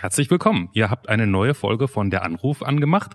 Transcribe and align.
Herzlich 0.00 0.30
willkommen. 0.30 0.68
Ihr 0.74 0.90
habt 0.90 1.08
eine 1.08 1.26
neue 1.26 1.54
Folge 1.54 1.88
von 1.88 2.10
Der 2.10 2.22
Anruf 2.22 2.62
angemacht. 2.62 3.12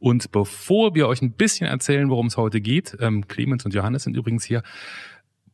Und 0.00 0.32
bevor 0.32 0.94
wir 0.94 1.06
euch 1.06 1.22
ein 1.22 1.32
bisschen 1.32 1.68
erzählen, 1.68 2.10
worum 2.10 2.26
es 2.26 2.36
heute 2.36 2.60
geht, 2.60 2.96
ähm, 3.00 3.28
Clemens 3.28 3.64
und 3.64 3.72
Johannes 3.72 4.02
sind 4.02 4.16
übrigens 4.16 4.44
hier, 4.44 4.64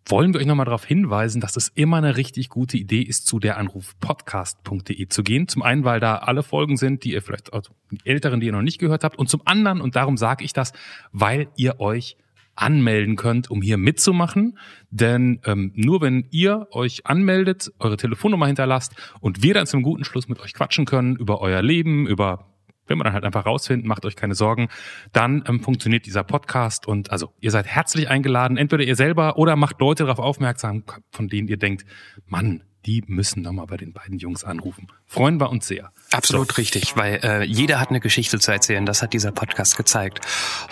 wollen 0.07 0.33
wir 0.33 0.41
euch 0.41 0.47
nochmal 0.47 0.65
darauf 0.65 0.87
hinweisen, 0.87 1.43
dass 1.43 1.57
es 1.57 1.69
immer 1.69 1.99
eine 1.99 2.17
richtig 2.17 2.49
gute 2.49 2.79
Idee 2.79 3.03
ist, 3.03 3.27
zu 3.27 3.39
der 3.39 3.59
Anrufpodcast.de 3.59 5.07
zu 5.09 5.23
gehen. 5.23 5.49
Zum 5.49 5.63
einen, 5.63 5.85
weil 5.85 6.01
da 6.01 6.17
alle 6.17 6.43
Folgen 6.43 6.79
sind, 6.79 7.05
die 7.05 7.13
ihr 7.13 7.21
vielleicht, 7.21 7.53
also 7.53 7.73
die 7.91 8.01
älteren, 8.05 8.41
die 8.41 8.47
ihr 8.47 8.53
noch 8.53 8.63
nicht 8.63 8.79
gehört 8.79 9.05
habt. 9.05 9.19
Und 9.19 9.29
zum 9.29 9.43
anderen, 9.45 9.83
und 9.83 9.97
darum 9.97 10.17
sage 10.17 10.45
ich 10.45 10.55
das, 10.55 10.73
weil 11.13 11.49
ihr 11.57 11.79
euch 11.79 12.17
anmelden 12.55 13.17
könnt, 13.17 13.51
um 13.51 13.63
hier 13.63 13.79
mitzumachen. 13.79 14.59
Denn 14.91 15.41
ähm, 15.45 15.73
nur 15.75 16.01
wenn 16.01 16.27
ihr 16.31 16.69
euch 16.71 17.07
anmeldet, 17.07 17.73
eure 17.79 17.97
Telefonnummer 17.97 18.47
hinterlasst 18.47 18.95
und 19.21 19.43
wir 19.43 19.55
dann 19.55 19.67
zum 19.67 19.83
guten 19.83 20.05
Schluss 20.05 20.29
mit 20.29 20.41
euch 20.41 20.55
quatschen 20.55 20.85
können 20.85 21.17
über 21.17 21.41
euer 21.41 21.63
Leben, 21.63 22.07
über 22.07 22.47
wenn 22.91 22.99
wir 22.99 23.05
dann 23.05 23.13
halt 23.13 23.25
einfach 23.25 23.47
rausfinden, 23.47 23.89
macht 23.89 24.05
euch 24.05 24.17
keine 24.17 24.35
Sorgen, 24.35 24.69
dann 25.13 25.45
ähm, 25.47 25.61
funktioniert 25.61 26.07
dieser 26.07 26.25
Podcast 26.25 26.89
und 26.89 27.13
also 27.13 27.33
ihr 27.41 27.53
seid 27.53 27.67
herzlich 27.67 28.11
eingeladen, 28.11 28.57
entweder 28.57 28.83
ihr 28.83 28.97
selber 28.97 29.39
oder 29.39 29.55
macht 29.55 29.81
Leute 29.81 30.05
darauf 30.05 30.19
aufmerksam, 30.19 30.83
von 31.13 31.29
denen 31.29 31.47
ihr 31.47 31.57
denkt, 31.57 31.87
Mann, 32.27 32.65
die 32.87 33.03
müssen 33.07 33.43
nochmal 33.43 33.67
bei 33.67 33.77
den 33.77 33.93
beiden 33.93 34.19
Jungs 34.19 34.45
anrufen. 34.45 34.89
Freuen 35.07 35.39
wir 35.39 35.51
uns 35.51 35.67
sehr. 35.67 35.93
Absolut 36.13 36.53
so. 36.53 36.55
richtig, 36.57 36.97
weil 36.97 37.21
äh, 37.23 37.45
jeder 37.45 37.79
hat 37.79 37.91
eine 37.91 38.01
Geschichte 38.01 38.39
zu 38.39 38.53
erzählen. 38.53 38.87
Das 38.87 39.03
hat 39.03 39.13
dieser 39.13 39.33
Podcast 39.33 39.77
gezeigt. 39.77 40.21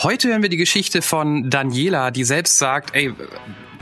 Heute 0.02 0.28
hören 0.28 0.42
wir 0.42 0.48
die 0.48 0.56
Geschichte 0.56 1.02
von 1.02 1.50
Daniela, 1.50 2.10
die 2.10 2.24
selbst 2.24 2.58
sagt, 2.58 2.94
ey, 2.94 3.12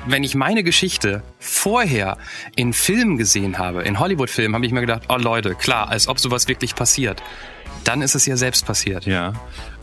wenn 0.06 0.22
ich 0.24 0.34
meine 0.34 0.62
Geschichte 0.62 1.22
vorher 1.38 2.16
in 2.54 2.72
Filmen 2.72 3.16
gesehen 3.16 3.58
habe, 3.58 3.82
in 3.82 3.98
Hollywood-Filmen, 3.98 4.54
habe 4.54 4.66
ich 4.66 4.72
mir 4.72 4.80
gedacht, 4.80 5.04
oh 5.08 5.16
Leute, 5.16 5.54
klar, 5.54 5.88
als 5.88 6.08
ob 6.08 6.20
sowas 6.20 6.48
wirklich 6.48 6.74
passiert. 6.74 7.22
Dann 7.84 8.02
ist 8.02 8.14
es 8.14 8.26
ja 8.26 8.36
selbst 8.36 8.66
passiert. 8.66 9.06
Ja. 9.06 9.32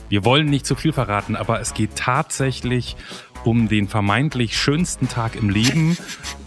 Wir 0.10 0.26
wollen 0.26 0.48
nicht 0.48 0.66
zu 0.66 0.76
viel 0.76 0.94
verraten, 0.94 1.36
aber 1.36 1.60
es 1.60 1.74
geht 1.74 1.96
tatsächlich 1.96 2.96
um 3.44 3.68
den 3.68 3.88
vermeintlich 3.88 4.58
schönsten 4.58 5.10
Tag 5.10 5.36
im 5.36 5.50
Leben 5.50 5.98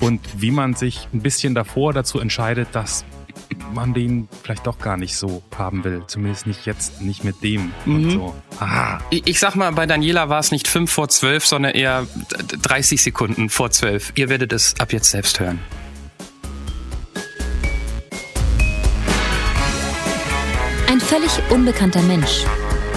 und 0.01 0.21
wie 0.39 0.51
man 0.51 0.75
sich 0.75 1.09
ein 1.13 1.21
bisschen 1.21 1.55
davor 1.55 1.93
dazu 1.93 2.19
entscheidet, 2.19 2.69
dass 2.73 3.05
man 3.73 3.95
den 3.95 4.29
vielleicht 4.43 4.67
doch 4.67 4.79
gar 4.79 4.97
nicht 4.97 5.17
so 5.17 5.43
haben 5.57 5.85
will. 5.85 6.03
Zumindest 6.07 6.47
nicht 6.47 6.67
jetzt, 6.67 7.01
nicht 7.01 7.25
mit 7.25 7.43
dem. 7.43 7.73
Mhm. 7.85 8.11
So. 8.11 8.35
Ah. 8.59 8.99
Ich, 9.11 9.27
ich, 9.27 9.39
sag 9.39 9.55
mal, 9.55 9.71
bei 9.73 9.87
Daniela 9.87 10.29
war 10.29 10.41
es 10.41 10.51
nicht 10.51 10.69
fünf 10.69 10.91
vor 10.91 11.09
zwölf, 11.09 11.47
sondern 11.47 11.73
eher 11.73 12.07
30 12.63 13.03
Sekunden 13.03 13.51
vor 13.51 13.71
zwölf. 13.71 14.13
Ihr 14.17 14.29
werdet 14.29 14.53
es 14.53 14.79
ab 14.81 14.93
jetzt 14.93 15.11
selbst 15.11 15.41
hören. 15.41 15.59
Ein 20.89 21.01
völlig 21.01 21.31
unbekannter 21.51 22.03
Mensch 22.03 22.45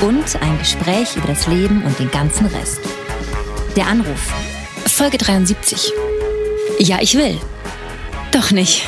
und 0.02 0.42
ein 0.42 0.58
Gespräch 0.60 1.16
über 1.18 1.28
das 1.28 1.48
Leben 1.48 1.84
und 1.84 2.00
den 2.00 2.10
ganzen 2.12 2.46
Rest. 2.46 2.80
Der 3.80 3.88
Anruf. 3.88 4.34
Folge 4.88 5.18
73. 5.18 5.94
Ja, 6.80 6.98
ich 7.00 7.16
will. 7.16 7.40
Doch 8.34 8.52
nicht. 8.52 8.86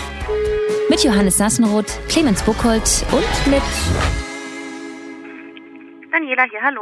Mit 0.90 1.02
Johannes 1.06 1.38
Sassenroth, 1.38 1.98
Clemens 2.10 2.44
Buchholz 2.44 3.06
und 3.14 3.50
mit 3.50 3.62
Daniela 6.12 6.44
hier, 6.44 6.62
hallo. 6.62 6.82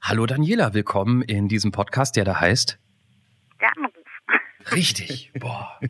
Hallo 0.00 0.24
Daniela, 0.24 0.72
willkommen 0.72 1.20
in 1.20 1.46
diesem 1.48 1.72
Podcast, 1.72 2.16
der 2.16 2.24
da 2.24 2.40
heißt 2.40 2.78
Der 3.60 3.68
Anruf. 3.76 3.99
Richtig. 4.74 5.32
Boah. 5.38 5.80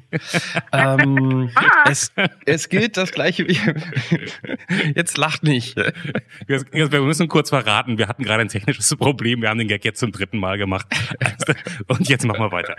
ähm, 0.72 1.50
es, 1.88 2.12
es 2.46 2.68
gilt 2.68 2.96
das 2.96 3.12
gleiche 3.12 3.46
wie. 3.48 3.58
Jetzt 4.94 5.18
lacht 5.18 5.42
nicht. 5.42 5.76
Wir 6.46 7.00
müssen 7.00 7.28
kurz 7.28 7.50
verraten, 7.50 7.98
wir 7.98 8.08
hatten 8.08 8.22
gerade 8.22 8.42
ein 8.42 8.48
technisches 8.48 8.94
Problem. 8.96 9.42
Wir 9.42 9.48
haben 9.48 9.58
den 9.58 9.68
Gag 9.68 9.84
jetzt 9.84 10.00
zum 10.00 10.12
dritten 10.12 10.38
Mal 10.38 10.58
gemacht. 10.58 10.86
Und 11.88 12.08
jetzt 12.08 12.25
machen 12.26 12.41
wir 12.41 12.53
weiter. 12.53 12.76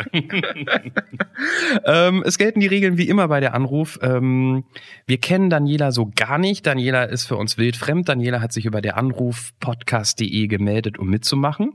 ähm, 1.86 2.24
es 2.26 2.38
gelten 2.38 2.60
die 2.60 2.68
Regeln 2.68 2.98
wie 2.98 3.08
immer 3.08 3.28
bei 3.28 3.40
der 3.40 3.54
Anruf. 3.54 4.00
Ähm, 4.02 4.64
wir 5.06 5.18
kennen 5.20 5.50
Daniela 5.50 5.92
so 5.92 6.12
gar 6.16 6.38
nicht. 6.38 6.66
Daniela 6.66 7.04
ist 7.04 7.26
für 7.26 7.36
uns 7.36 7.58
wildfremd. 7.58 8.08
Daniela 8.10 8.42
hat 8.42 8.54
sich 8.54 8.66
über 8.66 8.82
der 8.82 8.98
Anruf 8.98 9.52
podcast.de 9.60 10.48
gemeldet, 10.48 10.98
um 10.98 11.10
mitzumachen. 11.10 11.74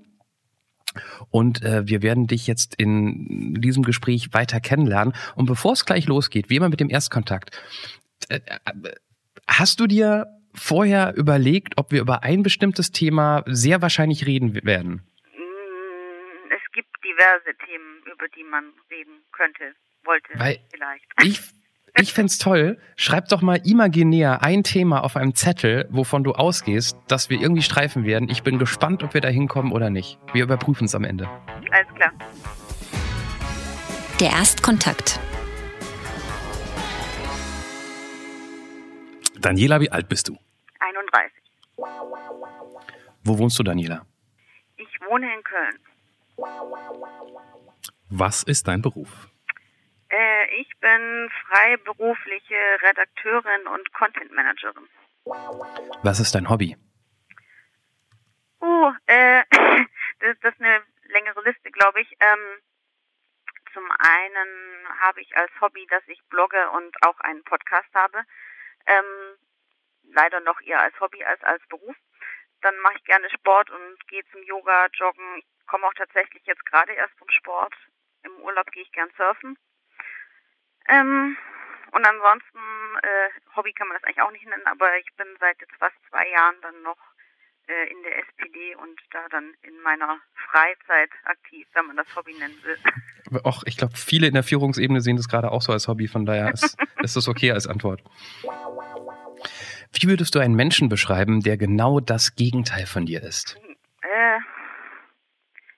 Und 1.30 1.62
äh, 1.62 1.86
wir 1.86 2.02
werden 2.02 2.26
dich 2.26 2.46
jetzt 2.46 2.74
in 2.76 3.54
diesem 3.60 3.82
Gespräch 3.82 4.32
weiter 4.32 4.60
kennenlernen. 4.60 5.14
Und 5.34 5.46
bevor 5.46 5.72
es 5.72 5.84
gleich 5.84 6.06
losgeht, 6.06 6.50
wie 6.50 6.56
immer 6.56 6.68
mit 6.68 6.80
dem 6.80 6.90
Erstkontakt, 6.90 7.50
äh, 8.28 8.36
äh, 8.36 8.90
hast 9.48 9.80
du 9.80 9.86
dir 9.86 10.26
vorher 10.54 11.14
überlegt, 11.16 11.74
ob 11.76 11.92
wir 11.92 12.00
über 12.00 12.22
ein 12.22 12.42
bestimmtes 12.42 12.90
Thema 12.90 13.42
sehr 13.46 13.82
wahrscheinlich 13.82 14.26
reden 14.26 14.54
werden? 14.64 15.06
Mm, 15.32 16.50
es 16.50 16.72
gibt 16.72 16.88
diverse 17.04 17.56
Themen, 17.66 18.02
über 18.12 18.26
die 18.28 18.44
man 18.44 18.72
reden 18.90 19.22
könnte, 19.32 19.74
wollte 20.04 20.28
Weil 20.34 20.58
vielleicht. 20.70 21.04
Ich 21.22 21.40
ich 21.98 22.12
fände 22.12 22.32
toll. 22.38 22.78
Schreib 22.96 23.28
doch 23.28 23.42
mal 23.42 23.60
imaginär 23.64 24.42
ein 24.42 24.62
Thema 24.62 25.02
auf 25.02 25.16
einem 25.16 25.34
Zettel, 25.34 25.86
wovon 25.90 26.24
du 26.24 26.32
ausgehst, 26.32 26.98
dass 27.08 27.30
wir 27.30 27.40
irgendwie 27.40 27.62
streifen 27.62 28.04
werden. 28.04 28.28
Ich 28.28 28.42
bin 28.42 28.58
gespannt, 28.58 29.02
ob 29.02 29.14
wir 29.14 29.20
da 29.20 29.28
hinkommen 29.28 29.72
oder 29.72 29.90
nicht. 29.90 30.18
Wir 30.32 30.44
überprüfen 30.44 30.84
es 30.84 30.94
am 30.94 31.04
Ende. 31.04 31.28
Alles 31.70 31.94
klar. 31.94 32.12
Der 34.20 34.30
Erstkontakt. 34.30 35.20
Daniela, 39.38 39.80
wie 39.80 39.90
alt 39.90 40.08
bist 40.08 40.28
du? 40.28 40.36
31. 40.80 41.32
Wo 43.24 43.38
wohnst 43.38 43.58
du, 43.58 43.62
Daniela? 43.62 44.06
Ich 44.76 45.00
wohne 45.08 45.26
in 45.26 45.42
Köln. 45.42 45.78
Was 48.08 48.42
ist 48.42 48.68
dein 48.68 48.82
Beruf? 48.82 49.28
Äh, 50.16 50.60
ich 50.60 50.70
bin 50.80 51.30
freiberufliche 51.46 52.56
Redakteurin 52.80 53.66
und 53.66 53.92
Content 53.92 54.32
Managerin. 54.32 54.88
Was 56.02 56.20
ist 56.20 56.34
dein 56.34 56.48
Hobby? 56.48 56.74
Oh, 58.60 58.92
äh, 59.06 59.44
das, 60.20 60.38
das 60.40 60.54
ist 60.54 60.60
eine 60.60 60.82
längere 61.08 61.42
Liste, 61.44 61.70
glaube 61.70 62.00
ich. 62.00 62.10
Ähm, 62.20 62.62
zum 63.74 63.84
einen 63.90 64.88
habe 65.00 65.20
ich 65.20 65.36
als 65.36 65.50
Hobby, 65.60 65.86
dass 65.90 66.02
ich 66.06 66.22
blogge 66.30 66.70
und 66.70 66.96
auch 67.02 67.20
einen 67.20 67.44
Podcast 67.44 67.92
habe. 67.92 68.22
Ähm, 68.86 69.36
leider 70.14 70.40
noch 70.40 70.62
eher 70.62 70.80
als 70.80 70.98
Hobby 70.98 71.22
als 71.24 71.42
als 71.42 71.62
Beruf. 71.68 71.96
Dann 72.62 72.78
mache 72.78 72.94
ich 72.96 73.04
gerne 73.04 73.28
Sport 73.28 73.70
und 73.70 74.08
gehe 74.08 74.24
zum 74.32 74.42
Yoga, 74.44 74.86
Joggen. 74.94 75.36
Ich 75.36 75.66
komme 75.66 75.86
auch 75.86 75.94
tatsächlich 75.94 76.42
jetzt 76.46 76.64
gerade 76.64 76.92
erst 76.92 77.18
vom 77.18 77.28
Sport. 77.28 77.74
Im 78.22 78.34
Urlaub 78.40 78.70
gehe 78.72 78.82
ich 78.82 78.92
gern 78.92 79.10
surfen. 79.18 79.58
Ähm, 80.88 81.36
und 81.92 82.04
ansonsten, 82.04 82.58
äh, 83.02 83.56
Hobby 83.56 83.72
kann 83.72 83.88
man 83.88 83.96
das 83.96 84.04
eigentlich 84.04 84.20
auch 84.20 84.30
nicht 84.30 84.46
nennen, 84.46 84.66
aber 84.66 84.96
ich 84.98 85.12
bin 85.16 85.26
seit 85.40 85.60
jetzt 85.60 85.76
fast 85.78 85.96
zwei 86.10 86.28
Jahren 86.28 86.56
dann 86.62 86.82
noch 86.82 86.98
äh, 87.68 87.90
in 87.90 88.02
der 88.02 88.18
SPD 88.18 88.76
und 88.76 89.00
da 89.10 89.26
dann 89.30 89.54
in 89.62 89.80
meiner 89.80 90.20
Freizeit 90.50 91.10
aktiv, 91.24 91.66
wenn 91.74 91.86
man 91.86 91.96
das 91.96 92.06
Hobby 92.14 92.34
nennen 92.34 92.56
will. 92.62 92.78
Auch 93.44 93.64
ich 93.66 93.76
glaube, 93.76 93.96
viele 93.96 94.28
in 94.28 94.34
der 94.34 94.44
Führungsebene 94.44 95.00
sehen 95.00 95.16
das 95.16 95.28
gerade 95.28 95.50
auch 95.50 95.62
so 95.62 95.72
als 95.72 95.88
Hobby, 95.88 96.06
von 96.06 96.26
daher 96.26 96.52
ist, 96.52 96.76
ist 97.02 97.16
das 97.16 97.26
okay 97.26 97.50
als 97.50 97.66
Antwort. 97.66 98.02
Wie 99.92 100.08
würdest 100.08 100.34
du 100.34 100.38
einen 100.38 100.54
Menschen 100.54 100.88
beschreiben, 100.88 101.40
der 101.40 101.56
genau 101.56 101.98
das 101.98 102.36
Gegenteil 102.36 102.86
von 102.86 103.04
dir 103.04 103.22
ist? 103.22 103.58
Äh, 104.02 104.38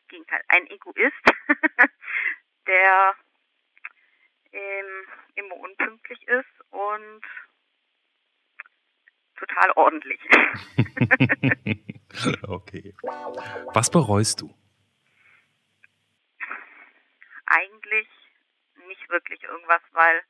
Gegenteil, 0.09 0.43
ein 0.49 0.67
Egoist, 0.67 1.25
der 2.67 3.15
ähm, 4.53 4.98
immer 5.39 5.57
unpünktlich 5.57 6.21
ist 6.27 6.71
und 6.71 7.23
total 9.37 9.71
ordentlich. 9.77 10.21
okay. 12.43 12.95
Was 13.73 13.91
bereust 13.91 14.41
du? 14.41 14.55
Eigentlich 17.47 18.09
nicht 18.87 19.09
wirklich 19.09 19.43
irgendwas, 19.45 19.81
weil 19.93 20.23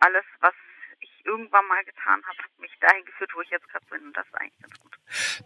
alles, 0.00 0.24
was 0.40 0.54
ich 1.00 1.10
irgendwann 1.24 1.66
mal 1.66 1.82
getan 1.84 2.22
habe, 2.24 2.38
hat 2.38 2.58
mich 2.60 2.70
dahin 2.80 3.04
geführt, 3.04 3.30
wo 3.34 3.40
ich 3.40 3.50
jetzt 3.50 3.68
gerade 3.68 3.86
bin. 3.86 4.06
Und 4.06 4.16
das 4.16 4.26
ist 4.26 4.34
eigentlich 4.34 4.60
ganz 4.60 4.78
gut. 4.78 4.96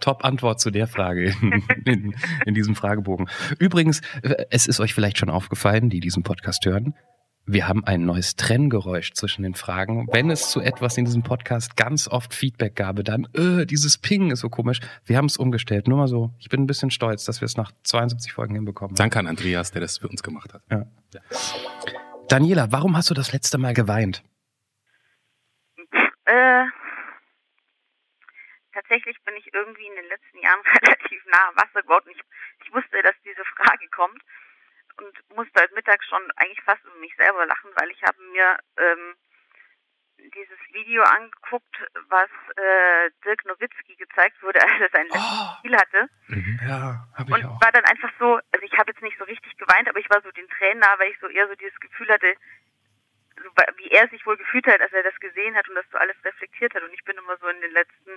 Top-Antwort 0.00 0.60
zu 0.60 0.70
der 0.70 0.88
Frage 0.88 1.32
in, 1.84 2.14
in, 2.44 2.54
diesem 2.54 2.74
Fragebogen. 2.74 3.30
Übrigens, 3.58 4.02
es 4.50 4.66
ist 4.66 4.80
euch 4.80 4.94
vielleicht 4.94 5.18
schon 5.18 5.30
aufgefallen, 5.30 5.88
die 5.88 6.00
diesen 6.00 6.22
Podcast 6.22 6.64
hören 6.66 6.94
wir 7.48 7.66
haben 7.66 7.82
ein 7.84 8.04
neues 8.04 8.36
Trenngeräusch 8.36 9.12
zwischen 9.14 9.42
den 9.42 9.54
Fragen. 9.54 10.06
Wenn 10.12 10.30
es 10.30 10.50
zu 10.50 10.60
etwas 10.60 10.98
in 10.98 11.06
diesem 11.06 11.22
Podcast 11.22 11.76
ganz 11.76 12.06
oft 12.06 12.34
Feedback 12.34 12.76
gab, 12.76 12.96
dann, 13.04 13.26
äh, 13.34 13.64
dieses 13.64 13.96
Ping 13.96 14.30
ist 14.30 14.40
so 14.40 14.50
komisch. 14.50 14.80
Wir 15.06 15.16
haben 15.16 15.24
es 15.24 15.38
umgestellt. 15.38 15.88
Nur 15.88 15.96
mal 15.96 16.08
so. 16.08 16.30
Ich 16.38 16.50
bin 16.50 16.60
ein 16.62 16.66
bisschen 16.66 16.90
stolz, 16.90 17.24
dass 17.24 17.40
wir 17.40 17.46
es 17.46 17.56
nach 17.56 17.72
72 17.84 18.32
Folgen 18.32 18.54
hinbekommen. 18.54 18.94
Danke 18.96 19.18
an 19.18 19.26
Andreas, 19.26 19.72
der 19.72 19.80
das 19.80 19.98
für 19.98 20.08
uns 20.08 20.22
gemacht 20.22 20.52
hat. 20.52 20.62
Ja. 20.70 20.86
ja. 21.14 21.20
Daniela, 22.28 22.70
warum 22.70 22.96
hast 22.96 23.08
du 23.08 23.14
das 23.14 23.32
letzte 23.32 23.56
Mal 23.56 23.72
geweint? 23.72 24.22
Äh, 26.26 26.64
tatsächlich 28.74 29.16
bin 29.24 29.34
ich 29.36 29.48
irgendwie 29.54 29.86
in 29.86 29.94
den 29.94 30.08
letzten 30.10 30.38
Jahren 30.42 30.60
relativ 30.82 31.24
nah 31.32 31.48
am 31.48 31.56
Wasser 31.56 31.80
geworden. 31.80 32.10
Ich, 32.12 32.20
ich 32.66 32.74
wusste, 32.74 33.00
dass 33.02 33.14
diese 33.24 33.44
Frage 33.56 33.88
kommt 33.88 34.20
und 34.98 35.36
musste 35.36 35.60
heute 35.62 35.74
Mittag 35.74 36.02
schon 36.04 36.22
eigentlich 36.36 36.62
fast 36.62 36.82
über 36.84 36.96
mich 36.96 37.14
selber 37.16 37.46
lachen, 37.46 37.70
weil 37.76 37.90
ich 37.90 38.02
habe 38.02 38.20
mir 38.32 38.58
ähm, 38.76 39.14
dieses 40.18 40.58
Video 40.72 41.02
angeguckt, 41.04 41.76
was 42.08 42.28
äh, 42.56 43.10
Dirk 43.24 43.44
Nowitzki 43.46 43.94
gezeigt 43.96 44.42
wurde, 44.42 44.60
als 44.62 44.80
er 44.80 44.90
sein 44.90 45.06
letztes 45.06 45.38
Oh. 45.40 45.58
Spiel 45.58 45.76
hatte. 45.76 46.08
Mhm. 46.28 46.60
Ja, 46.66 47.06
habe 47.16 47.32
Und 47.32 47.40
ich 47.40 47.46
auch. 47.46 47.60
war 47.62 47.72
dann 47.72 47.84
einfach 47.84 48.10
so, 48.18 48.34
also 48.52 48.64
ich 48.64 48.72
habe 48.76 48.90
jetzt 48.90 49.02
nicht 49.02 49.18
so 49.18 49.24
richtig 49.24 49.56
geweint, 49.56 49.88
aber 49.88 49.98
ich 49.98 50.10
war 50.10 50.20
so 50.22 50.30
den 50.32 50.48
Tränen 50.48 50.80
nah, 50.80 50.98
weil 50.98 51.10
ich 51.10 51.18
so 51.20 51.28
eher 51.28 51.46
so 51.48 51.54
dieses 51.54 51.78
Gefühl 51.80 52.08
hatte, 52.08 52.34
so, 53.36 53.44
wie 53.76 53.90
er 53.90 54.08
sich 54.08 54.26
wohl 54.26 54.36
gefühlt 54.36 54.66
hat, 54.66 54.80
als 54.80 54.92
er 54.92 55.04
das 55.04 55.14
gesehen 55.20 55.54
hat 55.54 55.68
und 55.68 55.76
das 55.76 55.86
so 55.92 55.98
alles 55.98 56.16
reflektiert 56.24 56.74
hat. 56.74 56.82
Und 56.82 56.92
ich 56.92 57.04
bin 57.04 57.16
immer 57.16 57.36
so 57.38 57.46
in 57.46 57.60
den 57.60 57.70
letzten 57.70 58.10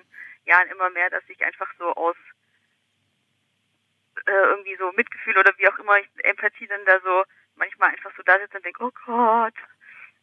Jahren 0.46 0.68
immer 0.70 0.90
mehr, 0.90 1.12
dass 1.12 1.24
ich 1.30 1.44
einfach 1.46 1.72
so 1.78 1.94
aus 1.94 2.16
äh, 4.32 4.50
irgendwie 4.50 4.76
so 4.78 4.92
Mitgefühl 4.94 5.38
oder 5.38 5.52
wie 5.58 5.68
auch 5.68 5.78
immer 5.80 5.98
ich 6.00 6.08
Empathie 6.24 6.68
dann 6.68 6.86
da 6.86 7.00
so 7.04 7.24
manchmal 7.56 7.90
einfach 7.90 8.12
so 8.16 8.24
da 8.24 8.40
sitze 8.40 8.58
und 8.58 8.66
denke, 8.66 8.84
oh 8.84 8.92
Gott. 9.06 9.54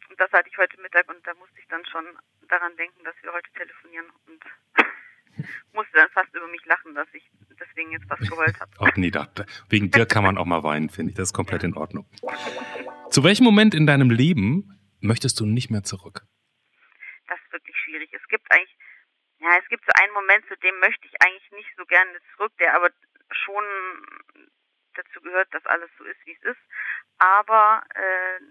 Und 0.09 0.19
das 0.19 0.33
hatte 0.33 0.49
ich 0.49 0.57
heute 0.57 0.81
Mittag 0.81 1.09
und 1.09 1.27
da 1.27 1.35
musste 1.35 1.61
ich 1.61 1.69
dann 1.69 1.85
schon 1.87 2.05
daran 2.49 2.75
denken, 2.77 3.05
dass 3.05 3.15
wir 3.23 3.33
heute 3.33 3.51
telefonieren 3.53 4.07
und 4.27 4.43
musste 5.73 5.93
dann 5.93 6.09
fast 6.11 6.35
über 6.35 6.49
mich 6.49 6.65
lachen, 6.65 6.95
dass 6.95 7.09
ich 7.13 7.31
deswegen 7.61 7.93
jetzt 7.93 8.09
was 8.09 8.21
geheult 8.21 8.59
habe. 8.59 8.71
Ach 8.81 8.97
nee, 8.97 9.11
da, 9.11 9.29
wegen 9.69 9.91
dir 9.93 10.07
kann 10.07 10.25
man 10.25 10.39
auch 10.39 10.47
mal 10.47 10.63
weinen, 10.63 10.89
finde 10.89 11.11
ich. 11.11 11.17
Das 11.17 11.29
ist 11.29 11.35
komplett 11.35 11.63
in 11.63 11.75
Ordnung. 11.75 12.09
Zu 13.11 13.23
welchem 13.25 13.45
Moment 13.45 13.75
in 13.75 13.87
deinem 13.87 14.11
Leben 14.11 14.81
möchtest 15.01 15.39
du 15.41 15.47
nicht 15.47 15.71
mehr 15.71 15.85
zurück? 15.85 16.23
das 17.29 17.39
ist 17.45 17.53
wirklich 17.53 17.77
schwierig. 17.77 18.11
Es 18.13 18.27
gibt 18.29 18.51
eigentlich, 18.51 18.77
ja, 19.39 19.57
es 19.63 19.69
gibt 19.69 19.85
so 19.85 19.93
einen 20.03 20.13
Moment, 20.13 20.45
zu 20.49 20.57
dem 20.57 20.79
möchte 20.81 21.07
ich 21.07 21.15
eigentlich 21.23 21.53
nicht 21.53 21.71
so 21.77 21.85
gerne 21.85 22.19
zurück, 22.35 22.53
der 22.59 22.75
aber 22.75 22.91
schon 23.33 23.65
dazu 24.95 25.21
gehört, 25.21 25.53
dass 25.53 25.65
alles 25.67 25.91
so 25.99 26.05
ist, 26.05 26.19
wie 26.25 26.33
es 26.33 26.43
ist. 26.43 26.61
Aber 27.19 27.83
äh, 27.95 28.43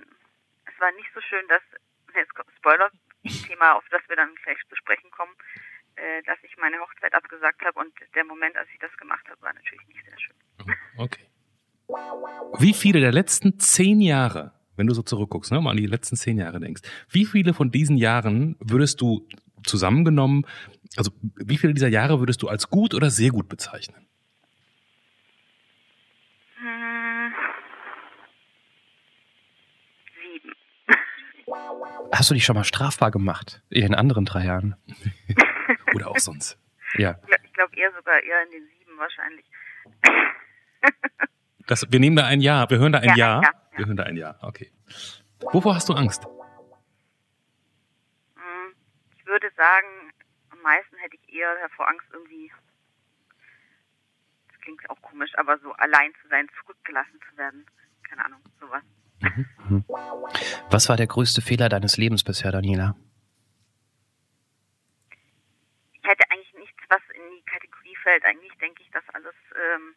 es 0.65 0.79
war 0.79 0.91
nicht 0.93 1.09
so 1.13 1.21
schön, 1.21 1.47
dass, 1.47 1.61
jetzt 2.15 2.33
kommt 2.33 2.49
Spoiler, 2.57 2.89
Thema, 3.45 3.73
auf 3.73 3.83
das 3.91 4.01
wir 4.07 4.15
dann 4.15 4.33
gleich 4.43 4.57
zu 4.69 4.75
sprechen 4.75 5.11
kommen, 5.11 5.33
äh, 5.95 6.23
dass 6.23 6.37
ich 6.43 6.55
meine 6.57 6.79
Hochzeit 6.79 7.13
abgesagt 7.13 7.63
habe 7.65 7.79
und 7.79 7.93
der 8.15 8.23
Moment, 8.23 8.55
als 8.55 8.69
ich 8.73 8.79
das 8.79 8.95
gemacht 8.97 9.27
habe, 9.29 9.41
war 9.41 9.53
natürlich 9.53 9.85
nicht 9.87 10.05
sehr 10.05 10.19
schön. 10.19 10.35
Okay. 10.97 11.25
Wie 12.59 12.73
viele 12.73 12.99
der 12.99 13.11
letzten 13.11 13.59
zehn 13.59 14.01
Jahre, 14.01 14.53
wenn 14.75 14.87
du 14.87 14.93
so 14.93 15.01
zurückguckst, 15.01 15.51
ne, 15.51 15.61
mal 15.61 15.71
an 15.71 15.77
die 15.77 15.85
letzten 15.85 16.15
zehn 16.15 16.37
Jahre 16.37 16.59
denkst, 16.59 16.81
wie 17.09 17.25
viele 17.25 17.53
von 17.53 17.71
diesen 17.71 17.97
Jahren 17.97 18.57
würdest 18.59 19.01
du 19.01 19.27
zusammengenommen, 19.65 20.45
also 20.97 21.11
wie 21.35 21.57
viele 21.57 21.73
dieser 21.73 21.87
Jahre 21.87 22.19
würdest 22.19 22.41
du 22.41 22.47
als 22.47 22.69
gut 22.69 22.93
oder 22.93 23.09
sehr 23.09 23.31
gut 23.31 23.49
bezeichnen? 23.49 24.07
Hast 32.17 32.31
du 32.31 32.33
dich 32.33 32.45
schon 32.45 32.55
mal 32.55 32.63
strafbar 32.63 33.11
gemacht 33.11 33.61
in 33.69 33.81
den 33.81 33.93
anderen 33.93 34.25
drei 34.25 34.43
Jahren? 34.45 34.75
Oder 35.93 36.07
auch 36.09 36.17
sonst? 36.17 36.57
Ja. 36.95 37.19
Ich 37.43 37.53
glaube 37.53 37.75
eher 37.75 37.91
sogar 37.93 38.19
eher 38.23 38.43
in 38.45 38.51
den 38.51 38.67
sieben 38.79 38.97
wahrscheinlich. 38.97 39.45
Das, 41.67 41.85
wir 41.91 41.99
nehmen 41.99 42.15
da 42.15 42.25
ein 42.25 42.39
Jahr, 42.39 42.69
wir 42.69 42.77
hören 42.79 42.93
da 42.93 42.99
ein 42.99 43.09
Ja, 43.09 43.15
Jahr. 43.17 43.43
Jahr, 43.43 43.53
ja. 43.73 43.77
Wir 43.77 43.85
hören 43.87 43.97
da 43.97 44.03
ein 44.03 44.15
Jahr, 44.15 44.39
okay. 44.41 44.71
Wovor 45.51 45.75
hast 45.75 45.89
du 45.89 45.93
Angst? 45.95 46.23
Hm, 48.35 48.73
Ich 49.17 49.25
würde 49.25 49.51
sagen, 49.57 50.13
am 50.49 50.61
meisten 50.61 50.95
hätte 50.95 51.17
ich 51.17 51.33
eher 51.33 51.53
davor 51.61 51.89
Angst, 51.89 52.07
irgendwie, 52.13 52.49
das 54.47 54.61
klingt 54.61 54.89
auch 54.89 55.01
komisch, 55.01 55.31
aber 55.37 55.57
so 55.59 55.73
allein 55.73 56.13
zu 56.21 56.29
sein, 56.29 56.47
zurückgelassen 56.61 57.19
zu 57.29 57.37
werden. 57.37 57.65
Keine 58.03 58.23
Ahnung, 58.23 58.39
sowas. 58.61 58.83
Was 60.69 60.89
war 60.89 60.97
der 60.97 61.07
größte 61.07 61.41
Fehler 61.41 61.69
deines 61.69 61.97
Lebens 61.97 62.23
bisher, 62.23 62.51
Daniela? 62.51 62.95
Ich 65.93 66.03
hätte 66.03 66.29
eigentlich 66.29 66.53
nichts, 66.53 66.77
was 66.89 67.01
in 67.15 67.21
die 67.35 67.43
Kategorie 67.45 67.95
fällt. 68.03 68.23
Eigentlich 68.25 68.53
denke 68.59 68.81
ich, 68.83 68.89
dass 68.91 69.03
alles, 69.13 69.35
ähm, 69.55 69.95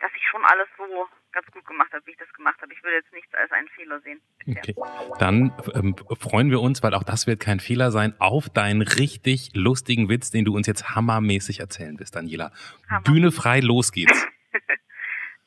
dass 0.00 0.10
ich 0.16 0.22
schon 0.30 0.44
alles 0.44 0.68
so 0.76 0.84
ganz 1.32 1.46
gut 1.52 1.64
gemacht 1.66 1.92
habe, 1.92 2.04
wie 2.06 2.10
ich 2.10 2.16
das 2.18 2.32
gemacht 2.34 2.60
habe. 2.60 2.72
Ich 2.72 2.82
würde 2.82 2.96
jetzt 2.96 3.12
nichts 3.12 3.32
als 3.34 3.50
einen 3.52 3.68
Fehler 3.68 4.00
sehen. 4.00 4.20
Okay. 4.46 4.74
Dann 5.18 5.52
ähm, 5.74 5.96
freuen 6.18 6.50
wir 6.50 6.60
uns, 6.60 6.82
weil 6.82 6.94
auch 6.94 7.04
das 7.04 7.26
wird 7.26 7.40
kein 7.40 7.60
Fehler 7.60 7.90
sein, 7.90 8.14
auf 8.18 8.48
deinen 8.48 8.82
richtig 8.82 9.50
lustigen 9.54 10.08
Witz, 10.08 10.30
den 10.30 10.44
du 10.44 10.54
uns 10.54 10.66
jetzt 10.66 10.94
hammermäßig 10.94 11.60
erzählen 11.60 11.98
wirst, 11.98 12.16
Daniela. 12.16 12.52
Hammer. 12.88 13.02
Bühne 13.02 13.32
frei, 13.32 13.60
los 13.60 13.92
geht's. 13.92 14.26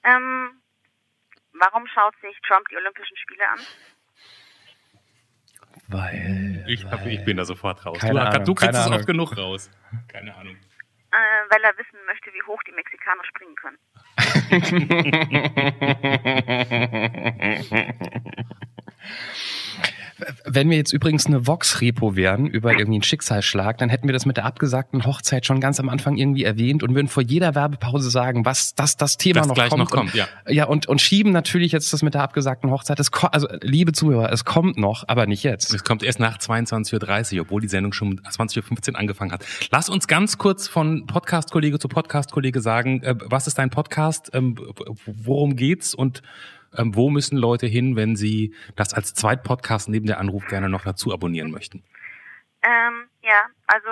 Ähm, 0.06 0.62
warum 1.60 1.88
schaut 1.88 2.14
sich 2.22 2.38
Trump 2.48 2.68
die 2.70 2.78
Olympischen 2.78 3.18
Spiele 3.18 3.48
an? 3.50 3.60
Weil. 5.88 6.64
Ich, 6.68 6.86
hab, 6.86 7.06
ich 7.06 7.24
bin 7.24 7.38
da 7.38 7.46
sofort 7.46 7.86
raus. 7.86 8.00
Keine 8.00 8.20
du, 8.20 8.26
Ahnung, 8.26 8.46
du 8.46 8.56
kriegst 8.56 8.74
keine 8.74 8.86
es 8.86 9.00
oft 9.00 9.08
genug 9.08 9.38
raus. 9.38 9.70
Keine 10.12 10.36
Ahnung. 10.36 10.56
Äh, 11.12 11.18
weil 11.50 11.64
er 11.64 11.78
wissen 11.78 12.00
möchte, 12.08 12.32
wie 12.34 12.42
hoch 12.44 12.62
die 12.64 12.72
Mexikaner 12.72 13.24
springen 13.26 13.56
können. 13.56 13.78
Wenn 20.46 20.70
wir 20.70 20.78
jetzt 20.78 20.94
übrigens 20.94 21.26
eine 21.26 21.48
Vox-Repo 21.48 22.16
wären 22.16 22.48
über 22.48 22.72
irgendwie 22.72 22.96
einen 22.96 23.04
Schicksalsschlag, 23.04 23.78
dann 23.78 23.90
hätten 23.90 24.08
wir 24.08 24.14
das 24.14 24.26
mit 24.26 24.38
der 24.38 24.46
abgesagten 24.46 25.06
Hochzeit 25.06 25.46
schon 25.46 25.60
ganz 25.60 25.80
am 25.80 25.90
Anfang 25.90 26.18
irgendwie 26.18 26.44
erwähnt 26.44 26.84
und 26.84 26.96
würden 26.96 27.08
vor 27.08 27.24
jeder 27.24 27.56
Werbepause 27.56 28.10
sagen, 28.10 28.46
was 28.46 28.76
das, 28.76 28.98
das 28.98 29.18
Thema 29.18 29.40
Das 29.40 29.48
noch 29.48 29.56
gleich 29.56 29.70
kommt. 29.70 29.80
noch 29.84 29.92
kommt, 29.92 30.14
und, 30.14 30.18
ja. 30.18 30.28
Ja, 30.48 30.66
und, 30.66 30.88
und 30.88 31.02
schieben 31.02 31.32
natürlich 31.32 31.72
jetzt 31.72 31.92
das 31.94 32.02
mit 32.04 32.14
der 32.14 32.24
abgesagten 32.24 32.72
Hochzeit. 32.72 33.00
Ko- 33.12 33.28
also, 33.28 33.48
liebe 33.62 33.92
Zuhörer, 33.92 34.32
es 34.32 34.46
kommt 34.46 34.78
noch, 34.78 35.04
aber 35.08 35.26
nicht 35.28 35.44
jetzt. 35.44 35.74
Es 35.74 35.84
kommt 35.84 36.04
erst 36.04 36.20
nach 36.20 36.38
22.30 36.38 37.36
Uhr, 37.36 37.42
obwohl 37.42 37.62
die 37.62 37.68
Sendung 37.68 37.94
schon 37.94 38.20
20.15 38.22 38.92
Uhr 38.94 39.00
angefangen 39.00 39.32
hat. 39.32 39.46
Lass 39.72 39.90
uns 39.90 40.08
ganz 40.08 40.38
kurz 40.38 40.68
von 40.68 41.06
Podcast-Kollege 41.06 41.80
zu 41.80 41.88
Podcast-Kollege 41.88 42.62
sagen, 42.62 43.02
äh, 43.04 43.16
was 43.26 43.48
ist 43.48 43.58
dein 43.58 43.70
Podcast, 43.70 44.32
ähm, 44.34 44.56
worum 45.06 45.56
geht's 45.56 45.94
und 45.94 46.22
ähm, 46.78 46.96
wo 46.96 47.10
müssen 47.10 47.38
Leute 47.38 47.68
hin, 47.68 47.96
wenn 47.96 48.16
sie 48.16 48.56
das 48.76 48.94
als 48.94 49.14
Zweitpodcast 49.14 49.90
neben 49.90 50.06
der 50.06 50.20
Anruf 50.20 50.46
gerne 50.48 50.70
noch 50.70 50.84
dazu 50.84 51.14
abonnieren 51.14 51.52
möchten? 51.52 51.84
Ähm, 52.64 53.10
ja, 53.22 53.48
also 53.68 53.90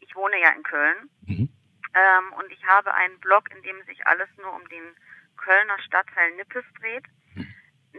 ich 0.00 0.14
wohne 0.16 0.40
ja 0.40 0.50
in 0.50 0.62
Köln 0.62 1.10
Mhm. 1.26 1.48
ähm, 1.94 2.32
und 2.38 2.50
ich 2.50 2.64
habe 2.66 2.94
einen 2.94 3.18
Blog, 3.20 3.50
in 3.54 3.62
dem 3.62 3.82
sich 3.86 4.06
alles 4.06 4.28
nur 4.38 4.52
um 4.54 4.66
den 4.68 4.94
Kölner 5.36 5.78
Stadtteil 5.86 6.32
Nippes 6.36 6.64
dreht. 6.80 7.04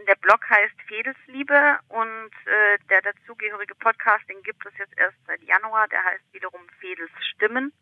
Der 0.06 0.14
Blog 0.16 0.48
heißt 0.48 0.80
Fedelsliebe 0.86 1.78
und 1.88 2.30
äh, 2.46 2.78
der 2.88 3.02
dazugehörige 3.02 3.74
Podcast, 3.74 4.28
den 4.28 4.42
gibt 4.42 4.64
es 4.66 4.72
jetzt 4.78 4.96
erst 4.96 5.16
seit 5.26 5.42
Januar, 5.42 5.88
der 5.88 6.02
heißt 6.04 6.24
wiederum 6.32 6.60
Fedels 6.78 7.10
Stimmen. 7.34 7.72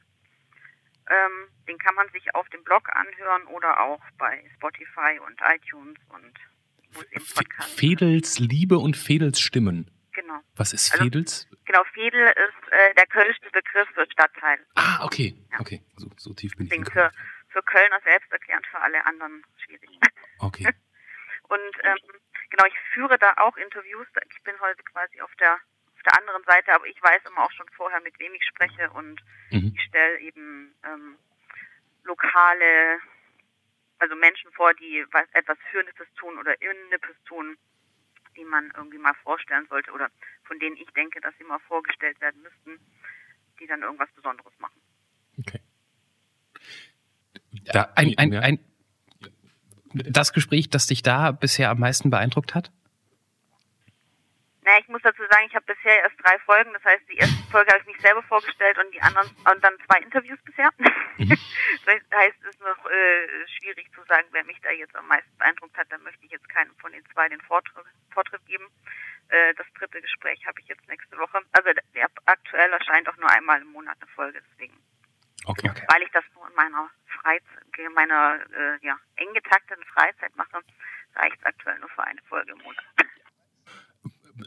Ähm, 1.09 1.49
den 1.67 1.79
kann 1.79 1.95
man 1.95 2.09
sich 2.11 2.35
auf 2.35 2.49
dem 2.51 2.63
Blog 2.65 2.89
anhören 2.95 3.45
oder 3.47 3.81
auch 3.81 4.01
bei 4.19 4.45
Spotify 4.57 5.19
und 5.27 5.41
iTunes 5.43 5.99
und 6.11 6.33
wo 6.93 7.01
es 7.01 7.07
eben 7.13 7.23
F- 7.25 7.35
Podcasts 7.35 7.75
Fedels 7.75 8.39
Liebe 8.39 8.79
und 8.79 8.97
Fedels 8.97 9.41
Stimmen. 9.41 9.91
Genau. 10.13 10.41
Was 10.57 10.73
ist 10.73 10.93
Also- 10.93 11.05
Fedels? 11.05 11.49
Genau, 11.65 11.85
Fedel 11.93 12.23
ist 12.27 12.73
äh, 12.73 12.95
der 12.95 13.07
kölsche 13.07 13.41
Begriff 13.53 13.89
für 13.95 14.07
Stadtteil. 14.11 14.59
Ah, 14.75 15.05
okay, 15.05 15.35
okay. 15.59 15.83
So, 15.97 16.09
so 16.17 16.33
tief 16.35 16.53
bin 16.57 16.65
ich. 16.67 16.71
Deswegen 16.71 16.83
nicht 16.85 16.93
für, 16.93 17.13
für 17.49 17.63
Kölner 17.63 18.01
selbsterklärend, 18.05 18.67
für 18.67 18.79
alle 18.81 19.05
anderen 19.07 19.43
schwierig. 19.65 19.91
Okay. 20.41 20.69
Und 21.49 21.75
ähm, 21.83 21.97
genau, 22.51 22.65
ich 22.67 22.75
führe 22.95 23.19
da 23.19 23.33
auch 23.39 23.57
Interviews. 23.57 24.07
Ich 24.31 24.43
bin 24.45 24.55
heute 24.61 24.83
quasi 24.85 25.21
auf 25.21 25.35
der 25.41 25.59
auf 25.99 26.03
der 26.05 26.19
anderen 26.19 26.45
Seite, 26.45 26.73
aber 26.73 26.87
ich 26.87 27.03
weiß 27.03 27.23
immer 27.27 27.45
auch 27.45 27.53
schon 27.53 27.69
vorher, 27.77 28.01
mit 28.01 28.19
wem 28.19 28.33
ich 28.35 28.47
spreche 28.47 28.91
und 28.91 29.21
Mhm. 29.51 29.73
ich 29.75 29.83
stelle 29.83 30.21
eben 30.21 30.75
ähm, 30.85 31.17
lokale, 32.05 33.01
also 33.99 34.15
Menschen 34.15 34.53
vor, 34.53 34.73
die 34.75 35.05
was, 35.11 35.27
etwas 35.33 35.59
für 35.71 35.83
Nippes 35.83 36.07
tun 36.15 36.39
oder 36.39 36.61
in 36.61 36.89
Nippes 36.91 37.17
tun, 37.25 37.57
die 38.37 38.45
man 38.45 38.71
irgendwie 38.77 38.99
mal 38.99 39.15
vorstellen 39.25 39.67
sollte 39.69 39.91
oder 39.91 40.11
von 40.45 40.59
denen 40.61 40.77
ich 40.77 40.89
denke, 40.91 41.21
dass 41.21 41.35
sie 41.39 41.45
mal 41.45 41.59
vorgestellt 41.61 42.21
werden 42.21 42.43
müssten, 42.43 42.79
die 43.59 43.67
dann 43.67 43.83
irgendwas 43.83 44.11
Besonderes 44.13 44.53
machen. 44.59 44.81
Okay. 45.39 45.61
Da, 47.73 47.93
Ein, 47.97 48.15
ein, 48.19 48.35
ein, 48.35 48.59
das 49.95 50.33
Gespräch, 50.33 50.71
das 50.71 50.87
dich 50.87 51.03
da 51.03 51.33
bisher 51.33 51.71
am 51.71 51.81
meisten 51.81 52.11
beeindruckt 52.11 52.55
hat? 52.55 52.71
Naja, 54.69 54.81
ich 54.81 54.89
muss 54.89 55.01
dazu 55.01 55.23
sagen, 55.31 55.47
ich 55.47 55.55
habe 55.55 55.65
bisher 55.65 56.03
erst 56.03 56.23
drei 56.23 56.39
Folgen. 56.41 56.75
Das 56.75 56.85
heißt, 56.85 57.09
die 57.09 57.17
erste 57.17 57.43
Folge 57.51 57.73
habe 57.73 57.81
ich 57.81 57.87
mich 57.87 58.03
selber 58.03 58.23
vorgestellt 58.25 58.77
und 58.77 58.93
die 58.93 59.01
anderen 59.01 59.27
und 59.51 59.65
dann 59.65 59.73
zwei 59.87 59.99
Interviews 60.01 60.39
bisher. 60.45 60.69
Das 61.87 61.95
heißt, 62.13 62.37
es 62.43 62.55
ist 62.55 62.61
noch 62.61 62.85
äh, 62.91 63.49
schwierig 63.59 63.91
zu 63.95 64.03
sagen, 64.05 64.27
wer 64.33 64.45
mich 64.45 64.61
da 64.61 64.71
jetzt 64.71 64.95
am 64.95 65.07
meisten 65.09 65.37
beeindruckt 65.39 65.77
hat. 65.77 65.87
Da 65.91 65.97
möchte 65.99 66.25
ich 66.25 66.33
jetzt 66.33 66.49
keinem 66.51 66.75
von 66.77 66.93
den 66.93 67.03
zwei 67.13 67.29
den 67.29 67.41
Vortritt, 67.41 67.85
Vortritt 68.13 68.45
geben. 68.47 68.67
Äh, 69.29 69.55
das 69.55 69.67
dritte 69.79 70.03
Gespräch 70.03 70.45
habe 70.47 70.61
ich 70.61 70.67
jetzt 70.69 70.87
nächste 70.87 71.17
Woche. 71.17 71.41
Also 71.53 71.71
der, 71.95 72.09
aktuell 72.27 72.73
erscheint 72.73 73.09
auch 73.09 73.17
nur 73.17 73.31
einmal 73.31 73.61
im 73.63 73.69
Monat 73.69 73.97
eine 74.01 74.11
Folge, 74.13 74.43
deswegen. 74.51 74.77
Okay. 75.47 75.71
okay. 75.71 75.87
Weil 75.89 76.03
ich 76.03 76.11
das 76.11 76.25
nur 76.35 76.47
in 76.47 76.55
meiner 76.55 76.91
Freizeit, 77.07 77.95
meiner 77.95 78.39
äh, 78.53 78.87
ja, 78.87 78.99
eng 79.17 79.33
getakteten 79.33 79.85
Freizeit 79.85 80.37
mache, 80.37 80.61
reicht 81.17 81.39
es 81.39 81.45
aktuell 81.45 81.79
nur 81.79 81.89
für 81.91 82.05
eine 82.05 82.21
Folge 82.29 82.53
im 82.53 82.59
Monat. 82.59 82.85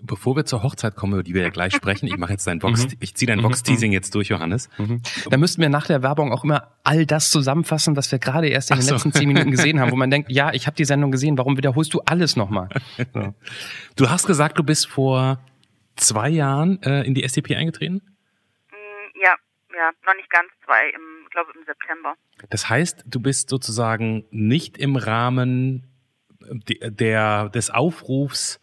Bevor 0.01 0.35
wir 0.35 0.45
zur 0.45 0.63
Hochzeit 0.63 0.95
kommen, 0.95 1.13
über 1.13 1.23
die 1.23 1.33
wir 1.33 1.41
ja 1.41 1.49
gleich 1.49 1.73
sprechen, 1.73 2.07
ich 2.07 2.17
mache 2.17 2.31
jetzt 2.31 2.47
dein 2.47 2.61
Vox, 2.61 2.85
mhm. 2.85 2.97
ich 2.99 3.15
ziehe 3.15 3.27
dein 3.27 3.43
Vox-Teasing 3.43 3.89
mhm. 3.89 3.93
jetzt 3.93 4.15
durch, 4.15 4.29
Johannes. 4.29 4.69
Mhm. 4.77 5.01
Da 5.29 5.37
müssten 5.37 5.61
wir 5.61 5.69
nach 5.69 5.87
der 5.87 6.01
Werbung 6.01 6.31
auch 6.31 6.43
immer 6.43 6.71
all 6.83 7.05
das 7.05 7.31
zusammenfassen, 7.31 7.95
was 7.95 8.11
wir 8.11 8.19
gerade 8.19 8.47
erst 8.47 8.71
in 8.71 8.77
den 8.77 8.85
so. 8.85 8.93
letzten 8.93 9.11
zehn 9.11 9.27
Minuten 9.27 9.51
gesehen 9.51 9.79
haben, 9.79 9.91
wo 9.91 9.95
man 9.95 10.09
denkt, 10.09 10.31
ja, 10.31 10.53
ich 10.53 10.67
habe 10.67 10.75
die 10.75 10.85
Sendung 10.85 11.11
gesehen, 11.11 11.37
warum 11.37 11.57
wiederholst 11.57 11.93
du 11.93 12.01
alles 12.05 12.35
nochmal? 12.35 12.69
So. 13.13 13.33
Du 13.95 14.09
hast 14.09 14.25
gesagt, 14.25 14.57
du 14.57 14.63
bist 14.63 14.87
vor 14.87 15.39
zwei 15.95 16.29
Jahren 16.29 16.81
äh, 16.83 17.03
in 17.03 17.13
die 17.13 17.23
SDP 17.23 17.55
eingetreten? 17.55 18.01
Mm, 18.71 19.21
ja, 19.23 19.35
ja, 19.75 19.91
noch 20.05 20.15
nicht 20.15 20.29
ganz 20.29 20.47
zwei, 20.65 20.89
im, 20.89 21.29
glaube 21.29 21.51
im 21.55 21.65
September. 21.65 22.15
Das 22.49 22.69
heißt, 22.69 23.03
du 23.05 23.19
bist 23.19 23.49
sozusagen 23.49 24.25
nicht 24.31 24.77
im 24.77 24.95
Rahmen 24.95 25.87
der, 26.49 27.49
des 27.49 27.69
Aufrufs 27.69 28.59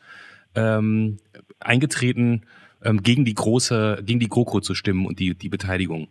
ähm, 0.58 1.18
eingetreten, 1.60 2.46
ähm, 2.82 3.02
gegen 3.02 3.24
die 3.24 3.34
große, 3.34 4.02
gegen 4.02 4.20
die 4.20 4.28
GroKo 4.28 4.60
zu 4.60 4.74
stimmen 4.74 5.06
und 5.06 5.18
die, 5.18 5.34
die 5.34 5.48
Beteiligung? 5.48 6.08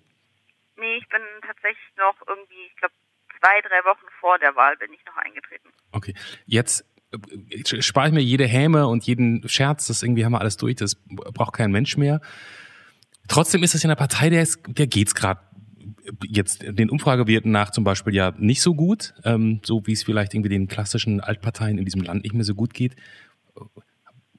Nee, 0.77 0.97
ich 0.97 1.09
bin 1.09 1.21
tatsächlich 1.41 1.95
noch 1.97 2.15
irgendwie, 2.27 2.67
ich 2.69 2.75
glaube, 2.77 2.93
zwei, 3.39 3.61
drei 3.61 3.85
Wochen 3.85 4.05
vor 4.19 4.37
der 4.39 4.55
Wahl 4.55 4.75
bin 4.77 4.93
ich 4.93 5.03
noch 5.05 5.17
eingetreten. 5.17 5.69
Okay. 5.91 6.13
Jetzt 6.45 6.85
äh, 7.11 7.81
spare 7.81 8.07
ich 8.07 8.13
mir 8.13 8.21
jede 8.21 8.45
Häme 8.45 8.87
und 8.87 9.05
jeden 9.05 9.47
Scherz, 9.47 9.87
das 9.87 10.03
irgendwie 10.03 10.25
haben 10.25 10.33
wir 10.33 10.41
alles 10.41 10.57
durch, 10.57 10.75
das 10.75 10.95
braucht 11.05 11.53
kein 11.53 11.71
Mensch 11.71 11.97
mehr. 11.97 12.21
Trotzdem 13.27 13.63
ist 13.63 13.75
es 13.75 13.83
in 13.83 13.89
der 13.89 13.95
Partei, 13.95 14.29
der, 14.29 14.41
ist, 14.41 14.61
der 14.67 14.87
geht's 14.87 15.13
gerade 15.13 15.41
jetzt 16.25 16.63
den 16.63 16.89
Umfragewerten 16.89 17.51
nach 17.51 17.71
zum 17.71 17.83
Beispiel 17.83 18.15
ja 18.15 18.33
nicht 18.37 18.61
so 18.61 18.73
gut, 18.73 19.13
ähm, 19.23 19.59
so 19.63 19.85
wie 19.85 19.93
es 19.93 20.03
vielleicht 20.03 20.33
irgendwie 20.33 20.49
den 20.49 20.67
klassischen 20.67 21.19
Altparteien 21.19 21.77
in 21.77 21.85
diesem 21.85 22.01
Land 22.01 22.23
nicht 22.23 22.33
mehr 22.33 22.45
so 22.45 22.55
gut 22.55 22.73
geht. 22.73 22.95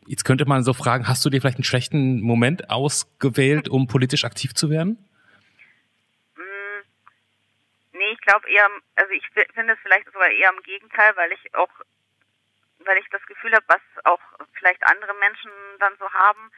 Jetzt 0.09 0.25
könnte 0.25 0.47
man 0.47 0.65
so 0.65 0.73
fragen, 0.73 1.07
hast 1.07 1.23
du 1.23 1.29
dir 1.29 1.43
vielleicht 1.43 1.59
einen 1.59 1.69
schlechten 1.69 2.23
Moment 2.23 2.71
ausgewählt, 2.71 3.69
um 3.69 3.89
politisch 3.89 4.25
aktiv 4.25 4.55
zu 4.55 4.71
werden? 4.71 4.97
Mm, 6.35 6.81
nee, 7.93 8.13
ich 8.13 8.21
glaube 8.23 8.49
eher, 8.49 8.71
also 8.97 9.13
ich 9.13 9.29
finde 9.53 9.75
es 9.75 9.79
vielleicht 9.83 10.07
sogar 10.07 10.31
eher 10.31 10.51
im 10.51 10.63
Gegenteil, 10.63 11.15
weil 11.17 11.31
ich 11.33 11.55
auch, 11.55 11.69
weil 12.87 12.97
ich 12.97 13.09
das 13.11 13.21
Gefühl 13.27 13.53
habe, 13.53 13.67
was 13.69 13.83
auch 14.05 14.21
vielleicht 14.55 14.83
andere 14.87 15.13
Menschen 15.21 15.51
dann 15.79 15.93
so 15.99 16.11
haben, 16.11 16.51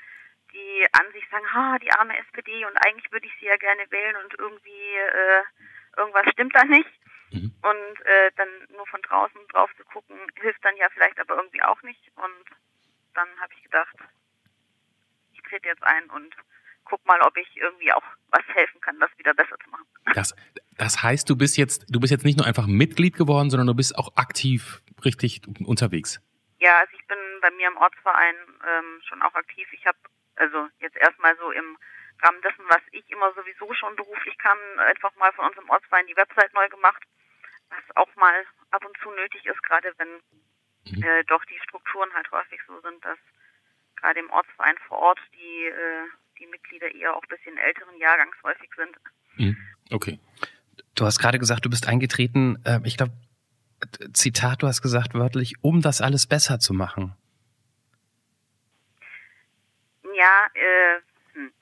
die 0.52 0.86
an 0.92 1.10
sich 1.12 1.28
sagen, 1.28 1.52
ha, 1.52 1.76
die 1.78 1.90
arme 1.90 2.16
SPD 2.18 2.64
und 2.64 2.76
eigentlich 2.86 3.10
würde 3.10 3.26
ich 3.26 3.32
sie 3.40 3.46
ja 3.46 3.56
gerne 3.56 3.82
wählen 3.90 4.14
und 4.22 4.38
irgendwie 4.38 4.94
äh, 4.94 5.42
irgendwas 5.96 6.30
stimmt 6.32 6.54
da 6.54 6.64
nicht. 6.64 6.90
Mhm. 7.32 7.52
Und 7.62 8.06
äh, 8.06 8.30
dann 8.36 8.48
nur 8.76 8.86
von 8.86 9.02
draußen 9.02 9.40
drauf 9.48 9.70
zu 9.76 9.84
gucken, 9.84 10.16
hilft 10.40 10.64
dann 10.64 10.76
ja 10.76 10.88
vielleicht 10.94 11.18
aber 11.18 11.34
irgendwie 11.34 11.62
auch 11.62 11.82
nicht. 11.82 12.00
Und 12.14 12.46
dann 13.14 13.28
habe 13.40 13.52
ich 13.54 13.62
gedacht, 13.62 13.96
ich 15.32 15.42
trete 15.42 15.68
jetzt 15.68 15.82
ein 15.82 16.08
und 16.10 16.34
guck 16.84 17.04
mal, 17.06 17.20
ob 17.22 17.36
ich 17.36 17.56
irgendwie 17.56 17.92
auch 17.92 18.02
was 18.30 18.44
helfen 18.48 18.80
kann, 18.80 18.98
das 18.98 19.10
wieder 19.16 19.34
besser 19.34 19.56
zu 19.62 19.70
machen. 19.70 19.86
Das, 20.14 20.34
das 20.76 21.02
heißt, 21.02 21.28
du 21.28 21.36
bist 21.36 21.56
jetzt, 21.56 21.84
du 21.88 22.00
bist 22.00 22.10
jetzt 22.10 22.24
nicht 22.24 22.38
nur 22.38 22.46
einfach 22.46 22.66
Mitglied 22.66 23.16
geworden, 23.16 23.50
sondern 23.50 23.68
du 23.68 23.74
bist 23.74 23.96
auch 23.96 24.16
aktiv 24.16 24.82
richtig 25.04 25.42
unterwegs. 25.64 26.20
Ja, 26.58 26.78
also 26.78 26.92
ich 26.98 27.06
bin 27.06 27.18
bei 27.40 27.50
mir 27.52 27.68
im 27.68 27.76
Ortsverein 27.76 28.34
ähm, 28.36 29.00
schon 29.08 29.22
auch 29.22 29.34
aktiv. 29.34 29.68
Ich 29.72 29.86
habe 29.86 29.98
also 30.36 30.68
jetzt 30.80 30.96
erstmal 30.96 31.36
so 31.36 31.50
im 31.52 31.78
Rahmen 32.22 32.42
dessen, 32.42 32.64
was 32.68 32.82
ich 32.92 33.08
immer 33.10 33.32
sowieso 33.32 33.72
schon 33.74 33.96
beruflich 33.96 34.36
kann, 34.38 34.58
einfach 34.78 35.14
mal 35.16 35.32
von 35.32 35.46
unserem 35.46 35.70
Ortsverein 35.70 36.06
die 36.06 36.16
Website 36.16 36.52
neu 36.54 36.68
gemacht, 36.68 37.02
was 37.70 37.96
auch 37.96 38.14
mal 38.16 38.44
ab 38.70 38.84
und 38.84 38.96
zu 39.02 39.10
nötig 39.10 39.46
ist, 39.46 39.62
gerade 39.62 39.92
wenn 39.96 40.20
mhm. 40.92 41.02
äh, 41.02 41.24
doch 41.24 41.44
die 41.44 41.58
Strukturen 41.64 42.12
halt 42.14 42.30
häufig 42.30 42.60
so 42.66 42.80
sind, 42.80 43.04
dass 43.04 43.18
gerade 43.96 44.20
im 44.20 44.30
Ortsverein 44.30 44.76
vor 44.88 44.98
Ort 44.98 45.20
die, 45.34 45.66
äh, 45.66 46.06
die 46.38 46.46
Mitglieder 46.46 46.94
eher 46.94 47.14
auch 47.14 47.22
ein 47.22 47.28
bisschen 47.28 47.56
älteren 47.58 47.96
Jahrgangs 47.98 48.36
häufig 48.42 48.70
sind. 48.76 48.96
Mhm. 49.36 49.56
Okay. 49.90 50.18
Du 50.94 51.04
hast 51.04 51.18
gerade 51.18 51.38
gesagt, 51.38 51.64
du 51.64 51.70
bist 51.70 51.88
eingetreten, 51.88 52.62
äh, 52.64 52.80
ich 52.84 52.96
glaube, 52.96 53.12
Zitat, 54.12 54.62
du 54.62 54.66
hast 54.66 54.82
gesagt 54.82 55.14
wörtlich, 55.14 55.54
um 55.62 55.80
das 55.80 56.00
alles 56.00 56.26
besser 56.26 56.58
zu 56.58 56.74
machen. 56.74 57.16
Ja, 60.14 60.48
äh, 60.54 61.00
hm. 61.32 61.52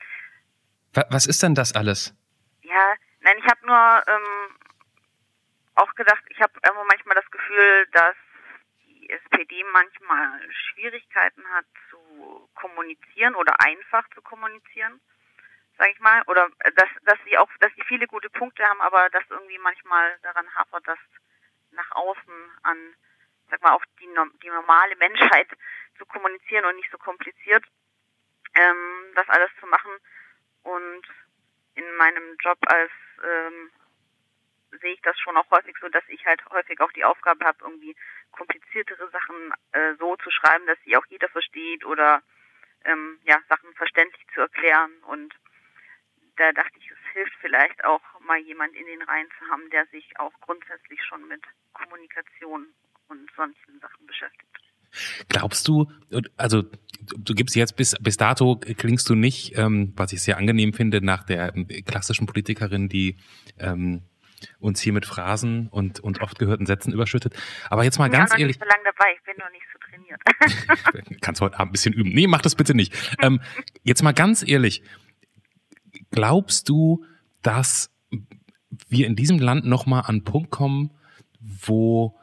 Was 1.11 1.27
ist 1.27 1.43
denn 1.43 1.55
das 1.55 1.75
alles? 1.75 2.15
Ja, 2.63 2.95
nein, 3.21 3.37
ich 3.39 3.45
habe 3.45 3.67
nur 3.67 4.03
ähm, 4.09 4.57
auch 5.77 5.95
gedacht, 5.95 6.23
ich 6.29 6.41
habe 6.41 6.53
manchmal 6.89 7.15
das 7.15 7.31
Gefühl, 7.31 7.87
dass 7.93 8.17
SPD 9.09 9.65
manchmal 9.73 10.41
Schwierigkeiten 10.53 11.47
hat 11.50 11.67
zu 11.91 12.49
kommunizieren 12.55 13.35
oder 13.35 13.61
einfach 13.61 14.09
zu 14.11 14.23
kommunizieren, 14.23 15.00
sage 15.77 15.93
ich 15.93 16.00
mal, 16.00 16.23
oder 16.27 16.49
äh, 16.61 16.73
dass 16.73 16.88
dass 17.03 17.19
sie 17.25 17.38
auch, 17.38 17.50
dass 17.61 17.73
sie 17.75 17.83
viele 17.87 18.07
gute 18.07 18.31
Punkte 18.31 18.65
haben, 18.65 18.81
aber 18.81 19.09
dass 19.11 19.25
irgendwie 19.31 19.59
manchmal 19.59 20.19
daran 20.23 20.53
hapert, 20.55 20.87
dass 20.87 20.99
nach 21.73 21.91
außen 21.93 22.50
an, 22.62 22.95
sag 23.50 23.62
mal, 23.62 23.73
auch 23.73 23.85
die, 24.00 24.09
die 24.43 24.49
normale 24.49 24.97
Menschheit 24.97 25.49
zu 25.99 26.07
kommunizieren 26.07 26.65
und 26.65 26.77
nicht 26.77 26.91
so 26.91 26.99
kompliziert, 26.99 27.65
ähm, 28.55 29.12
das 29.15 29.29
alles 29.29 29.50
zu 29.61 29.67
machen. 29.67 29.93
Und 30.62 31.07
in 31.75 31.97
meinem 31.97 32.37
Job 32.41 32.59
als 32.67 32.91
ähm, 33.23 33.71
sehe 34.81 34.95
ich 34.95 35.00
das 35.03 35.19
schon 35.19 35.37
auch 35.37 35.50
häufig 35.50 35.75
so, 35.81 35.88
dass 35.88 36.05
ich 36.09 36.25
halt 36.27 36.45
häufig 36.50 36.81
auch 36.81 36.93
die 36.93 37.05
Aufgabe 37.05 37.45
habe, 37.45 37.59
irgendwie 37.62 37.97
kompliziertere 38.38 39.11
Sachen 39.11 39.52
äh, 39.73 39.95
so 39.99 40.16
zu 40.16 40.30
schreiben, 40.30 40.66
dass 40.66 40.78
sie 40.85 40.97
auch 40.97 41.07
jeder 41.11 41.28
versteht 41.28 41.85
oder 41.85 42.23
ähm, 42.85 43.18
ja, 43.25 43.38
Sachen 43.49 43.75
verständlich 43.75 44.25
zu 44.33 44.40
erklären. 44.40 44.92
Und 45.09 45.35
da 46.37 46.52
dachte 46.52 46.78
ich, 46.78 46.90
es 46.90 47.12
hilft 47.12 47.35
vielleicht 47.40 47.85
auch 47.85 48.02
mal 48.21 48.38
jemand 48.38 48.75
in 48.76 48.87
den 48.87 49.02
Reihen 49.02 49.28
zu 49.38 49.45
haben, 49.50 49.68
der 49.71 49.87
sich 49.87 50.07
auch 50.18 50.33
grundsätzlich 50.40 51.02
schon 51.02 51.26
mit 51.26 51.42
Kommunikation 51.73 52.66
und 53.09 53.30
sonstigen 53.37 53.80
Sachen 53.80 54.07
beschäftigt. 54.07 54.45
Glaubst 55.28 55.68
du, 55.68 55.90
also 56.37 56.62
du 57.18 57.35
gibst 57.35 57.57
jetzt 57.57 57.76
bis 57.76 57.95
bis 58.00 58.16
dato 58.16 58.57
klingst 58.57 59.09
du 59.11 59.14
nicht, 59.14 59.57
ähm, 59.59 59.92
was 59.97 60.12
ich 60.12 60.23
sehr 60.23 60.38
angenehm 60.38 60.73
finde, 60.73 61.04
nach 61.04 61.25
der 61.25 61.52
klassischen 61.85 62.26
Politikerin, 62.26 62.88
die 62.88 63.18
ähm, 63.59 64.02
uns 64.59 64.80
hier 64.80 64.92
mit 64.92 65.07
Phrasen 65.07 65.68
und, 65.68 66.00
und 66.00 66.21
oft 66.21 66.38
gehörten 66.38 66.66
Sätzen 66.66 66.92
überschüttet. 66.92 67.35
Aber 67.71 67.85
jetzt 67.85 67.99
mal 67.99 68.09
ganz 68.09 68.33
ehrlich. 68.33 68.57
Ich 68.57 68.59
bin 68.59 68.68
noch 68.68 68.78
nicht 68.80 68.87
so 68.87 68.92
lange 68.95 68.95
dabei, 68.97 69.12
ich 69.16 69.23
bin 69.25 69.37
noch 69.38 69.50
nicht 69.50 69.66
so 69.73 70.95
trainiert. 70.95 71.21
Kannst 71.21 71.40
heute 71.40 71.59
Abend 71.59 71.71
ein 71.71 71.73
bisschen 71.73 71.95
üben. 71.95 72.11
Nee, 72.11 72.26
mach 72.26 72.42
das 72.42 72.54
bitte 72.54 72.75
nicht. 72.75 72.95
Ähm, 73.23 73.40
jetzt 73.83 74.02
mal 74.02 74.12
ganz 74.12 74.47
ehrlich. 74.47 74.83
Glaubst 76.11 76.68
du, 76.68 77.04
dass 77.42 77.90
wir 78.88 79.07
in 79.07 79.16
diesem 79.16 79.38
Land 79.38 79.64
nochmal 79.66 80.02
an 80.02 80.07
einen 80.07 80.25
Punkt 80.25 80.50
kommen, 80.50 80.90
wo 81.40 82.18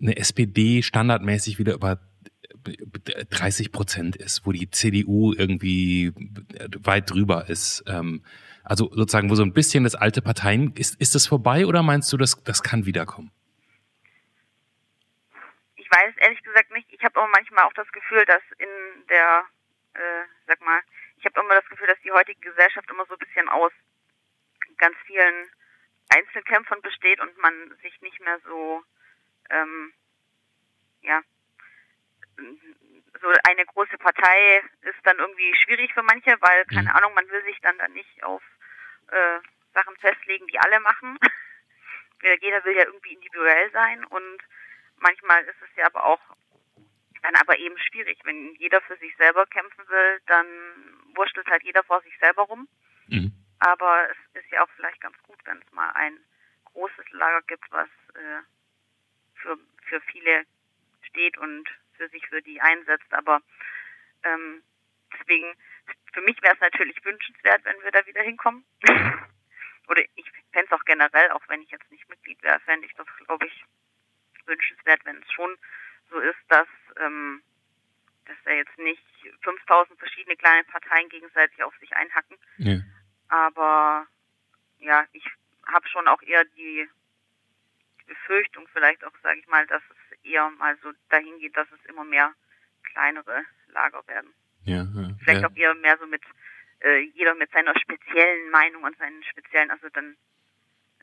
eine 0.00 0.16
SPD 0.16 0.82
standardmäßig 0.82 1.58
wieder 1.58 1.74
über 1.74 2.00
30 3.30 3.72
Prozent 3.72 4.16
ist, 4.16 4.46
wo 4.46 4.52
die 4.52 4.70
CDU 4.70 5.32
irgendwie 5.32 6.12
weit 6.82 7.10
drüber 7.10 7.48
ist. 7.48 7.84
Ähm, 7.86 8.22
also 8.64 8.90
sozusagen, 8.92 9.30
wo 9.30 9.34
so 9.34 9.42
ein 9.42 9.52
bisschen 9.52 9.84
das 9.84 9.94
alte 9.94 10.22
Parteien, 10.22 10.72
ist, 10.76 11.00
ist 11.00 11.14
das 11.14 11.26
vorbei 11.26 11.66
oder 11.66 11.82
meinst 11.82 12.12
du, 12.12 12.16
das, 12.16 12.42
das 12.44 12.62
kann 12.62 12.86
wiederkommen? 12.86 13.30
Ich 15.76 15.90
weiß 15.90 16.14
ehrlich 16.18 16.42
gesagt 16.42 16.70
nicht. 16.72 16.86
Ich 16.92 17.02
habe 17.04 17.18
aber 17.20 17.28
manchmal 17.28 17.64
auch 17.64 17.72
das 17.74 17.90
Gefühl, 17.92 18.24
dass 18.24 18.42
in 18.58 19.06
der, 19.08 19.44
äh, 19.94 20.24
sag 20.46 20.60
mal, 20.60 20.80
ich 21.18 21.24
habe 21.24 21.40
immer 21.40 21.54
das 21.54 21.68
Gefühl, 21.68 21.86
dass 21.86 22.00
die 22.04 22.12
heutige 22.12 22.40
Gesellschaft 22.40 22.90
immer 22.90 23.06
so 23.06 23.14
ein 23.14 23.18
bisschen 23.18 23.48
aus 23.48 23.72
ganz 24.78 24.96
vielen 25.06 25.50
Einzelkämpfern 26.08 26.80
besteht 26.82 27.20
und 27.20 27.36
man 27.38 27.52
sich 27.82 28.00
nicht 28.00 28.20
mehr 28.20 28.38
so, 28.44 28.82
ähm, 29.50 29.92
ja, 31.02 31.22
so 33.22 33.32
eine 33.48 33.64
große 33.64 33.96
Partei 33.98 34.62
ist 34.82 34.98
dann 35.04 35.18
irgendwie 35.18 35.54
schwierig 35.54 35.94
für 35.94 36.02
manche, 36.02 36.36
weil, 36.40 36.64
keine 36.66 36.90
mhm. 36.90 36.96
Ahnung, 36.96 37.14
man 37.14 37.28
will 37.30 37.42
sich 37.44 37.58
dann 37.60 37.78
dann 37.78 37.92
nicht 37.92 38.22
auf 38.24 38.42
äh, 39.08 39.38
Sachen 39.72 39.96
festlegen, 39.96 40.46
die 40.48 40.58
alle 40.58 40.80
machen. 40.80 41.18
Jeder 42.40 42.64
will 42.64 42.76
ja 42.76 42.84
irgendwie 42.84 43.14
individuell 43.14 43.70
sein 43.72 44.04
und 44.04 44.38
manchmal 44.98 45.42
ist 45.44 45.60
es 45.62 45.76
ja 45.76 45.86
aber 45.86 46.04
auch 46.04 46.20
dann 47.22 47.34
aber 47.36 47.58
eben 47.58 47.76
schwierig. 47.78 48.18
Wenn 48.24 48.54
jeder 48.56 48.80
für 48.82 48.96
sich 48.96 49.16
selber 49.16 49.46
kämpfen 49.46 49.88
will, 49.88 50.20
dann 50.26 50.46
wurschtelt 51.14 51.46
halt 51.48 51.62
jeder 51.62 51.82
vor 51.84 52.00
sich 52.02 52.16
selber 52.18 52.42
rum. 52.42 52.68
Mhm. 53.06 53.32
Aber 53.60 54.08
es 54.10 54.42
ist 54.42 54.50
ja 54.50 54.64
auch 54.64 54.68
vielleicht 54.76 55.00
ganz 55.00 55.16
gut, 55.22 55.38
wenn 55.44 55.58
es 55.58 55.72
mal 55.72 55.90
ein 55.92 56.18
großes 56.64 57.10
Lager 57.12 57.42
gibt, 57.42 57.70
was 57.70 57.88
äh, 58.14 58.42
für, 59.34 59.58
für 59.84 60.00
viele 60.00 60.44
steht 61.02 61.38
und 61.38 61.68
für 62.02 62.08
sich 62.08 62.26
für 62.26 62.42
die 62.42 62.60
einsetzt. 62.60 63.12
Aber 63.12 63.40
ähm, 64.24 64.62
deswegen, 65.12 65.54
für 66.12 66.22
mich 66.22 66.40
wäre 66.42 66.54
es 66.54 66.60
natürlich 66.60 67.04
wünschenswert, 67.04 67.64
wenn 67.64 67.80
wir 67.82 67.92
da 67.92 68.04
wieder 68.06 68.22
hinkommen. 68.22 68.64
Oder 69.88 70.02
ich 70.14 70.30
fände 70.52 70.66
es 70.66 70.72
auch 70.72 70.84
generell, 70.84 71.30
auch 71.30 71.42
wenn 71.48 71.62
ich 71.62 71.70
jetzt 71.70 71.90
nicht 71.90 72.08
Mitglied 72.08 72.42
wäre, 72.42 72.60
fände 72.60 72.86
ich 72.86 72.94
das, 72.94 73.06
glaube 73.26 73.46
ich, 73.46 73.64
wünschenswert, 74.46 75.04
wenn 75.04 75.22
es 75.22 75.32
schon 75.32 75.56
so 76.10 76.18
ist, 76.18 76.38
dass, 76.48 76.68
ähm, 76.98 77.42
dass 78.26 78.36
da 78.44 78.52
jetzt 78.52 78.76
nicht 78.78 79.02
5000 79.42 79.98
verschiedene 79.98 80.36
kleine 80.36 80.64
Parteien 80.64 81.08
gegenseitig 81.08 81.62
auf 81.62 81.76
sich 81.78 81.94
einhacken. 81.94 82.36
Ja. 82.58 82.78
Aber 83.28 84.06
ja, 84.78 85.06
ich 85.12 85.24
habe 85.66 85.88
schon 85.88 86.08
auch 86.08 86.22
eher 86.22 86.44
die, 86.44 86.88
die 88.00 88.04
Befürchtung, 88.04 88.68
vielleicht 88.72 89.04
auch, 89.04 89.12
sage 89.22 89.40
ich 89.40 89.46
mal, 89.46 89.66
dass 89.66 89.82
es 89.90 90.01
eher 90.24 90.50
mal 90.50 90.76
so 90.82 90.92
dahin 91.10 91.38
geht, 91.38 91.56
dass 91.56 91.68
es 91.72 91.84
immer 91.86 92.04
mehr 92.04 92.32
kleinere 92.92 93.44
Lager 93.68 94.06
werden. 94.06 94.32
Ja, 94.64 94.86
ja, 94.94 95.10
vielleicht 95.24 95.42
ja. 95.42 95.48
auch 95.48 95.56
eher 95.56 95.74
mehr 95.74 95.96
so 95.98 96.06
mit 96.06 96.22
äh, 96.80 97.00
jeder 97.14 97.34
mit 97.34 97.50
seiner 97.50 97.78
speziellen 97.78 98.50
Meinung 98.50 98.84
und 98.84 98.96
seinen 98.98 99.22
speziellen, 99.24 99.70
also 99.70 99.88
dann 99.92 100.16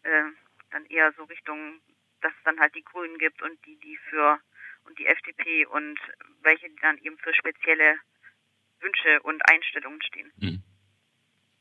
äh, 0.03 0.31
dann 0.71 0.85
eher 0.85 1.11
so 1.17 1.23
Richtung, 1.23 1.79
dass 2.21 2.31
es 2.31 2.43
dann 2.43 2.59
halt 2.59 2.75
die 2.75 2.83
Grünen 2.83 3.17
gibt 3.17 3.41
und 3.41 3.57
die, 3.65 3.77
die 3.77 3.97
für 4.09 4.39
und 4.85 4.97
die 4.99 5.05
FDP 5.05 5.65
und 5.65 5.99
welche 6.41 6.69
die 6.69 6.75
dann 6.81 6.97
eben 6.99 7.17
für 7.17 7.33
spezielle 7.33 7.95
Wünsche 8.79 9.21
und 9.23 9.41
Einstellungen 9.49 10.01
stehen. 10.01 10.31
Mhm. 10.37 10.63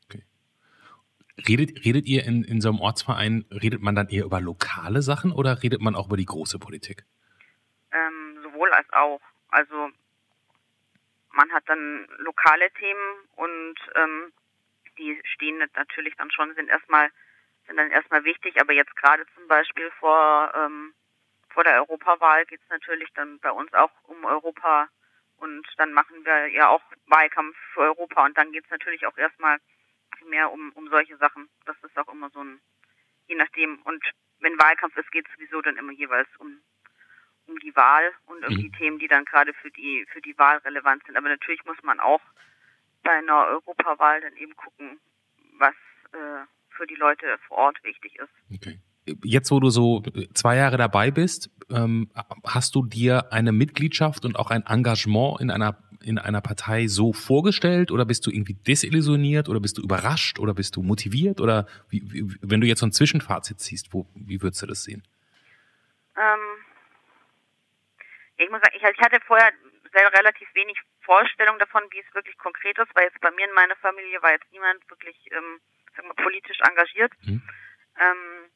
Okay. 0.05 0.23
Redet, 1.47 1.85
redet 1.85 2.05
ihr 2.07 2.23
in, 2.23 2.43
in 2.43 2.61
so 2.61 2.69
einem 2.69 2.79
Ortsverein, 2.79 3.45
redet 3.51 3.81
man 3.81 3.95
dann 3.95 4.07
eher 4.07 4.25
über 4.25 4.39
lokale 4.39 5.01
Sachen 5.01 5.31
oder 5.31 5.61
redet 5.63 5.81
man 5.81 5.95
auch 5.95 6.07
über 6.07 6.17
die 6.17 6.25
große 6.25 6.59
Politik? 6.59 7.05
Ähm, 7.91 8.39
sowohl 8.43 8.71
als 8.71 8.91
auch. 8.93 9.21
Also 9.49 9.91
man 11.31 11.51
hat 11.51 11.63
dann 11.67 12.07
lokale 12.17 12.71
Themen 12.71 13.29
und 13.35 13.75
ähm, 13.95 14.33
die 14.97 15.19
stehen 15.25 15.57
natürlich 15.75 16.15
dann 16.17 16.31
schon, 16.31 16.53
sind 16.55 16.69
erstmal 16.69 17.09
sind 17.67 17.77
dann 17.77 17.91
erstmal 17.91 18.23
wichtig, 18.23 18.59
aber 18.59 18.73
jetzt 18.73 18.95
gerade 18.95 19.25
zum 19.35 19.47
Beispiel 19.47 19.91
vor 19.99 20.51
ähm, 20.55 20.93
vor 21.49 21.63
der 21.63 21.75
Europawahl 21.75 22.45
geht 22.45 22.61
es 22.61 22.69
natürlich 22.69 23.09
dann 23.13 23.39
bei 23.39 23.51
uns 23.51 23.73
auch 23.73 23.91
um 24.03 24.23
Europa 24.25 24.89
und 25.37 25.65
dann 25.77 25.93
machen 25.93 26.25
wir 26.25 26.47
ja 26.47 26.69
auch 26.69 26.83
Wahlkampf 27.07 27.55
für 27.73 27.81
Europa 27.81 28.25
und 28.25 28.37
dann 28.37 28.51
geht 28.51 28.65
es 28.65 28.71
natürlich 28.71 29.05
auch 29.05 29.17
erstmal 29.17 29.59
mehr 30.25 30.51
um, 30.51 30.71
um 30.73 30.89
solche 30.89 31.17
Sachen. 31.17 31.49
Das 31.65 31.77
ist 31.83 31.97
auch 31.97 32.11
immer 32.11 32.29
so 32.29 32.43
ein, 32.43 32.59
je 33.27 33.35
nachdem. 33.35 33.81
Und 33.83 34.03
wenn 34.39 34.59
Wahlkampf 34.59 34.95
ist, 34.97 35.11
geht 35.11 35.27
es 35.27 35.33
sowieso 35.35 35.61
dann 35.61 35.77
immer 35.77 35.91
jeweils 35.91 36.27
um, 36.37 36.61
um 37.49 37.59
die 37.59 37.75
Wahl 37.75 38.11
und 38.27 38.45
um 38.45 38.53
mhm. 38.53 38.59
die 38.59 38.71
Themen, 38.71 38.99
die 38.99 39.07
dann 39.07 39.25
gerade 39.25 39.53
für 39.53 39.71
die, 39.71 40.05
für 40.11 40.21
die 40.21 40.37
Wahl 40.37 40.57
relevant 40.59 41.03
sind. 41.05 41.17
Aber 41.17 41.29
natürlich 41.29 41.63
muss 41.65 41.81
man 41.83 41.99
auch 41.99 42.21
bei 43.03 43.11
einer 43.11 43.47
Europawahl 43.47 44.21
dann 44.21 44.35
eben 44.37 44.55
gucken, 44.55 44.99
was 45.57 45.75
äh, 46.11 46.45
für 46.69 46.87
die 46.87 46.95
Leute 46.95 47.37
vor 47.47 47.57
Ort 47.57 47.83
wichtig 47.83 48.15
ist. 48.19 48.31
Okay 48.53 48.79
jetzt, 49.23 49.51
wo 49.51 49.59
du 49.59 49.69
so 49.69 50.03
zwei 50.33 50.57
Jahre 50.57 50.77
dabei 50.77 51.11
bist, 51.11 51.49
ähm, 51.69 52.09
hast 52.45 52.75
du 52.75 52.85
dir 52.85 53.31
eine 53.31 53.51
Mitgliedschaft 53.51 54.25
und 54.25 54.37
auch 54.37 54.51
ein 54.51 54.65
Engagement 54.65 55.41
in 55.41 55.51
einer 55.51 55.77
in 56.01 56.17
einer 56.17 56.39
Partei 56.39 56.87
so 56.87 57.11
vorgestellt 57.11 57.91
oder 57.91 58.05
bist 58.05 58.25
du 58.25 58.31
irgendwie 58.31 58.53
desillusioniert 58.53 59.49
oder 59.49 59.59
bist 59.59 59.77
du 59.77 59.81
überrascht 59.81 60.39
oder 60.39 60.53
bist 60.53 60.77
du 60.77 60.81
motiviert 60.81 61.41
oder 61.41 61.67
wie, 61.89 62.01
wie, 62.13 62.37
wenn 62.41 62.61
du 62.61 62.67
jetzt 62.67 62.79
so 62.79 62.85
ein 62.85 62.93
Zwischenfazit 62.93 63.59
ziehst, 63.59 63.93
wo, 63.93 64.07
wie 64.15 64.41
würdest 64.41 64.61
du 64.61 64.67
das 64.67 64.85
sehen? 64.85 65.03
Ähm, 66.15 66.39
ich 68.39 68.49
muss 68.49 68.61
sagen, 68.61 68.75
ich, 68.75 68.83
ich 68.83 69.01
hatte 69.01 69.19
vorher 69.25 69.51
sehr, 69.91 70.13
relativ 70.13 70.47
wenig 70.53 70.79
Vorstellung 71.01 71.59
davon, 71.59 71.83
wie 71.91 71.99
es 71.99 72.15
wirklich 72.15 72.37
konkret 72.37 72.77
ist, 72.77 72.95
weil 72.95 73.05
jetzt 73.05 73.19
bei 73.21 73.31
mir 73.31 73.45
in 73.45 73.53
meiner 73.53 73.75
Familie 73.77 74.21
war 74.21 74.31
jetzt 74.31 74.51
niemand 74.51 74.87
wirklich 74.89 75.17
ähm, 75.31 75.59
wir, 75.95 76.13
politisch 76.15 76.59
engagiert. 76.61 77.11
Hm. 77.23 77.41
Ähm, 77.99 78.49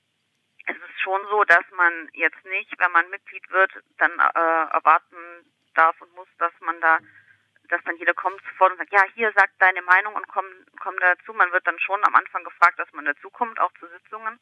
es 0.66 0.78
ist 0.78 1.02
schon 1.02 1.22
so, 1.30 1.44
dass 1.44 1.66
man 1.72 2.10
jetzt 2.14 2.44
nicht, 2.46 2.72
wenn 2.80 2.92
man 2.92 3.10
Mitglied 3.10 3.50
wird, 3.50 3.72
dann 3.98 4.12
äh, 4.12 4.74
erwarten 4.74 5.18
darf 5.74 6.00
und 6.02 6.14
muss, 6.16 6.28
dass 6.38 6.54
man 6.62 6.80
da, 6.80 7.00
dass 7.68 7.84
dann 7.84 7.98
jeder 7.98 8.14
kommt 8.14 8.42
sofort 8.44 8.72
und 8.72 8.78
sagt, 8.78 8.94
ja, 8.94 9.04
hier 9.16 9.34
sagt 9.34 9.54
deine 9.60 9.82
Meinung 9.82 10.16
und 10.16 10.28
komm, 10.28 10.46
komm 10.80 10.98
dazu. 11.00 11.34
Man 11.34 11.52
wird 11.52 11.68
dann 11.68 11.80
schon 11.80 12.02
am 12.06 12.16
Anfang 12.16 12.44
gefragt, 12.46 12.80
dass 12.80 12.92
man 12.94 13.06
dazukommt, 13.06 13.60
auch 13.60 13.74
zu 13.80 13.88
Sitzungen. 13.88 14.40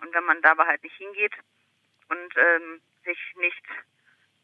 Und 0.00 0.14
wenn 0.14 0.24
man 0.24 0.40
dabei 0.42 0.66
halt 0.66 0.82
nicht 0.84 0.96
hingeht 0.96 1.34
und 2.08 2.36
ähm, 2.36 2.80
sich 3.04 3.18
nicht 3.36 3.64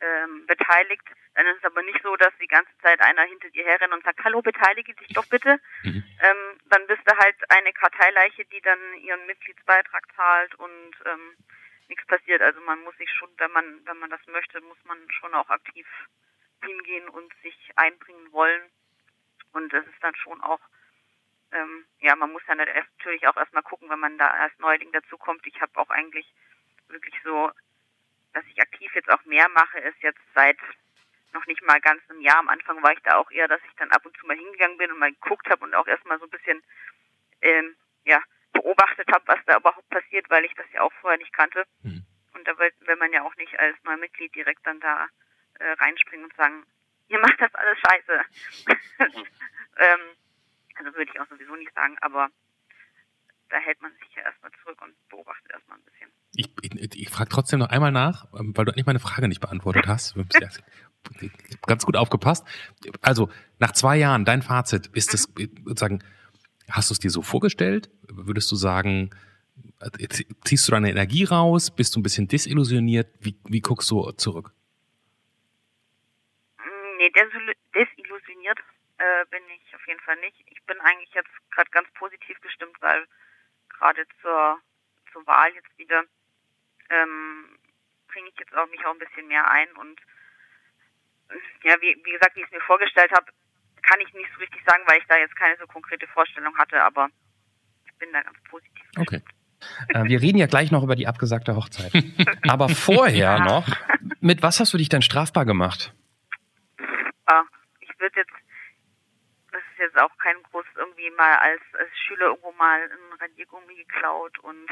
ähm, 0.00 0.46
beteiligt, 0.46 1.06
dann 1.34 1.46
ist 1.46 1.58
es 1.58 1.64
aber 1.64 1.82
nicht 1.82 2.02
so, 2.02 2.16
dass 2.16 2.32
die 2.40 2.46
ganze 2.46 2.76
Zeit 2.82 3.00
einer 3.00 3.22
hinter 3.22 3.50
dir 3.50 3.64
herrennt 3.64 3.92
und 3.92 4.04
sagt, 4.04 4.22
hallo, 4.24 4.42
beteilige 4.42 4.94
dich 4.94 5.08
doch 5.08 5.26
bitte. 5.26 5.60
Mhm. 5.82 6.04
Ähm, 6.20 6.58
dann 6.66 6.86
bist 6.86 7.02
du 7.06 7.16
halt 7.16 7.36
eine 7.50 7.72
Karteileiche, 7.72 8.44
die 8.46 8.60
dann 8.60 8.78
ihren 9.02 9.26
Mitgliedsbeitrag 9.26 10.04
zahlt 10.16 10.54
und 10.56 10.92
ähm, 11.06 11.36
nichts 11.88 12.06
passiert. 12.06 12.42
Also 12.42 12.60
man 12.62 12.80
muss 12.82 12.96
sich 12.96 13.10
schon, 13.10 13.28
wenn 13.38 13.52
man, 13.52 13.86
wenn 13.86 13.98
man 13.98 14.10
das 14.10 14.24
möchte, 14.26 14.60
muss 14.62 14.82
man 14.84 14.98
schon 15.10 15.34
auch 15.34 15.48
aktiv 15.50 15.86
hingehen 16.64 17.08
und 17.08 17.32
sich 17.42 17.56
einbringen 17.76 18.32
wollen. 18.32 18.62
Und 19.52 19.72
das 19.72 19.84
ist 19.86 20.02
dann 20.02 20.14
schon 20.14 20.40
auch, 20.42 20.60
ähm, 21.52 21.84
ja, 22.00 22.14
man 22.16 22.32
muss 22.32 22.42
ja 22.46 22.54
natürlich 22.54 23.26
auch 23.26 23.36
erstmal 23.36 23.62
gucken, 23.62 23.90
wenn 23.90 23.98
man 23.98 24.18
da 24.18 24.28
als 24.28 24.56
Neuling 24.58 24.92
dazukommt. 24.92 25.46
Ich 25.46 25.60
habe 25.60 25.78
auch 25.80 25.90
eigentlich 25.90 26.32
wirklich 26.88 27.14
so 27.24 27.50
dass 28.32 28.44
ich 28.46 28.60
aktiv 28.60 28.94
jetzt 28.94 29.10
auch 29.10 29.24
mehr 29.24 29.48
mache, 29.48 29.78
ist 29.78 30.02
jetzt 30.02 30.20
seit 30.34 30.58
noch 31.32 31.46
nicht 31.46 31.62
mal 31.62 31.80
ganz 31.80 32.02
einem 32.08 32.20
Jahr. 32.20 32.38
Am 32.38 32.48
Anfang 32.48 32.82
war 32.82 32.92
ich 32.92 33.00
da 33.00 33.16
auch 33.16 33.30
eher, 33.30 33.48
dass 33.48 33.60
ich 33.68 33.74
dann 33.76 33.90
ab 33.90 34.04
und 34.04 34.16
zu 34.16 34.26
mal 34.26 34.36
hingegangen 34.36 34.78
bin 34.78 34.90
und 34.90 34.98
mal 34.98 35.12
geguckt 35.12 35.48
habe 35.48 35.64
und 35.64 35.74
auch 35.74 35.86
erstmal 35.86 36.18
so 36.18 36.24
ein 36.24 36.30
bisschen 36.30 36.62
ähm, 37.42 37.76
ja, 38.04 38.20
beobachtet 38.52 39.08
habe, 39.12 39.26
was 39.26 39.38
da 39.46 39.56
überhaupt 39.56 39.88
passiert, 39.90 40.28
weil 40.30 40.44
ich 40.44 40.54
das 40.54 40.66
ja 40.72 40.82
auch 40.82 40.92
vorher 41.00 41.18
nicht 41.18 41.32
kannte. 41.32 41.64
Mhm. 41.82 42.04
Und 42.34 42.46
da 42.46 42.58
will, 42.58 42.72
will 42.80 42.96
man 42.96 43.12
ja 43.12 43.22
auch 43.22 43.34
nicht 43.36 43.58
als 43.58 43.76
Neumitglied 43.84 44.34
direkt 44.34 44.66
dann 44.66 44.80
da 44.80 45.08
äh, 45.58 45.72
reinspringen 45.72 46.24
und 46.24 46.34
sagen, 46.36 46.64
ihr 47.08 47.18
macht 47.18 47.40
das 47.40 47.54
alles 47.54 47.78
scheiße. 47.78 48.24
ähm, 49.78 50.00
also 50.76 50.94
würde 50.94 51.10
ich 51.12 51.20
auch 51.20 51.28
sowieso 51.28 51.54
nicht 51.56 51.74
sagen, 51.74 51.96
aber 52.00 52.30
da 53.48 53.58
hält 53.58 53.80
man 53.82 53.92
sich 53.96 54.14
ja 54.14 54.22
erstmal 54.22 54.52
zurück 54.62 54.80
und 54.82 54.94
beobachtet 55.08 55.50
erstmal 55.50 55.78
ein 55.78 55.84
bisschen. 55.84 56.12
Ich, 56.40 56.48
ich, 56.62 57.00
ich 57.02 57.10
frage 57.10 57.28
trotzdem 57.28 57.58
noch 57.58 57.68
einmal 57.68 57.92
nach, 57.92 58.26
ähm, 58.38 58.56
weil 58.56 58.64
du 58.64 58.72
nicht 58.72 58.86
meine 58.86 58.98
Frage 58.98 59.28
nicht 59.28 59.40
beantwortet 59.40 59.86
hast. 59.86 60.14
Ganz 61.66 61.84
gut 61.84 61.96
aufgepasst. 61.96 62.46
Also, 63.02 63.30
nach 63.58 63.72
zwei 63.72 63.96
Jahren, 63.96 64.24
dein 64.24 64.40
Fazit, 64.40 64.86
ist 64.94 65.12
es 65.12 65.28
mhm. 65.28 65.50
sozusagen, 65.66 66.02
hast 66.70 66.88
du 66.88 66.94
es 66.94 66.98
dir 66.98 67.10
so 67.10 67.20
vorgestellt? 67.20 67.90
Würdest 68.08 68.50
du 68.50 68.56
sagen, 68.56 69.10
ziehst 70.44 70.66
du 70.66 70.72
deine 70.72 70.90
Energie 70.90 71.24
raus? 71.24 71.74
Bist 71.74 71.94
du 71.94 72.00
ein 72.00 72.02
bisschen 72.02 72.26
desillusioniert? 72.26 73.08
Wie, 73.20 73.36
wie 73.44 73.60
guckst 73.60 73.90
du 73.90 74.10
zurück? 74.12 74.52
Mm, 76.58 76.96
nee, 76.98 77.10
desillusioniert 77.10 78.58
äh, 78.96 79.24
bin 79.30 79.42
ich 79.56 79.74
auf 79.74 79.86
jeden 79.86 80.00
Fall 80.00 80.16
nicht. 80.20 80.36
Ich 80.46 80.62
bin 80.64 80.80
eigentlich 80.80 81.12
jetzt 81.12 81.30
gerade 81.50 81.70
ganz 81.70 81.88
positiv 81.94 82.40
gestimmt, 82.40 82.76
weil 82.80 83.06
gerade 83.68 84.06
zur, 84.22 84.58
zur 85.12 85.26
Wahl 85.26 85.52
jetzt 85.54 85.76
wieder 85.78 86.04
ähm, 86.90 87.58
bringe 88.08 88.28
ich 88.28 88.38
jetzt 88.38 88.54
auch 88.54 88.68
mich 88.70 88.84
auch 88.84 88.92
ein 88.92 88.98
bisschen 88.98 89.28
mehr 89.28 89.48
ein 89.50 89.70
und 89.76 90.00
ja, 91.62 91.74
wie, 91.80 91.96
wie 92.04 92.12
gesagt, 92.12 92.34
wie 92.36 92.40
ich 92.40 92.46
es 92.46 92.52
mir 92.52 92.60
vorgestellt 92.62 93.12
habe, 93.12 93.26
kann 93.82 94.00
ich 94.00 94.12
nicht 94.14 94.28
so 94.34 94.40
richtig 94.40 94.62
sagen, 94.66 94.82
weil 94.86 94.98
ich 94.98 95.06
da 95.06 95.16
jetzt 95.16 95.36
keine 95.36 95.56
so 95.58 95.66
konkrete 95.66 96.06
Vorstellung 96.08 96.56
hatte, 96.58 96.82
aber 96.82 97.08
ich 97.86 97.94
bin 97.98 98.12
da 98.12 98.22
ganz 98.22 98.38
positiv. 98.48 98.84
Okay. 98.98 99.22
Äh, 99.88 100.04
wir 100.04 100.20
reden 100.20 100.38
ja 100.38 100.46
gleich 100.46 100.70
noch 100.70 100.82
über 100.82 100.96
die 100.96 101.06
abgesagte 101.06 101.54
Hochzeit. 101.54 101.92
Aber 102.48 102.70
vorher 102.70 103.36
ja. 103.36 103.44
noch, 103.44 103.68
mit 104.20 104.42
was 104.42 104.58
hast 104.58 104.72
du 104.72 104.78
dich 104.78 104.88
denn 104.88 105.02
strafbar 105.02 105.44
gemacht? 105.44 105.92
Ah, 107.26 107.44
ich 107.80 107.90
würde 108.00 108.20
jetzt 108.20 108.32
jetzt 109.80 109.98
auch 109.98 110.16
kein 110.18 110.36
groß 110.50 110.66
irgendwie 110.76 111.10
mal 111.10 111.36
als, 111.38 111.62
als 111.78 111.90
Schüler 112.06 112.26
irgendwo 112.26 112.52
mal 112.52 112.82
ein 112.82 113.18
Radiergummi 113.18 113.74
geklaut 113.76 114.38
und 114.40 114.66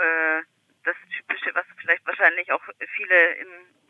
äh, 0.00 0.42
das 0.84 0.96
Typische, 1.16 1.54
was 1.54 1.66
vielleicht 1.76 2.06
wahrscheinlich 2.06 2.50
auch 2.52 2.62
viele 2.96 3.34
in 3.34 3.48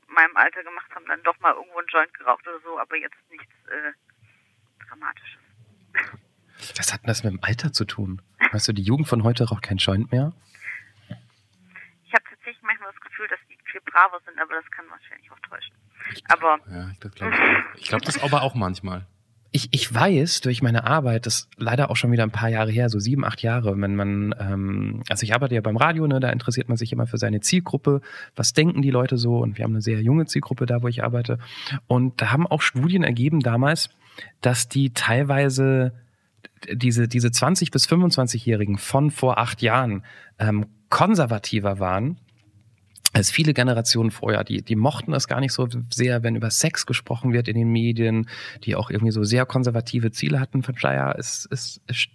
meinem 0.08 0.36
Alter 0.36 0.62
gemacht 0.62 0.90
haben, 0.94 1.06
dann 1.06 1.22
doch 1.22 1.38
mal 1.40 1.54
irgendwo 1.54 1.78
einen 1.78 1.88
Joint 1.88 2.12
geraucht 2.14 2.46
oder 2.46 2.60
so, 2.60 2.78
aber 2.78 2.96
jetzt 2.96 3.16
nichts 3.30 3.54
äh, 3.68 3.92
Dramatisches. 4.88 5.38
Was 6.76 6.92
hat 6.92 7.02
denn 7.02 7.08
das 7.08 7.22
mit 7.22 7.32
dem 7.32 7.42
Alter 7.42 7.72
zu 7.72 7.84
tun? 7.84 8.20
Weißt 8.52 8.68
du, 8.68 8.72
die 8.72 8.82
Jugend 8.82 9.08
von 9.08 9.22
heute 9.22 9.48
raucht 9.48 9.62
kein 9.62 9.78
Joint 9.78 10.10
mehr? 10.10 10.32
Ich 12.04 12.12
habe 12.12 12.24
tatsächlich 12.24 12.62
manchmal 12.62 12.90
das 12.92 13.00
Gefühl, 13.00 13.28
dass 13.28 13.38
die 13.48 13.56
viel 13.70 13.80
braver 13.82 14.20
sind, 14.26 14.38
aber 14.38 14.54
das 14.54 14.68
kann 14.72 14.84
wahrscheinlich 14.90 15.30
auch 15.30 15.38
täuschen. 15.40 15.74
Ich, 16.12 16.22
aber 16.28 16.58
ja, 16.68 16.90
das 17.00 17.12
glaube 17.12 17.34
ich. 17.74 17.82
Ich 17.82 17.88
glaube 17.88 18.04
das 18.04 18.22
aber 18.22 18.42
auch 18.42 18.54
manchmal 18.54 19.06
ich, 19.52 19.68
ich 19.72 19.92
weiß 19.92 20.42
durch 20.42 20.62
meine 20.62 20.84
Arbeit, 20.84 21.26
das 21.26 21.40
ist 21.40 21.48
leider 21.56 21.90
auch 21.90 21.96
schon 21.96 22.12
wieder 22.12 22.22
ein 22.22 22.30
paar 22.30 22.48
Jahre 22.48 22.70
her, 22.70 22.88
so 22.88 23.00
sieben, 23.00 23.24
acht 23.24 23.42
Jahre, 23.42 23.80
wenn 23.80 23.96
man, 23.96 24.34
ähm, 24.38 25.02
also 25.08 25.24
ich 25.24 25.34
arbeite 25.34 25.54
ja 25.54 25.60
beim 25.60 25.76
Radio, 25.76 26.06
ne, 26.06 26.20
da 26.20 26.30
interessiert 26.30 26.68
man 26.68 26.76
sich 26.76 26.92
immer 26.92 27.06
für 27.06 27.18
seine 27.18 27.40
Zielgruppe, 27.40 28.00
was 28.36 28.52
denken 28.52 28.80
die 28.80 28.90
Leute 28.90 29.16
so? 29.16 29.38
Und 29.38 29.58
wir 29.58 29.64
haben 29.64 29.72
eine 29.72 29.82
sehr 29.82 30.00
junge 30.02 30.26
Zielgruppe 30.26 30.66
da, 30.66 30.82
wo 30.82 30.88
ich 30.88 31.02
arbeite. 31.02 31.38
Und 31.88 32.20
da 32.20 32.30
haben 32.30 32.46
auch 32.46 32.62
Studien 32.62 33.02
ergeben 33.02 33.40
damals, 33.40 33.90
dass 34.40 34.68
die 34.68 34.90
teilweise 34.90 35.92
diese, 36.72 37.08
diese 37.08 37.28
20- 37.28 37.72
bis 37.72 37.88
25-Jährigen 37.88 38.78
von 38.78 39.10
vor 39.10 39.38
acht 39.38 39.62
Jahren 39.62 40.04
ähm, 40.38 40.66
konservativer 40.90 41.78
waren 41.80 42.18
als 43.12 43.30
viele 43.30 43.54
Generationen 43.54 44.10
vorher. 44.10 44.44
Die, 44.44 44.62
die 44.62 44.76
mochten 44.76 45.12
es 45.12 45.26
gar 45.26 45.40
nicht 45.40 45.52
so 45.52 45.68
sehr, 45.90 46.22
wenn 46.22 46.36
über 46.36 46.50
Sex 46.50 46.86
gesprochen 46.86 47.32
wird 47.32 47.48
in 47.48 47.56
den 47.56 47.70
Medien, 47.70 48.28
die 48.64 48.76
auch 48.76 48.90
irgendwie 48.90 49.12
so 49.12 49.24
sehr 49.24 49.46
konservative 49.46 50.10
Ziele 50.12 50.40
hatten. 50.40 50.62
Von 50.62 50.76
daher 50.80 51.16
ist, 51.16 51.46
ist, 51.50 51.82
ist 51.88 52.08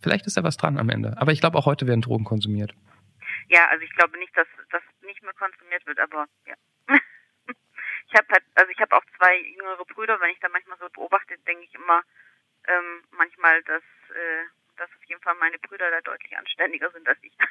vielleicht 0.00 0.26
ist 0.26 0.36
da 0.36 0.44
was 0.44 0.56
dran 0.56 0.78
am 0.78 0.90
Ende. 0.90 1.14
Aber 1.18 1.32
ich 1.32 1.40
glaube, 1.40 1.58
auch 1.58 1.66
heute 1.66 1.86
werden 1.86 2.02
Drogen 2.02 2.24
konsumiert. 2.24 2.74
Ja, 3.48 3.66
also 3.68 3.84
ich 3.84 3.94
glaube 3.94 4.18
nicht, 4.18 4.36
dass 4.36 4.48
das 4.70 4.82
nicht 5.02 5.22
mehr 5.22 5.32
konsumiert 5.34 5.86
wird, 5.86 5.98
aber 6.00 6.26
ja. 6.46 6.54
ich 8.08 8.14
habe 8.14 8.26
halt, 8.30 8.44
also 8.54 8.70
ich 8.70 8.80
habe 8.80 8.96
auch 8.96 9.04
zwei 9.16 9.38
jüngere 9.56 9.84
Brüder, 9.84 10.20
wenn 10.20 10.30
ich 10.30 10.40
da 10.40 10.48
manchmal 10.48 10.78
so 10.78 10.88
beobachte, 10.92 11.34
denke 11.46 11.64
ich 11.64 11.74
immer 11.74 12.02
ähm, 12.66 13.02
manchmal, 13.12 13.62
dass, 13.62 13.82
äh, 14.10 14.44
dass 14.76 14.90
auf 14.90 15.04
jeden 15.04 15.22
Fall 15.22 15.34
meine 15.36 15.58
Brüder 15.58 15.90
da 15.90 16.00
deutlich 16.00 16.36
anständiger 16.36 16.90
sind 16.90 17.08
als 17.08 17.18
ich. 17.22 17.32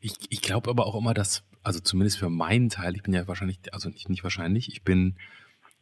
Ich, 0.00 0.14
ich 0.28 0.42
glaube 0.42 0.70
aber 0.70 0.86
auch 0.86 0.94
immer, 0.94 1.14
dass, 1.14 1.42
also 1.62 1.80
zumindest 1.80 2.18
für 2.18 2.30
meinen 2.30 2.68
Teil, 2.68 2.94
ich 2.94 3.02
bin 3.02 3.14
ja 3.14 3.26
wahrscheinlich, 3.26 3.58
also 3.72 3.88
nicht, 3.88 4.08
nicht 4.08 4.22
wahrscheinlich, 4.22 4.68
ich 4.68 4.82
bin 4.82 5.16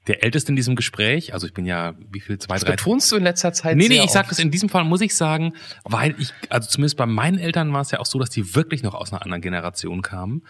der 0.06 0.22
Älteste 0.22 0.52
in 0.52 0.56
diesem 0.56 0.76
Gespräch. 0.76 1.32
Also 1.32 1.46
ich 1.46 1.54
bin 1.54 1.64
ja, 1.64 1.94
wie 2.10 2.20
viel, 2.20 2.38
zwei, 2.38 2.54
das 2.54 2.64
drei. 2.64 2.72
betonst 2.72 3.10
du 3.10 3.16
in 3.16 3.22
letzter 3.22 3.52
Zeit 3.52 3.76
Nee, 3.76 3.88
nee, 3.88 4.02
ich 4.04 4.10
sag 4.10 4.28
das 4.28 4.38
in 4.38 4.50
diesem 4.50 4.68
Fall, 4.68 4.84
muss 4.84 5.00
ich 5.00 5.16
sagen, 5.16 5.54
weil 5.84 6.14
ich, 6.18 6.32
also 6.50 6.68
zumindest 6.68 6.96
bei 6.96 7.06
meinen 7.06 7.38
Eltern 7.38 7.72
war 7.72 7.80
es 7.80 7.90
ja 7.90 8.00
auch 8.00 8.06
so, 8.06 8.18
dass 8.18 8.30
die 8.30 8.54
wirklich 8.54 8.82
noch 8.82 8.94
aus 8.94 9.12
einer 9.12 9.22
anderen 9.22 9.40
Generation 9.40 10.02
kamen. 10.02 10.42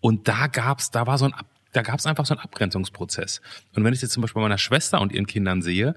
Und 0.00 0.28
da 0.28 0.46
gab's, 0.46 0.90
da 0.90 1.06
war 1.06 1.18
so 1.18 1.26
ein 1.26 1.34
da 1.72 1.82
gab 1.82 1.98
es 1.98 2.06
einfach 2.06 2.26
so 2.26 2.34
einen 2.34 2.42
Abgrenzungsprozess. 2.42 3.40
Und 3.74 3.84
wenn 3.84 3.94
ich 3.94 4.02
jetzt 4.02 4.12
zum 4.12 4.20
Beispiel 4.20 4.40
bei 4.40 4.48
meiner 4.48 4.58
Schwester 4.58 5.00
und 5.00 5.12
ihren 5.12 5.26
Kindern 5.26 5.62
sehe, 5.62 5.94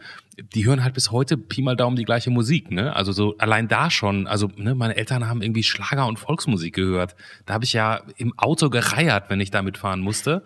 die 0.53 0.65
hören 0.65 0.83
halt 0.83 0.93
bis 0.93 1.11
heute 1.11 1.37
Pi 1.37 1.61
mal 1.61 1.75
Daumen 1.75 1.97
die 1.97 2.05
gleiche 2.05 2.29
Musik, 2.29 2.71
ne? 2.71 2.95
Also 2.95 3.11
so 3.11 3.37
allein 3.37 3.67
da 3.67 3.89
schon, 3.89 4.27
also 4.27 4.49
ne, 4.55 4.73
meine 4.73 4.95
Eltern 4.95 5.27
haben 5.27 5.41
irgendwie 5.41 5.63
Schlager 5.63 6.07
und 6.07 6.17
Volksmusik 6.17 6.75
gehört. 6.75 7.15
Da 7.45 7.53
habe 7.53 7.65
ich 7.65 7.73
ja 7.73 8.01
im 8.17 8.37
Auto 8.37 8.69
gereiert, 8.69 9.25
wenn 9.29 9.41
ich 9.41 9.51
da 9.51 9.61
mitfahren 9.61 9.99
musste. 9.99 10.43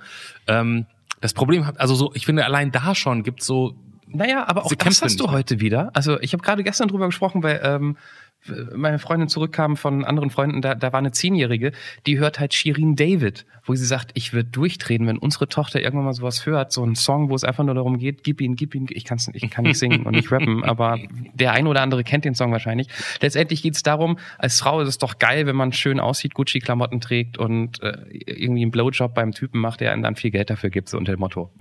Ähm, 0.47 0.87
das 1.21 1.33
Problem 1.33 1.65
hat, 1.67 1.79
also 1.79 1.95
so, 1.95 2.11
ich 2.15 2.25
finde, 2.25 2.45
allein 2.45 2.71
da 2.71 2.95
schon 2.95 3.23
gibt's 3.23 3.45
so. 3.45 3.75
Naja, 4.11 4.47
aber 4.47 4.65
auch 4.65 4.73
das 4.73 5.03
hast 5.03 5.19
du 5.19 5.29
heute 5.29 5.59
wieder. 5.59 5.91
Also 5.93 6.19
ich 6.19 6.33
habe 6.33 6.41
gerade 6.41 6.63
gestern 6.63 6.87
drüber 6.87 7.05
gesprochen, 7.05 7.43
weil 7.43 7.61
ähm, 7.63 7.95
meine 8.75 8.99
Freundin 8.99 9.27
zurückkam 9.27 9.75
von 9.75 10.05
anderen 10.05 10.29
Freunden, 10.29 10.61
da, 10.61 10.75
da 10.75 10.93
war 10.93 10.99
eine 10.99 11.11
Zehnjährige, 11.11 11.71
die 12.05 12.19
hört 12.19 12.39
halt 12.39 12.53
Shirin 12.53 12.95
David, 12.95 13.45
wo 13.65 13.75
sie 13.75 13.85
sagt, 13.85 14.11
ich 14.13 14.33
würde 14.33 14.49
durchdrehen, 14.49 15.05
wenn 15.07 15.17
unsere 15.17 15.47
Tochter 15.47 15.81
irgendwann 15.81 16.05
mal 16.05 16.13
sowas 16.13 16.45
hört, 16.45 16.71
so 16.71 16.83
ein 16.83 16.95
Song, 16.95 17.29
wo 17.29 17.35
es 17.35 17.43
einfach 17.43 17.63
nur 17.63 17.75
darum 17.75 17.97
geht, 17.97 18.23
gib 18.23 18.41
ihn, 18.41 18.55
gib 18.55 18.75
ihn, 18.75 18.87
ich, 18.89 19.05
kann's, 19.05 19.29
ich 19.33 19.49
kann 19.49 19.65
nicht 19.65 19.77
singen 19.77 20.05
und 20.05 20.15
nicht 20.15 20.31
rappen, 20.31 20.63
aber 20.63 20.97
der 21.33 21.51
ein 21.51 21.67
oder 21.67 21.81
andere 21.81 22.03
kennt 22.03 22.25
den 22.25 22.33
Song 22.33 22.51
wahrscheinlich. 22.51 22.87
Letztendlich 23.21 23.61
geht's 23.61 23.83
darum, 23.83 24.17
als 24.37 24.59
Frau 24.59 24.81
ist 24.81 24.87
es 24.87 24.97
doch 24.97 25.19
geil, 25.19 25.45
wenn 25.45 25.55
man 25.55 25.71
schön 25.73 25.99
aussieht, 25.99 26.33
Gucci-Klamotten 26.33 27.01
trägt 27.01 27.37
und 27.37 27.81
äh, 27.83 27.97
irgendwie 28.09 28.63
einen 28.63 28.71
Blowjob 28.71 29.13
beim 29.13 29.31
Typen 29.33 29.59
macht, 29.59 29.81
der 29.81 29.91
einem 29.91 30.03
dann 30.03 30.15
viel 30.15 30.31
Geld 30.31 30.49
dafür 30.49 30.69
gibt, 30.69 30.89
so 30.89 30.97
unter 30.97 31.13
dem 31.13 31.19
Motto. 31.19 31.51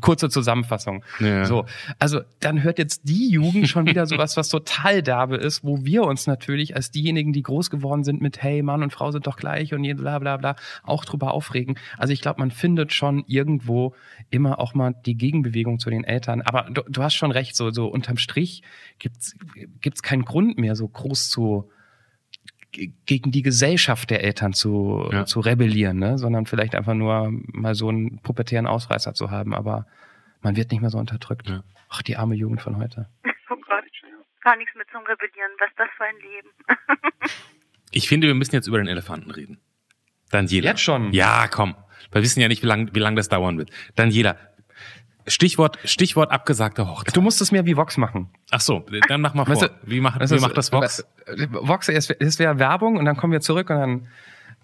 Kurze 0.00 0.28
Zusammenfassung. 0.28 1.04
Ja. 1.20 1.44
So, 1.44 1.66
also 1.98 2.20
dann 2.40 2.62
hört 2.62 2.78
jetzt 2.78 3.08
die 3.08 3.30
Jugend 3.30 3.68
schon 3.68 3.86
wieder 3.86 4.06
sowas, 4.12 4.36
was 4.36 4.48
total 4.48 5.02
derbe 5.02 5.36
ist, 5.36 5.62
wo 5.62 5.81
wir 5.84 6.04
uns 6.04 6.26
natürlich 6.26 6.76
als 6.76 6.90
diejenigen, 6.90 7.32
die 7.32 7.42
groß 7.42 7.70
geworden 7.70 8.04
sind 8.04 8.20
mit 8.20 8.42
Hey, 8.42 8.62
Mann 8.62 8.82
und 8.82 8.92
Frau 8.92 9.10
sind 9.10 9.26
doch 9.26 9.36
gleich 9.36 9.74
und 9.74 9.82
bla 9.96 10.18
bla 10.18 10.36
bla, 10.36 10.56
auch 10.82 11.04
drüber 11.04 11.32
aufregen. 11.34 11.78
Also 11.98 12.12
ich 12.12 12.20
glaube, 12.20 12.40
man 12.40 12.50
findet 12.50 12.92
schon 12.92 13.24
irgendwo 13.26 13.94
immer 14.30 14.58
auch 14.58 14.74
mal 14.74 14.94
die 15.06 15.16
Gegenbewegung 15.16 15.78
zu 15.78 15.90
den 15.90 16.04
Eltern. 16.04 16.42
Aber 16.42 16.68
du, 16.70 16.82
du 16.88 17.02
hast 17.02 17.14
schon 17.14 17.30
recht, 17.30 17.56
so, 17.56 17.70
so 17.70 17.86
unterm 17.86 18.16
Strich 18.16 18.62
gibt's 18.98 19.36
gibt's 19.80 20.02
keinen 20.02 20.24
Grund 20.24 20.58
mehr, 20.58 20.76
so 20.76 20.88
groß 20.88 21.28
zu 21.28 21.70
gegen 22.72 23.30
die 23.30 23.42
Gesellschaft 23.42 24.10
der 24.10 24.24
Eltern 24.24 24.54
zu, 24.54 25.08
ja. 25.12 25.26
zu 25.26 25.40
rebellieren, 25.40 25.98
ne? 25.98 26.16
sondern 26.16 26.46
vielleicht 26.46 26.74
einfach 26.74 26.94
nur 26.94 27.30
mal 27.30 27.74
so 27.74 27.88
einen 27.88 28.18
pubertären 28.20 28.66
Ausreißer 28.66 29.12
zu 29.12 29.30
haben, 29.30 29.54
aber 29.54 29.86
man 30.40 30.56
wird 30.56 30.70
nicht 30.70 30.80
mehr 30.80 30.90
so 30.90 30.98
unterdrückt. 30.98 31.50
Ja. 31.50 31.62
Ach, 31.90 32.02
die 32.02 32.16
arme 32.16 32.34
Jugend 32.34 32.62
von 32.62 32.78
heute 32.78 33.08
gar 34.42 34.56
nichts 34.56 34.74
mit 34.74 34.88
zum 34.90 35.02
Rebellieren. 35.02 35.50
Was 35.58 35.70
ist 35.70 35.78
das 35.78 35.88
für 35.96 36.04
ein 36.04 36.16
Leben? 36.16 37.30
ich 37.90 38.08
finde, 38.08 38.26
wir 38.26 38.34
müssen 38.34 38.54
jetzt 38.54 38.66
über 38.66 38.78
den 38.78 38.88
Elefanten 38.88 39.30
reden. 39.30 39.60
Daniela. 40.30 40.70
Jetzt 40.70 40.82
schon? 40.82 41.12
Ja, 41.12 41.48
komm. 41.48 41.74
Wir 42.10 42.22
wissen 42.22 42.40
ja 42.40 42.48
nicht, 42.48 42.62
wie 42.62 42.66
lange 42.66 42.94
wie 42.94 42.98
lang 42.98 43.16
das 43.16 43.28
dauern 43.28 43.58
wird. 43.58 43.70
Daniela, 43.94 44.36
Stichwort, 45.26 45.78
Stichwort 45.84 46.32
abgesagte 46.32 46.88
Hochzeit. 46.88 47.16
Du 47.16 47.20
musst 47.20 47.40
es 47.40 47.52
mehr 47.52 47.64
wie 47.64 47.76
Vox 47.76 47.96
machen. 47.96 48.30
Ach 48.50 48.60
so, 48.60 48.84
dann 49.08 49.20
mach 49.20 49.34
mal 49.34 49.44
vor. 49.44 49.54
Weißt 49.54 49.62
du, 49.62 49.68
wie 49.84 50.00
macht, 50.00 50.20
wie 50.20 50.40
macht 50.40 50.56
das 50.56 50.72
Vox? 50.72 51.04
Vox, 51.50 51.88
es 51.88 52.38
wäre 52.38 52.58
Werbung 52.58 52.96
und 52.96 53.04
dann 53.04 53.16
kommen 53.16 53.32
wir 53.32 53.40
zurück 53.40 53.70
und 53.70 53.76
dann, 53.76 54.08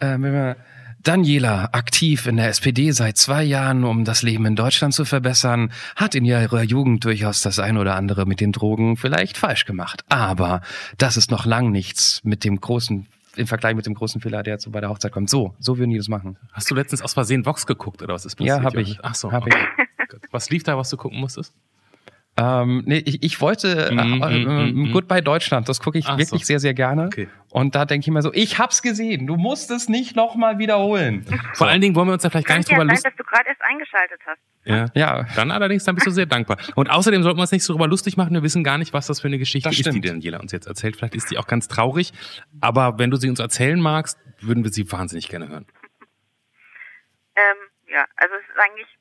äh, 0.00 0.20
wenn 0.20 0.32
wir, 0.32 0.56
Daniela, 1.02 1.70
aktiv 1.72 2.26
in 2.26 2.36
der 2.36 2.48
SPD 2.48 2.90
seit 2.90 3.16
zwei 3.16 3.44
Jahren, 3.44 3.84
um 3.84 4.04
das 4.04 4.22
Leben 4.22 4.46
in 4.46 4.56
Deutschland 4.56 4.94
zu 4.94 5.04
verbessern, 5.04 5.72
hat 5.96 6.14
in 6.14 6.24
ihrer 6.24 6.62
Jugend 6.62 7.04
durchaus 7.04 7.40
das 7.42 7.58
ein 7.58 7.76
oder 7.76 7.94
andere 7.94 8.26
mit 8.26 8.40
den 8.40 8.52
Drogen 8.52 8.96
vielleicht 8.96 9.38
falsch 9.38 9.64
gemacht. 9.64 10.04
Aber 10.08 10.60
das 10.98 11.16
ist 11.16 11.30
noch 11.30 11.46
lang 11.46 11.70
nichts 11.70 12.20
mit 12.24 12.44
dem 12.44 12.60
großen 12.60 13.06
im 13.36 13.46
Vergleich 13.46 13.76
mit 13.76 13.86
dem 13.86 13.94
großen 13.94 14.20
Fehler, 14.20 14.42
der 14.42 14.54
jetzt 14.54 14.70
bei 14.72 14.80
der 14.80 14.90
Hochzeit 14.90 15.12
kommt. 15.12 15.30
So, 15.30 15.54
so 15.60 15.78
würden 15.78 15.90
die 15.90 15.96
das 15.96 16.08
machen. 16.08 16.36
Hast 16.52 16.70
du 16.70 16.74
letztens 16.74 17.02
aus 17.02 17.14
Versehen 17.14 17.46
Vox 17.46 17.66
geguckt 17.66 18.02
oder 18.02 18.14
was 18.14 18.26
ist 18.26 18.34
passiert? 18.34 18.58
Ja, 18.58 18.64
habe 18.64 18.82
ich. 18.82 18.98
Ach 19.02 19.14
so. 19.14 19.30
Hab 19.30 19.46
okay. 19.46 19.56
ich. 19.56 20.18
Was 20.32 20.50
lief 20.50 20.64
da, 20.64 20.76
was 20.76 20.90
du 20.90 20.96
gucken 20.96 21.20
musstest? 21.20 21.54
Ähm, 22.40 22.84
nee, 22.86 23.02
ich, 23.04 23.24
ich 23.24 23.40
wollte 23.40 23.90
mm, 23.92 24.22
äh, 24.22 24.42
äh, 24.42 24.72
mm, 24.72 24.92
Goodbye 24.92 25.22
Deutschland, 25.22 25.68
das 25.68 25.80
gucke 25.80 25.98
ich 25.98 26.06
Ach 26.06 26.18
wirklich 26.18 26.42
so. 26.42 26.46
sehr, 26.46 26.60
sehr 26.60 26.72
gerne. 26.72 27.06
Okay. 27.06 27.28
Und 27.50 27.74
da 27.74 27.84
denke 27.84 28.04
ich 28.04 28.12
mir 28.12 28.22
so, 28.22 28.32
ich 28.32 28.60
hab's 28.60 28.80
gesehen, 28.80 29.26
du 29.26 29.34
musst 29.36 29.72
es 29.72 29.88
nicht 29.88 30.14
nochmal 30.14 30.58
wiederholen. 30.58 31.26
Vor 31.54 31.66
allen 31.66 31.80
Dingen 31.80 31.96
wollen 31.96 32.06
wir 32.06 32.12
uns 32.12 32.22
da 32.22 32.30
vielleicht 32.30 32.46
gar 32.46 32.58
nicht 32.58 32.70
drüber 32.70 32.84
lustig... 32.84 33.10
dass 33.10 33.16
du 33.16 33.24
gerade 33.24 33.48
erst 33.48 33.60
eingeschaltet 33.62 34.20
hast. 34.24 34.38
Ja. 34.64 34.86
ja. 34.94 35.26
Dann 35.34 35.50
allerdings, 35.50 35.82
dann 35.82 35.96
bist 35.96 36.06
du 36.06 36.12
sehr 36.12 36.26
dankbar. 36.26 36.58
Und 36.76 36.90
außerdem 36.90 37.24
sollten 37.24 37.38
wir 37.38 37.42
uns 37.42 37.50
nicht 37.50 37.64
so 37.64 37.72
drüber 37.72 37.88
lustig 37.88 38.16
machen, 38.16 38.34
wir 38.34 38.44
wissen 38.44 38.62
gar 38.62 38.78
nicht, 38.78 38.92
was 38.92 39.08
das 39.08 39.20
für 39.20 39.26
eine 39.26 39.38
Geschichte 39.38 39.68
ist, 39.70 39.92
die 39.92 40.00
Daniela 40.00 40.38
uns 40.38 40.52
jetzt 40.52 40.68
erzählt. 40.68 40.94
Vielleicht 40.94 41.16
ist 41.16 41.32
die 41.32 41.38
auch 41.38 41.48
ganz 41.48 41.66
traurig, 41.66 42.12
aber 42.60 43.00
wenn 43.00 43.10
du 43.10 43.16
sie 43.16 43.28
uns 43.28 43.40
erzählen 43.40 43.80
magst, 43.80 44.16
würden 44.40 44.62
wir 44.62 44.70
sie 44.70 44.92
wahnsinnig 44.92 45.28
gerne 45.28 45.48
hören. 45.48 45.66
Ähm, 47.34 47.56
ja, 47.88 48.04
also 48.16 48.34
es 48.36 48.48
ist 48.48 48.60
eigentlich 48.60 48.97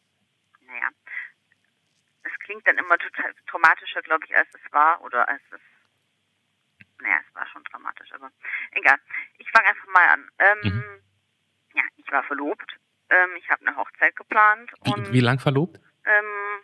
klingt 2.48 2.66
dann 2.66 2.78
immer 2.78 2.98
total 2.98 3.34
dramatischer, 3.46 4.02
glaube 4.02 4.26
ich, 4.26 4.36
als 4.36 4.48
es 4.54 4.72
war 4.72 5.02
oder 5.02 5.28
als 5.28 5.42
es. 5.52 5.60
Naja, 7.00 7.20
es 7.28 7.36
war 7.36 7.46
schon 7.48 7.64
dramatisch, 7.66 8.12
aber 8.14 8.32
egal. 8.72 8.98
Ich 9.38 9.52
fange 9.52 9.68
einfach 9.68 9.88
mal 9.88 10.08
an. 10.08 10.32
Ähm, 10.40 10.60
mhm. 10.64 11.04
Ja, 11.74 11.84
ich 11.98 12.10
war 12.12 12.24
verlobt. 12.24 12.78
Ähm, 13.10 13.36
ich 13.36 13.50
habe 13.50 13.68
eine 13.68 13.76
Hochzeit 13.76 14.16
geplant. 14.16 14.72
Wie, 14.84 14.94
und, 14.94 15.12
wie 15.12 15.20
lang 15.20 15.40
verlobt? 15.40 15.78
Ähm, 16.06 16.64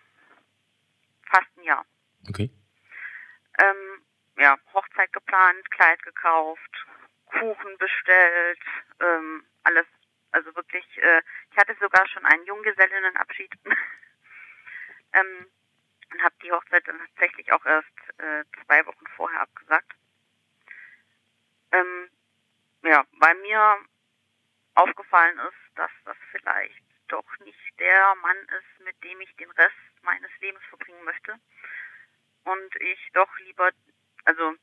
fast 1.29 1.49
ein 1.57 1.63
Jahr. 1.63 1.85
Okay. 2.29 2.49
Ähm, 3.61 4.01
ja, 4.37 4.57
Hochzeit 4.73 5.11
geplant, 5.11 5.69
Kleid 5.69 6.01
gekauft, 6.01 6.85
Kuchen 7.25 7.77
bestellt, 7.77 8.59
ähm, 9.01 9.45
alles. 9.63 9.85
Also 10.31 10.55
wirklich, 10.55 10.85
äh, 10.97 11.21
ich 11.51 11.57
hatte 11.57 11.75
sogar 11.79 12.07
schon 12.07 12.25
einen 12.25 12.45
Junggesellinnenabschied. 12.45 13.51
ähm, 15.13 15.47
und 16.13 16.23
habe 16.23 16.35
die 16.43 16.51
Hochzeit 16.51 16.87
dann 16.87 16.99
tatsächlich 16.99 17.51
auch 17.51 17.65
erst 17.65 17.87
äh, 18.17 18.43
zwei 18.65 18.85
Wochen 18.85 19.05
vorher 19.15 19.41
abgesagt. 19.41 19.91
Ähm, 21.71 22.09
ja, 22.83 23.03
weil 23.19 23.35
mir 23.35 23.77
aufgefallen 24.75 25.39
ist, 25.39 25.77
dass 25.77 25.91
das 26.05 26.17
vielleicht 26.31 26.83
doch 27.07 27.39
nicht 27.39 27.79
der 27.79 28.15
Mann 28.21 28.37
ist, 28.37 28.85
mit 28.85 29.03
dem 29.03 29.21
ich 29.21 29.35
den 29.37 29.49
Rest 29.51 29.75
meines 30.03 30.29
Lebens 30.39 30.63
verbringen 30.69 31.03
möchte. 31.03 31.35
Und 32.43 32.75
ich 32.81 33.09
doch 33.13 33.29
lieber, 33.39 33.71
also 34.25 34.55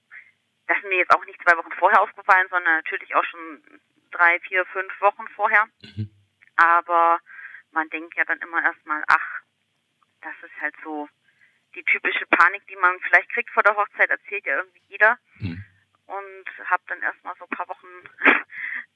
das 0.67 0.79
ist 0.79 0.85
mir 0.85 0.99
jetzt 0.99 1.15
auch 1.15 1.25
nicht 1.25 1.41
zwei 1.43 1.57
Wochen 1.57 1.73
vorher 1.73 2.01
aufgefallen, 2.03 2.49
sondern 2.51 2.77
natürlich 2.77 3.15
auch 3.15 3.25
schon 3.25 3.81
drei, 4.11 4.39
vier, 4.41 4.65
fünf 4.67 5.01
Wochen 5.01 5.27
vorher. 5.29 5.67
Mhm. 5.83 6.11
Aber 6.57 7.21
man 7.73 7.89
denkt 7.91 8.15
ja 8.17 8.25
dann 8.25 8.41
immer 8.41 8.63
erstmal, 8.63 9.03
ach, 9.09 9.41
das 10.21 10.35
ist 10.43 10.61
halt 10.61 10.75
so 10.85 11.09
die 11.75 11.85
typische 11.85 12.27
Panik, 12.27 12.67
die 12.67 12.77
man 12.77 12.99
vielleicht 13.01 13.31
kriegt 13.31 13.51
vor 13.51 13.63
der 13.63 13.77
Hochzeit, 13.77 14.11
erzählt 14.11 14.45
ja 14.47 14.57
irgendwie 14.57 14.83
jeder. 14.89 15.19
Mhm. 15.39 15.65
Und 16.07 16.45
habe 16.69 16.83
dann 16.89 17.03
erstmal 17.03 17.37
so 17.37 17.45
ein 17.45 17.57
paar 17.57 17.69
Wochen 17.69 17.89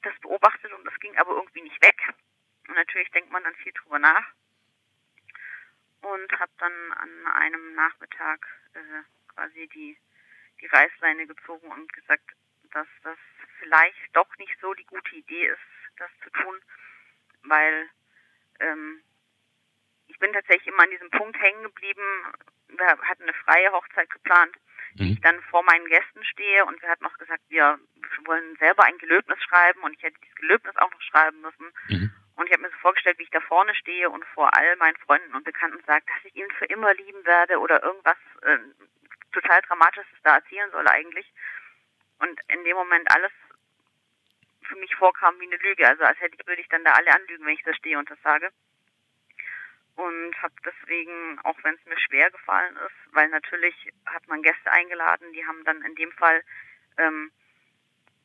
das 0.02 0.18
beobachtet 0.20 0.72
und 0.72 0.84
das 0.84 0.98
ging 1.00 1.16
aber 1.16 1.32
irgendwie 1.32 1.62
nicht 1.62 1.80
weg. 1.82 1.96
Und 2.68 2.74
natürlich 2.74 3.10
denkt 3.10 3.30
man 3.30 3.44
dann 3.44 3.54
viel 3.56 3.72
drüber 3.72 3.98
nach. 3.98 4.26
Und 6.00 6.32
habe 6.38 6.52
dann 6.58 6.92
an 6.92 7.26
einem 7.26 7.74
Nachmittag 7.74 8.46
äh, 8.74 9.02
quasi 9.28 9.68
die, 9.68 9.96
die 10.60 10.66
Reißleine 10.66 11.26
gezogen 11.26 11.70
und 11.70 11.92
gesagt, 11.92 12.24
dass 12.72 12.88
das 13.02 13.18
vielleicht 13.58 14.14
doch 14.14 14.36
nicht 14.38 14.54
so 14.60 14.74
die 14.74 14.84
gute 14.84 15.14
Idee 15.14 15.46
ist, 15.46 15.60
das 15.96 16.10
zu 16.22 16.30
tun, 16.30 16.60
weil 17.44 17.88
ähm, 18.60 19.02
ich 20.08 20.18
bin 20.18 20.32
tatsächlich 20.32 20.66
immer 20.68 20.82
an 20.82 20.90
diesem 20.90 21.10
Punkt 21.10 21.40
hängen 21.40 21.62
geblieben. 21.62 22.02
Wir 22.68 22.86
hatten 22.86 23.22
eine 23.22 23.34
freie 23.34 23.72
Hochzeit 23.72 24.10
geplant, 24.10 24.56
mhm. 24.94 25.12
ich 25.12 25.20
dann 25.20 25.40
vor 25.50 25.62
meinen 25.64 25.86
Gästen 25.86 26.24
stehe 26.24 26.64
und 26.64 26.80
wir 26.82 26.88
hatten 26.88 27.04
noch 27.04 27.16
gesagt, 27.18 27.42
wir 27.48 27.78
wollen 28.24 28.56
selber 28.56 28.84
ein 28.84 28.98
Gelöbnis 28.98 29.42
schreiben 29.42 29.80
und 29.82 29.94
ich 29.94 30.02
hätte 30.02 30.18
dieses 30.20 30.36
Gelöbnis 30.36 30.76
auch 30.76 30.90
noch 30.90 31.02
schreiben 31.02 31.40
müssen. 31.40 31.72
Mhm. 31.88 32.12
Und 32.36 32.46
ich 32.46 32.52
habe 32.52 32.62
mir 32.62 32.70
so 32.70 32.78
vorgestellt, 32.78 33.18
wie 33.18 33.24
ich 33.24 33.30
da 33.30 33.40
vorne 33.40 33.74
stehe 33.76 34.10
und 34.10 34.24
vor 34.34 34.56
all 34.56 34.76
meinen 34.76 34.96
Freunden 34.96 35.34
und 35.34 35.44
Bekannten 35.44 35.82
sage, 35.86 36.04
dass 36.06 36.24
ich 36.24 36.34
ihn 36.34 36.50
für 36.58 36.64
immer 36.64 36.92
lieben 36.94 37.24
werde 37.24 37.58
oder 37.60 37.82
irgendwas 37.82 38.16
äh, 38.42 38.58
total 39.32 39.60
Dramatisches 39.62 40.06
da 40.24 40.36
erzählen 40.36 40.70
soll 40.72 40.88
eigentlich. 40.88 41.32
Und 42.18 42.40
in 42.48 42.64
dem 42.64 42.76
Moment 42.76 43.08
alles 43.14 43.30
für 44.62 44.76
mich 44.76 44.94
vorkam 44.96 45.38
wie 45.38 45.46
eine 45.46 45.56
Lüge. 45.56 45.86
Also 45.86 46.04
als 46.04 46.18
hätte 46.20 46.36
ich, 46.38 46.46
würde 46.46 46.62
ich 46.62 46.68
dann 46.68 46.84
da 46.84 46.92
alle 46.92 47.14
anlügen, 47.14 47.44
wenn 47.44 47.54
ich 47.54 47.62
da 47.62 47.74
stehe 47.74 47.98
und 47.98 48.10
das 48.10 48.20
sage. 48.22 48.50
Und 49.96 50.42
habe 50.42 50.54
deswegen, 50.64 51.38
auch 51.44 51.56
wenn 51.62 51.74
es 51.74 51.84
mir 51.86 51.98
schwer 51.98 52.30
gefallen 52.30 52.76
ist, 52.76 53.14
weil 53.14 53.28
natürlich 53.28 53.74
hat 54.06 54.26
man 54.26 54.42
Gäste 54.42 54.70
eingeladen, 54.70 55.32
die 55.32 55.46
haben 55.46 55.64
dann 55.64 55.82
in 55.82 55.94
dem 55.94 56.10
Fall, 56.12 56.42
ähm, 56.98 57.30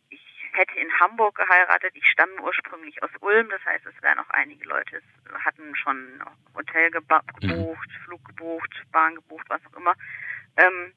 ich 0.10 0.50
hätte 0.54 0.80
in 0.80 0.92
Hamburg 1.00 1.36
geheiratet, 1.36 1.92
ich 1.96 2.08
stamme 2.10 2.42
ursprünglich 2.42 3.04
aus 3.04 3.12
Ulm, 3.22 3.50
das 3.50 3.64
heißt, 3.66 3.86
es 3.86 4.02
wären 4.02 4.18
auch 4.18 4.30
einige 4.32 4.68
Leute, 4.68 4.98
es 4.98 5.46
hatten 5.46 5.76
schon 5.76 6.24
Hotel 6.56 6.90
gebucht, 6.90 7.44
mhm. 7.44 7.78
Flug 8.06 8.26
gebucht, 8.26 8.84
Bahn 8.92 9.16
gebucht, 9.16 9.46
was 9.50 9.62
auch 9.68 9.78
immer. 9.78 9.94
Ähm, 10.58 10.94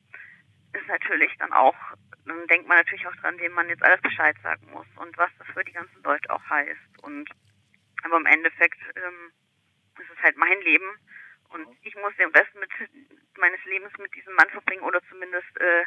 ist 0.73 0.89
natürlich 0.89 1.37
dann 1.39 1.53
auch 1.53 1.77
dann 2.27 2.47
denkt 2.47 2.69
man 2.69 2.79
natürlich 2.79 3.07
auch 3.07 3.17
dran, 3.17 3.39
wem 3.39 3.53
man 3.53 3.69
jetzt 3.69 3.83
alles 3.83 4.01
Bescheid 4.01 4.37
sagen 4.43 4.71
muss 4.71 4.87
und 4.97 5.17
was 5.19 5.31
das 5.39 5.47
für 5.49 5.65
die 5.65 5.73
ganzen 5.73 6.03
Leute 6.03 6.31
auch 6.31 6.43
heißt. 6.49 7.03
Und 7.03 7.29
aber 8.05 8.17
im 8.17 8.27
Endeffekt 8.27 8.79
ähm, 8.97 9.33
ist 10.23 10.25
halt 10.25 10.37
mein 10.37 10.61
Leben 10.63 10.99
und 11.51 11.67
ich 11.83 11.95
muss 11.97 12.15
den 12.17 12.31
Rest 12.31 12.55
mit 12.55 12.71
meines 13.37 13.63
Lebens 13.65 13.93
mit 13.99 14.15
diesem 14.15 14.35
Mann 14.35 14.49
verbringen 14.51 14.83
oder 14.83 15.03
zumindest 15.09 15.61
äh, 15.61 15.85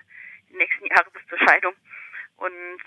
die 0.50 0.58
nächsten 0.58 0.86
Jahre 0.88 1.10
bis 1.12 1.26
zur 1.28 1.40
Scheidung. 1.40 1.76
Und 2.36 2.82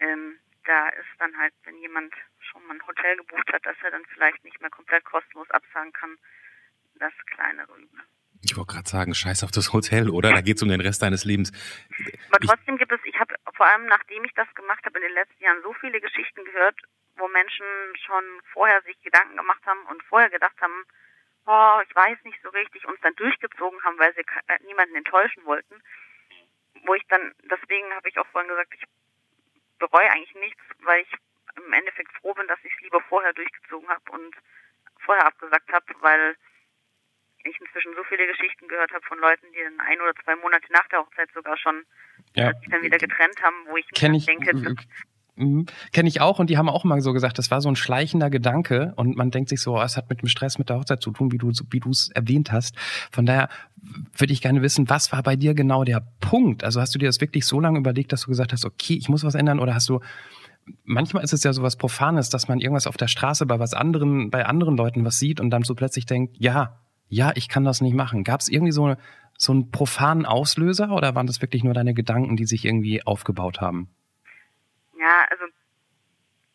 ähm, 0.00 0.40
da 0.64 0.88
ist 0.88 1.08
dann 1.18 1.36
halt, 1.36 1.52
wenn 1.64 1.76
jemand 1.78 2.14
schon 2.40 2.64
mal 2.66 2.74
ein 2.74 2.86
Hotel 2.86 3.16
gebucht 3.16 3.52
hat, 3.52 3.64
dass 3.66 3.76
er 3.82 3.90
dann 3.90 4.04
vielleicht 4.06 4.42
nicht 4.44 4.60
mehr 4.60 4.70
komplett 4.70 5.04
kostenlos 5.04 5.50
absagen 5.50 5.92
kann, 5.92 6.18
das 6.94 7.12
kleinere 7.26 7.76
Übel. 7.76 8.00
Ich 8.42 8.56
wollte 8.56 8.72
gerade 8.74 8.88
sagen, 8.88 9.14
scheiß 9.14 9.44
auf 9.44 9.50
das 9.50 9.72
Hotel, 9.72 10.08
oder? 10.08 10.32
Da 10.32 10.40
geht 10.40 10.56
es 10.56 10.62
um 10.62 10.68
den 10.68 10.80
Rest 10.80 11.02
deines 11.02 11.24
Lebens. 11.24 11.52
Aber 12.30 12.40
trotzdem 12.46 12.78
gibt 12.78 12.92
es, 12.92 13.00
ich 13.04 13.18
habe 13.18 13.34
vor 13.54 13.66
allem 13.66 13.86
nachdem 13.86 14.24
ich 14.24 14.32
das 14.34 14.48
gemacht 14.54 14.84
habe 14.84 14.98
in 14.98 15.04
den 15.04 15.14
letzten 15.14 15.44
Jahren 15.44 15.62
so 15.62 15.74
viele 15.74 16.00
Geschichten 16.00 16.44
gehört, 16.44 16.76
wo 17.16 17.28
Menschen 17.28 17.66
schon 18.06 18.24
vorher 18.52 18.80
sich 18.82 19.00
Gedanken 19.02 19.36
gemacht 19.36 19.60
haben 19.66 19.84
und 19.90 20.02
vorher 20.04 20.30
gedacht 20.30 20.58
haben, 20.60 20.84
oh, 21.46 21.80
ich 21.86 21.94
weiß 21.94 22.18
nicht 22.24 22.40
so 22.42 22.48
richtig, 22.50 22.86
uns 22.86 23.00
dann 23.02 23.14
durchgezogen 23.16 23.82
haben, 23.84 23.98
weil 23.98 24.14
sie 24.14 24.24
äh, 24.48 24.58
niemanden 24.64 24.96
enttäuschen 24.96 25.44
wollten. 25.44 25.82
Wo 26.86 26.94
ich 26.94 27.06
dann, 27.08 27.34
deswegen 27.42 27.92
habe 27.92 28.08
ich 28.08 28.18
auch 28.18 28.26
vorhin 28.28 28.48
gesagt, 28.48 28.72
ich 28.74 28.84
bereue 29.78 30.10
eigentlich 30.10 30.34
nichts, 30.36 30.62
weil 30.80 31.02
ich 31.02 31.12
im 31.56 31.72
Endeffekt 31.72 32.12
froh 32.20 32.32
bin, 32.32 32.46
dass 32.46 32.58
ich 32.62 32.72
es 32.72 32.80
lieber 32.80 33.02
vorher 33.02 33.32
durchgezogen 33.34 33.88
habe 33.88 34.12
und 34.12 34.34
vorher 35.04 35.26
abgesagt 35.26 35.70
habe, 35.72 35.86
weil 36.00 36.36
ich 37.44 37.60
inzwischen 37.60 37.94
so 37.94 38.04
viele 38.04 38.26
Geschichten 38.26 38.68
gehört 38.68 38.92
habe 38.92 39.04
von 39.06 39.18
Leuten, 39.18 39.46
die 39.52 39.62
dann 39.62 39.80
ein 39.80 40.00
oder 40.00 40.14
zwei 40.24 40.36
Monate 40.36 40.66
nach 40.72 40.86
der 40.88 41.00
Hochzeit 41.00 41.28
sogar 41.34 41.56
schon 41.56 41.84
ja. 42.34 42.52
sich 42.58 42.68
dann 42.68 42.82
wieder 42.82 42.98
getrennt 42.98 43.40
haben, 43.42 43.56
wo 43.68 43.76
ich 43.76 43.86
mir 43.90 44.14
ich, 44.14 44.26
denke, 44.26 44.76
mhm. 45.36 45.66
Kenne 45.92 46.08
ich 46.08 46.20
auch 46.20 46.38
und 46.38 46.50
die 46.50 46.58
haben 46.58 46.68
auch 46.68 46.84
mal 46.84 47.00
so 47.00 47.12
gesagt, 47.12 47.38
das 47.38 47.50
war 47.50 47.62
so 47.62 47.68
ein 47.70 47.76
schleichender 47.76 48.28
Gedanke 48.28 48.92
und 48.96 49.16
man 49.16 49.30
denkt 49.30 49.48
sich 49.48 49.62
so, 49.62 49.78
oh, 49.78 49.82
es 49.82 49.96
hat 49.96 50.10
mit 50.10 50.20
dem 50.20 50.28
Stress 50.28 50.58
mit 50.58 50.68
der 50.68 50.76
Hochzeit 50.76 51.00
zu 51.00 51.12
tun, 51.12 51.32
wie 51.32 51.38
du 51.38 51.50
wie 51.70 51.80
du 51.80 51.90
es 51.90 52.10
erwähnt 52.10 52.52
hast. 52.52 52.76
Von 53.10 53.24
daher 53.24 53.48
würde 54.16 54.32
ich 54.32 54.42
gerne 54.42 54.60
wissen, 54.60 54.90
was 54.90 55.12
war 55.12 55.22
bei 55.22 55.36
dir 55.36 55.54
genau 55.54 55.84
der 55.84 56.02
Punkt? 56.20 56.62
Also 56.62 56.80
hast 56.80 56.94
du 56.94 56.98
dir 56.98 57.06
das 57.06 57.20
wirklich 57.22 57.46
so 57.46 57.58
lange 57.58 57.78
überlegt, 57.78 58.12
dass 58.12 58.22
du 58.22 58.28
gesagt 58.28 58.52
hast, 58.52 58.66
okay, 58.66 58.94
ich 58.94 59.08
muss 59.08 59.24
was 59.24 59.34
ändern 59.34 59.60
oder 59.60 59.74
hast 59.74 59.88
du 59.88 60.00
manchmal 60.84 61.24
ist 61.24 61.32
es 61.32 61.42
ja 61.42 61.52
so 61.52 61.62
was 61.62 61.76
Profanes, 61.76 62.28
dass 62.28 62.48
man 62.48 62.60
irgendwas 62.60 62.86
auf 62.86 62.96
der 62.96 63.08
Straße 63.08 63.46
bei 63.46 63.58
was 63.58 63.74
anderen, 63.74 64.30
bei 64.30 64.44
anderen 64.44 64.76
Leuten 64.76 65.04
was 65.04 65.18
sieht 65.18 65.40
und 65.40 65.50
dann 65.50 65.62
so 65.62 65.74
plötzlich 65.74 66.06
denkt, 66.06 66.36
ja, 66.38 66.80
ja, 67.10 67.32
ich 67.34 67.48
kann 67.48 67.64
das 67.64 67.80
nicht 67.80 67.94
machen. 67.94 68.22
Gab 68.22 68.40
es 68.40 68.48
irgendwie 68.48 68.72
so, 68.72 68.94
so 69.36 69.52
einen 69.52 69.70
profanen 69.72 70.24
Auslöser 70.26 70.90
oder 70.92 71.14
waren 71.16 71.26
das 71.26 71.42
wirklich 71.42 71.64
nur 71.64 71.74
deine 71.74 71.92
Gedanken, 71.92 72.36
die 72.36 72.46
sich 72.46 72.64
irgendwie 72.64 73.04
aufgebaut 73.04 73.60
haben? 73.60 73.90
Ja, 74.96 75.26
also 75.28 75.44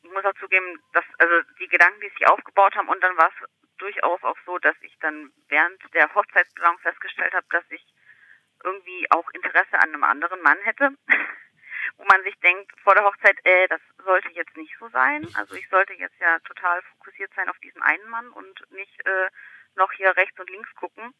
ich 0.02 0.12
muss 0.12 0.24
auch 0.24 0.40
zugeben, 0.40 0.80
dass 0.94 1.04
also 1.20 1.36
die 1.60 1.68
Gedanken, 1.68 2.00
die 2.00 2.10
sich 2.18 2.28
aufgebaut 2.28 2.74
haben 2.76 2.88
und 2.88 3.04
dann 3.04 3.18
war 3.18 3.28
es 3.28 3.50
durchaus 3.78 4.24
auch 4.24 4.38
so, 4.46 4.58
dass 4.60 4.76
ich 4.82 4.98
dann 5.02 5.30
während 5.50 5.78
der 5.94 6.14
Hochzeitsplanung 6.16 6.80
festgestellt 6.80 7.34
habe, 7.34 7.46
dass 7.52 7.66
ich 7.70 7.86
irgendwie 8.64 9.12
auch 9.12 9.30
Interesse 9.32 9.74
an 9.74 9.90
einem 9.90 10.06
anderen 10.06 10.42
Mann 10.42 10.58
hätte, 10.64 10.92
wo 11.98 12.06
man 12.06 12.24
sich 12.24 12.40
denkt 12.40 12.72
vor 12.82 12.96
der 12.96 13.04
Hochzeit, 13.04 13.38
äh, 13.44 13.68
das 13.68 13.82
sollte 14.06 14.30
jetzt 14.30 14.56
nicht 14.56 14.74
so 14.80 14.88
sein. 14.88 15.28
Also 15.36 15.56
ich 15.56 15.68
sollte 15.68 15.94
jetzt 15.94 16.18
ja 16.22 16.40
total 16.40 16.82
fokussiert 16.94 17.32
sein 17.36 17.50
auf 17.50 17.60
diesen 17.60 17.82
einen 17.82 18.08
Mann 18.08 18.30
und 18.30 18.72
nicht 18.72 19.06
äh, 19.06 19.28
noch 19.76 19.92
hier 19.94 20.16
rechts 20.16 20.40
und 20.40 20.50
links 20.50 20.74
gucken. 20.76 21.14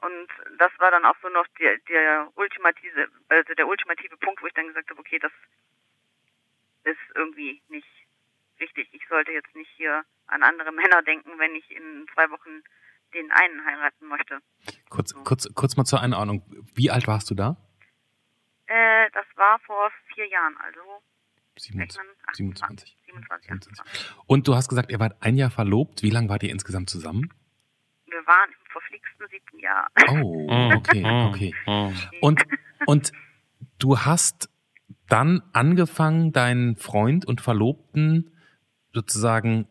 Und 0.00 0.28
das 0.58 0.70
war 0.78 0.90
dann 0.90 1.04
auch 1.04 1.16
so 1.22 1.28
noch 1.28 1.46
der, 1.58 1.78
der 1.88 2.30
ultimative, 2.36 3.08
also 3.28 3.54
der 3.54 3.66
ultimative 3.66 4.16
Punkt, 4.18 4.42
wo 4.42 4.46
ich 4.46 4.54
dann 4.54 4.68
gesagt 4.68 4.90
habe, 4.90 5.00
okay, 5.00 5.18
das 5.18 5.32
ist 6.84 7.16
irgendwie 7.16 7.60
nicht 7.68 7.88
richtig. 8.60 8.88
Ich 8.92 9.02
sollte 9.08 9.32
jetzt 9.32 9.54
nicht 9.54 9.70
hier 9.76 10.04
an 10.26 10.42
andere 10.42 10.72
Männer 10.80 11.02
denken, 11.02 11.38
wenn 11.38 11.54
ich 11.54 11.70
in 11.70 12.06
zwei 12.14 12.30
Wochen 12.30 12.62
den 13.14 13.30
einen 13.32 13.64
heiraten 13.64 14.06
möchte. 14.06 14.40
Kurz, 14.90 15.10
so. 15.10 15.22
kurz, 15.24 15.52
kurz 15.54 15.76
mal 15.76 15.84
zur 15.84 16.00
Einordnung. 16.00 16.42
Wie 16.74 16.90
alt 16.90 17.06
warst 17.06 17.30
du 17.30 17.34
da? 17.34 17.56
Äh, 18.66 19.10
das 19.12 19.24
war 19.36 19.58
vor 19.60 19.90
vier 20.14 20.26
Jahren, 20.28 20.56
also 20.58 21.02
27. 21.56 22.00
27. 22.34 22.96
27, 23.06 23.46
27. 23.46 24.14
Und 24.26 24.46
du 24.46 24.54
hast 24.54 24.68
gesagt, 24.68 24.92
ihr 24.92 25.00
wart 25.00 25.16
ein 25.20 25.36
Jahr 25.36 25.50
verlobt. 25.50 26.02
Wie 26.02 26.10
lange 26.10 26.28
wart 26.28 26.42
ihr 26.42 26.50
insgesamt 26.50 26.90
zusammen? 26.90 27.32
Wir 28.10 28.26
waren 28.26 28.50
im 28.50 28.70
verflixten 28.70 29.28
siebten 29.28 29.58
Jahr. 29.58 29.90
Oh, 30.10 30.72
okay, 30.74 31.04
okay. 31.04 31.54
Und, 32.20 32.42
und 32.86 33.12
du 33.78 33.98
hast 33.98 34.50
dann 35.08 35.42
angefangen, 35.52 36.32
deinen 36.32 36.76
Freund 36.76 37.26
und 37.26 37.40
Verlobten 37.40 38.36
sozusagen 38.92 39.68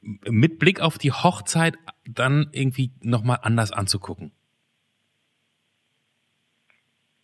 mit 0.00 0.58
Blick 0.58 0.80
auf 0.80 0.98
die 0.98 1.12
Hochzeit 1.12 1.76
dann 2.04 2.50
irgendwie 2.52 2.92
nochmal 3.00 3.40
anders 3.42 3.72
anzugucken? 3.72 4.32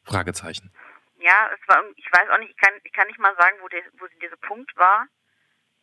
Fragezeichen. 0.05 0.73
Ja, 1.19 1.51
es 1.55 1.69
war, 1.69 1.83
ich 1.97 2.07
weiß 2.13 2.29
auch 2.31 2.39
nicht, 2.39 2.51
ich 2.51 2.57
kann, 2.57 2.75
ich 2.83 2.93
kann 2.93 3.07
nicht 3.07 3.19
mal 3.19 3.35
sagen, 3.37 3.57
wo, 3.63 3.69
der, 3.69 3.83
wo 3.99 4.07
dieser 4.21 4.37
Punkt 4.37 4.77
war. 4.77 5.07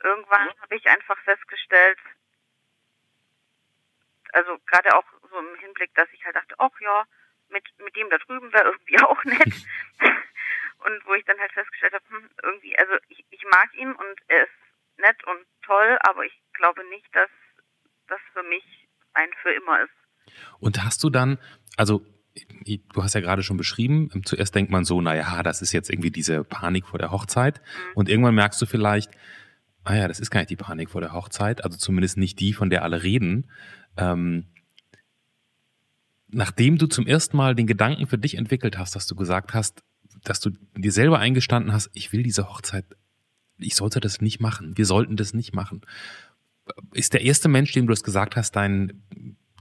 Irgendwann 0.04 0.50
habe 0.62 0.76
ich 0.76 0.88
einfach 0.88 1.18
festgestellt, 1.24 1.98
also 4.34 4.58
gerade 4.66 4.96
auch 4.96 5.06
so 5.30 5.38
im 5.40 5.60
Hinblick, 5.60 5.94
dass 5.96 6.10
ich 6.14 6.24
halt 6.26 6.36
dachte, 6.36 6.56
ach 6.58 6.80
ja, 6.80 7.04
mit, 7.50 7.64
mit 7.84 7.96
dem 7.96 8.10
da 8.10 8.18
drüben 8.18 8.52
wäre 8.54 8.72
irgendwie 8.72 9.00
auch 9.04 9.24
nett. 9.24 9.54
und 10.86 11.06
wo 11.06 11.14
ich 11.14 11.26
dann 11.26 11.40
halt 11.40 11.52
festgestellt 11.54 11.94
habe, 11.94 12.06
hm, 12.10 12.30
irgendwie, 12.44 12.78
also 12.78 12.94
ich, 13.10 13.26
ich 13.30 13.44
mag 13.52 13.74
ihn 13.76 13.92
und 13.92 14.20
er 14.28 14.44
ist 14.44 14.52
nett 14.98 15.24
und 15.26 15.46
toll, 15.64 15.98
aber 16.02 16.26
ich 16.26 16.34
glaube 16.54 16.84
nicht, 16.90 17.08
dass 17.16 17.30
das 18.08 18.20
für 18.34 18.44
mich 18.44 18.64
ein 19.14 19.30
für 19.42 19.52
immer 19.52 19.82
ist. 19.82 20.34
Und 20.60 20.84
hast 20.84 21.04
du 21.04 21.10
dann, 21.10 21.40
also 21.78 22.06
du 22.66 23.04
hast 23.04 23.16
ja 23.16 23.22
gerade 23.22 23.44
schon 23.44 23.58
beschrieben, 23.58 24.10
zuerst 24.26 24.56
denkt 24.56 24.72
man 24.72 24.86
so, 24.86 25.02
naja, 25.02 25.44
das 25.44 25.62
ist 25.62 25.74
jetzt 25.74 25.90
irgendwie 25.90 26.12
diese 26.12 26.44
Panik 26.44 26.86
vor 26.86 27.00
der 27.00 27.12
Hochzeit. 27.12 27.62
Mhm. 27.62 27.94
Und 27.96 28.10
irgendwann 28.10 28.36
merkst 28.36 28.62
du 28.62 28.66
vielleicht, 28.66 29.12
ah 29.84 29.96
ja, 29.96 30.08
das 30.08 30.20
ist 30.20 30.32
gar 30.32 30.40
nicht 30.40 30.50
die 30.50 30.56
Panik 30.56 30.90
vor 30.90 31.02
der 31.02 31.14
Hochzeit, 31.14 31.64
also 31.64 31.78
zumindest 31.78 32.18
nicht 32.18 32.40
die, 32.40 32.54
von 32.54 32.70
der 32.70 32.84
alle 32.84 33.04
reden, 33.04 33.50
ähm, 33.98 34.46
nachdem 36.28 36.78
du 36.78 36.88
zum 36.88 37.08
ersten 37.08 37.38
Mal 37.38 37.56
den 37.56 37.68
Gedanken 37.68 38.08
für 38.08 38.18
dich 38.18 38.36
entwickelt 38.36 38.78
hast, 38.78 38.96
dass 38.96 39.08
du 39.08 39.16
gesagt 39.16 39.54
hast, 39.54 39.84
dass 40.24 40.40
du 40.40 40.52
dir 40.76 40.92
selber 40.92 41.20
eingestanden 41.20 41.74
hast, 41.74 41.90
ich 41.94 42.12
will 42.12 42.24
diese 42.24 42.50
Hochzeit, 42.50 42.86
ich 43.58 43.76
sollte 43.76 44.00
das 44.00 44.22
nicht 44.22 44.40
machen, 44.40 44.78
wir 44.78 44.86
sollten 44.86 45.16
das 45.16 45.34
nicht 45.34 45.54
machen. 45.54 45.82
Ist 46.94 47.14
der 47.14 47.22
erste 47.22 47.50
Mensch, 47.50 47.72
dem 47.74 47.88
du 47.88 47.92
das 47.92 48.04
gesagt 48.04 48.36
hast, 48.36 48.56
dein, 48.56 49.04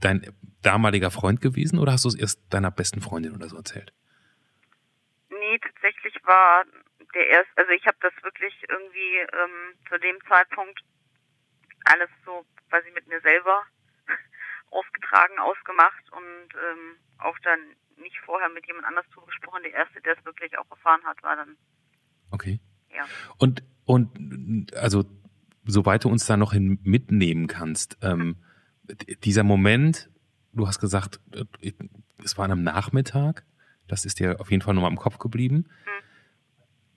dein 0.01 0.33
damaliger 0.61 1.11
Freund 1.11 1.41
gewesen 1.41 1.79
oder 1.79 1.93
hast 1.93 2.05
du 2.05 2.09
es 2.09 2.15
erst 2.15 2.41
deiner 2.53 2.71
besten 2.71 3.01
Freundin 3.01 3.35
oder 3.35 3.49
so 3.49 3.57
erzählt? 3.57 3.93
Nee, 5.29 5.59
tatsächlich 5.59 6.15
war 6.23 6.63
der 7.13 7.27
erste, 7.27 7.51
also 7.57 7.71
ich 7.71 7.85
habe 7.85 7.97
das 8.01 8.13
wirklich 8.23 8.53
irgendwie 8.69 9.17
ähm, 9.17 9.75
zu 9.89 9.97
dem 9.97 10.17
Zeitpunkt 10.27 10.79
alles 11.85 12.09
so 12.25 12.45
quasi 12.69 12.91
mit 12.91 13.07
mir 13.07 13.19
selber 13.21 13.63
ausgetragen, 14.71 15.39
ausgemacht 15.39 16.11
und 16.11 16.47
ähm, 16.55 16.97
auch 17.19 17.37
dann 17.43 17.59
nicht 17.97 18.17
vorher 18.25 18.49
mit 18.49 18.65
jemand 18.65 18.85
anders 18.85 19.05
drüber 19.13 19.27
gesprochen. 19.27 19.63
Der 19.63 19.73
erste, 19.73 20.01
der 20.01 20.17
es 20.17 20.25
wirklich 20.25 20.57
auch 20.57 20.69
erfahren 20.69 21.03
hat, 21.03 21.21
war 21.23 21.35
dann. 21.35 21.57
Okay. 22.31 22.59
Ja. 22.89 23.05
Und 23.37 23.63
und 23.85 24.73
also 24.75 25.05
soweit 25.65 26.03
du 26.03 26.09
uns 26.09 26.25
da 26.25 26.37
noch 26.37 26.53
hin 26.53 26.79
mitnehmen 26.83 27.47
kannst, 27.47 27.97
ähm, 28.01 28.37
dieser 29.23 29.43
Moment, 29.43 30.09
du 30.53 30.67
hast 30.67 30.79
gesagt, 30.79 31.19
äh, 31.33 31.71
es 32.23 32.37
war 32.37 32.49
am 32.49 32.63
Nachmittag, 32.63 33.45
das 33.87 34.05
ist 34.05 34.19
dir 34.19 34.39
auf 34.39 34.51
jeden 34.51 34.61
Fall 34.61 34.73
nochmal 34.73 34.91
im 34.91 34.97
Kopf 34.97 35.17
geblieben. 35.17 35.67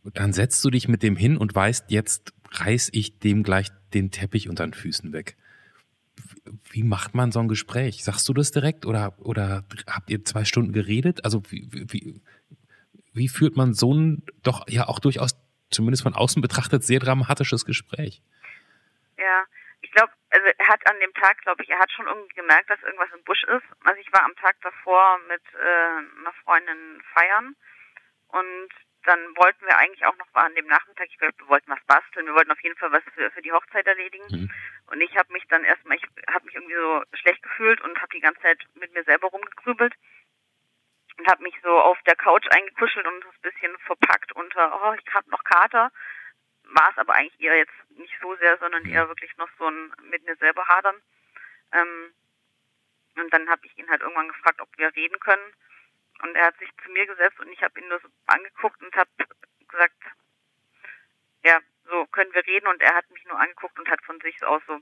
Mhm. 0.04 0.12
Dann 0.12 0.32
setzt 0.32 0.64
du 0.64 0.70
dich 0.70 0.88
mit 0.88 1.02
dem 1.02 1.16
hin 1.16 1.36
und 1.36 1.54
weißt, 1.54 1.90
jetzt 1.90 2.34
reiß 2.52 2.90
ich 2.92 3.18
dem 3.18 3.42
gleich 3.42 3.70
den 3.94 4.10
Teppich 4.10 4.48
unter 4.48 4.66
den 4.66 4.74
Füßen 4.74 5.12
weg. 5.12 5.36
Wie 6.70 6.82
macht 6.82 7.14
man 7.14 7.32
so 7.32 7.40
ein 7.40 7.48
Gespräch? 7.48 8.04
Sagst 8.04 8.28
du 8.28 8.34
das 8.34 8.50
direkt 8.50 8.86
oder, 8.86 9.14
oder 9.18 9.64
habt 9.88 10.10
ihr 10.10 10.24
zwei 10.24 10.44
Stunden 10.44 10.72
geredet? 10.72 11.24
Also 11.24 11.42
wie, 11.50 11.68
wie, 11.72 12.22
wie 13.12 13.28
führt 13.28 13.56
man 13.56 13.72
so 13.74 13.94
ein 13.94 14.22
doch 14.42 14.68
ja 14.68 14.86
auch 14.88 14.98
durchaus, 14.98 15.36
zumindest 15.70 16.02
von 16.02 16.14
außen 16.14 16.42
betrachtet, 16.42 16.84
sehr 16.84 17.00
dramatisches 17.00 17.64
Gespräch? 17.64 18.22
Ja, 19.16 19.44
ich 19.80 19.90
glaube, 19.92 20.12
also 20.30 20.46
er 20.58 20.68
hat 20.68 20.86
an 20.90 20.98
dem 21.00 21.14
Tag, 21.14 21.40
glaube 21.42 21.62
ich, 21.62 21.70
er 21.70 21.78
hat 21.78 21.90
schon 21.92 22.06
irgendwie 22.06 22.34
gemerkt, 22.34 22.68
dass 22.68 22.82
irgendwas 22.82 23.10
im 23.14 23.24
Busch 23.24 23.44
ist. 23.44 23.64
Also 23.84 24.00
ich 24.00 24.12
war 24.12 24.24
am 24.24 24.34
Tag 24.36 24.56
davor 24.62 25.18
mit 25.28 25.42
äh, 25.54 26.20
einer 26.20 26.32
Freundin 26.44 27.02
feiern 27.14 27.56
und 28.28 28.68
dann 29.04 29.20
wollten 29.36 29.64
wir 29.66 29.76
eigentlich 29.76 30.04
auch 30.06 30.16
noch 30.16 30.32
mal 30.32 30.44
an 30.46 30.54
dem 30.54 30.66
Nachmittag, 30.66 31.08
ich 31.08 31.18
glaube, 31.18 31.34
wir 31.38 31.48
wollten 31.48 31.70
was 31.70 31.84
basteln, 31.86 32.26
wir 32.26 32.34
wollten 32.34 32.50
auf 32.50 32.62
jeden 32.62 32.76
Fall 32.76 32.92
was 32.92 33.02
für, 33.14 33.30
für 33.30 33.42
die 33.42 33.52
Hochzeit 33.52 33.86
erledigen. 33.86 34.24
Mhm. 34.30 34.50
Und 34.86 35.00
ich 35.00 35.16
habe 35.16 35.32
mich 35.32 35.44
dann 35.48 35.64
erstmal, 35.64 35.96
ich 35.96 36.04
habe 36.32 36.44
mich 36.46 36.54
irgendwie 36.54 36.74
so 36.74 37.02
schlecht 37.14 37.42
gefühlt 37.42 37.80
und 37.82 38.00
habe 38.00 38.12
die 38.14 38.20
ganze 38.20 38.40
Zeit 38.40 38.62
mit 38.74 38.92
mir 38.94 39.04
selber 39.04 39.28
rumgegrübelt 39.28 39.94
und 41.18 41.26
habe 41.28 41.42
mich 41.42 41.54
so 41.62 41.70
auf 41.70 42.00
der 42.02 42.16
Couch 42.16 42.46
eingekuschelt 42.50 43.06
und 43.06 43.24
ein 43.24 43.40
bisschen 43.42 43.76
verpackt 43.80 44.32
unter, 44.32 44.82
oh, 44.82 44.94
ich 44.94 45.14
habe 45.14 45.30
noch 45.30 45.44
Kater. 45.44 45.92
War 46.64 46.90
es 46.90 46.98
aber 46.98 47.14
eigentlich 47.14 47.40
eher 47.40 47.56
jetzt 47.56 47.90
nicht 47.90 48.14
so 48.20 48.34
sehr, 48.36 48.58
sondern 48.58 48.86
eher 48.86 49.08
wirklich 49.08 49.36
noch 49.36 49.50
so 49.58 49.68
ein 49.68 49.92
mit 50.10 50.24
mir 50.24 50.36
selber 50.36 50.66
hadern. 50.66 50.96
Ähm, 51.72 52.14
und 53.16 53.32
dann 53.32 53.48
habe 53.48 53.66
ich 53.66 53.78
ihn 53.78 53.88
halt 53.88 54.00
irgendwann 54.00 54.28
gefragt, 54.28 54.60
ob 54.60 54.68
wir 54.76 54.94
reden 54.96 55.20
können. 55.20 55.52
Und 56.22 56.34
er 56.36 56.46
hat 56.46 56.58
sich 56.58 56.70
zu 56.82 56.90
mir 56.90 57.06
gesetzt 57.06 57.38
und 57.40 57.48
ich 57.48 57.62
habe 57.62 57.78
ihn 57.80 57.88
nur 57.88 58.00
so 58.00 58.08
angeguckt 58.26 58.82
und 58.82 58.94
habe 58.94 59.10
gesagt, 59.68 59.96
ja, 61.44 61.60
so 61.84 62.06
können 62.06 62.32
wir 62.32 62.46
reden. 62.46 62.66
Und 62.66 62.80
er 62.80 62.94
hat 62.94 63.08
mich 63.10 63.24
nur 63.26 63.38
angeguckt 63.38 63.78
und 63.78 63.88
hat 63.88 64.02
von 64.04 64.20
sich 64.20 64.42
aus 64.44 64.62
so, 64.66 64.80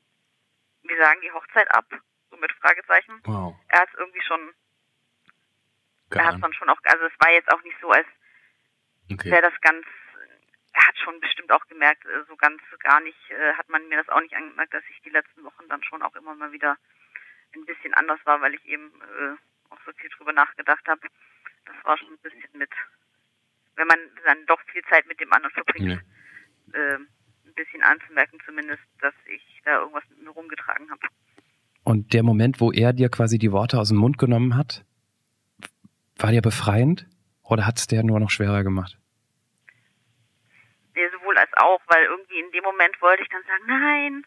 wir 0.83 0.97
sagen 0.97 1.21
die 1.21 1.33
Hochzeit 1.33 1.71
ab, 1.75 1.87
so 2.31 2.37
mit 2.37 2.53
Fragezeichen. 2.53 3.21
Wow. 3.25 3.55
Er 3.69 3.81
hat 3.81 3.89
es 3.89 3.99
irgendwie 3.99 4.23
schon, 4.23 4.55
Gar 6.11 6.23
er 6.23 6.27
hat 6.29 6.43
dann 6.43 6.55
schon 6.55 6.69
auch, 6.69 6.79
also 6.85 7.05
es 7.07 7.13
war 7.19 7.33
jetzt 7.33 7.53
auch 7.53 7.63
nicht 7.63 7.77
so, 7.81 7.91
als 7.91 8.07
okay. 9.11 9.31
wäre 9.31 9.51
das 9.51 9.61
ganz, 9.61 9.87
er 10.73 10.87
hat 10.87 10.99
schon 10.99 11.21
bestimmt 11.21 11.53
auch 11.53 11.67
gemerkt, 11.67 12.05
äh, 12.07 12.25
so 12.29 12.37
ganz 12.37 12.63
gar 12.81 13.01
nicht, 13.01 13.31
äh, 13.31 13.55
hat 13.55 13.69
man 13.69 13.89
mir 13.89 13.99
das 13.99 14.09
auch 14.09 14.21
nicht 14.21 14.35
angemerkt, 14.35 14.75
dass 14.75 14.85
ich 14.91 15.01
die 15.03 15.11
letzten 15.11 15.45
Wochen 15.45 15.69
dann 15.69 15.83
schon 15.85 16.03
auch 16.03 16.15
immer 16.15 16.35
mal 16.35 16.53
wieder 16.53 16.77
ein 17.55 17.65
bisschen 17.67 17.95
anders 17.95 18.21
war, 18.25 18.41
weil 18.41 18.55
ich 18.55 18.65
eben 18.65 18.91
äh, 19.03 19.37
auch 19.73 19.79
so 19.85 19.93
viel 19.97 20.11
drüber 20.11 20.33
nachgedacht 20.33 20.87
habe. 20.87 21.01
Das 21.65 21.77
war 21.85 21.97
schon 21.99 22.13
ein 22.13 22.19
bisschen 22.23 22.59
mit, 22.59 22.71
wenn 23.77 23.87
man 23.87 23.99
dann 24.25 24.47
doch 24.47 24.61
viel 24.73 24.83
Zeit 24.91 25.07
mit 25.07 25.21
dem 25.21 25.33
anderen 25.33 25.55
verbringt, 25.55 26.03
ja. 26.73 26.79
äh, 26.79 26.95
ein 26.97 27.55
bisschen 27.55 27.83
anzumerken 27.83 28.39
zumindest, 28.45 28.83
dass 29.01 29.15
ich 29.27 29.63
da 29.65 29.81
irgendwas 29.81 30.05
mit 30.11 30.23
mir 30.23 30.31
rumgetragen 30.31 30.91
habe. 30.91 31.07
Und 31.85 32.13
der 32.13 32.23
Moment, 32.23 32.61
wo 32.61 32.71
er 32.71 32.93
dir 32.93 33.09
quasi 33.09 33.39
die 33.39 33.53
Worte 33.53 33.79
aus 33.79 33.89
dem 33.89 33.99
Mund 33.99 34.19
genommen 34.19 34.57
hat, 34.57 34.85
war 36.17 36.31
der 36.31 36.41
befreiend 36.41 37.07
oder 37.43 37.67
hat 37.67 37.79
es 37.79 37.87
der 37.87 38.03
nur 38.05 38.21
noch 38.21 38.31
schwerer 38.31 38.63
gemacht? 38.63 38.99
Nee, 40.95 41.09
sowohl 41.11 41.37
als 41.39 41.53
auch, 41.55 41.81
weil 41.87 42.05
irgendwie 42.05 42.39
in 42.39 42.51
dem 42.53 42.65
Moment 42.65 43.01
wollte 43.01 43.23
ich 43.23 43.29
dann 43.29 43.43
sagen, 43.43 43.65
nein, 43.67 44.27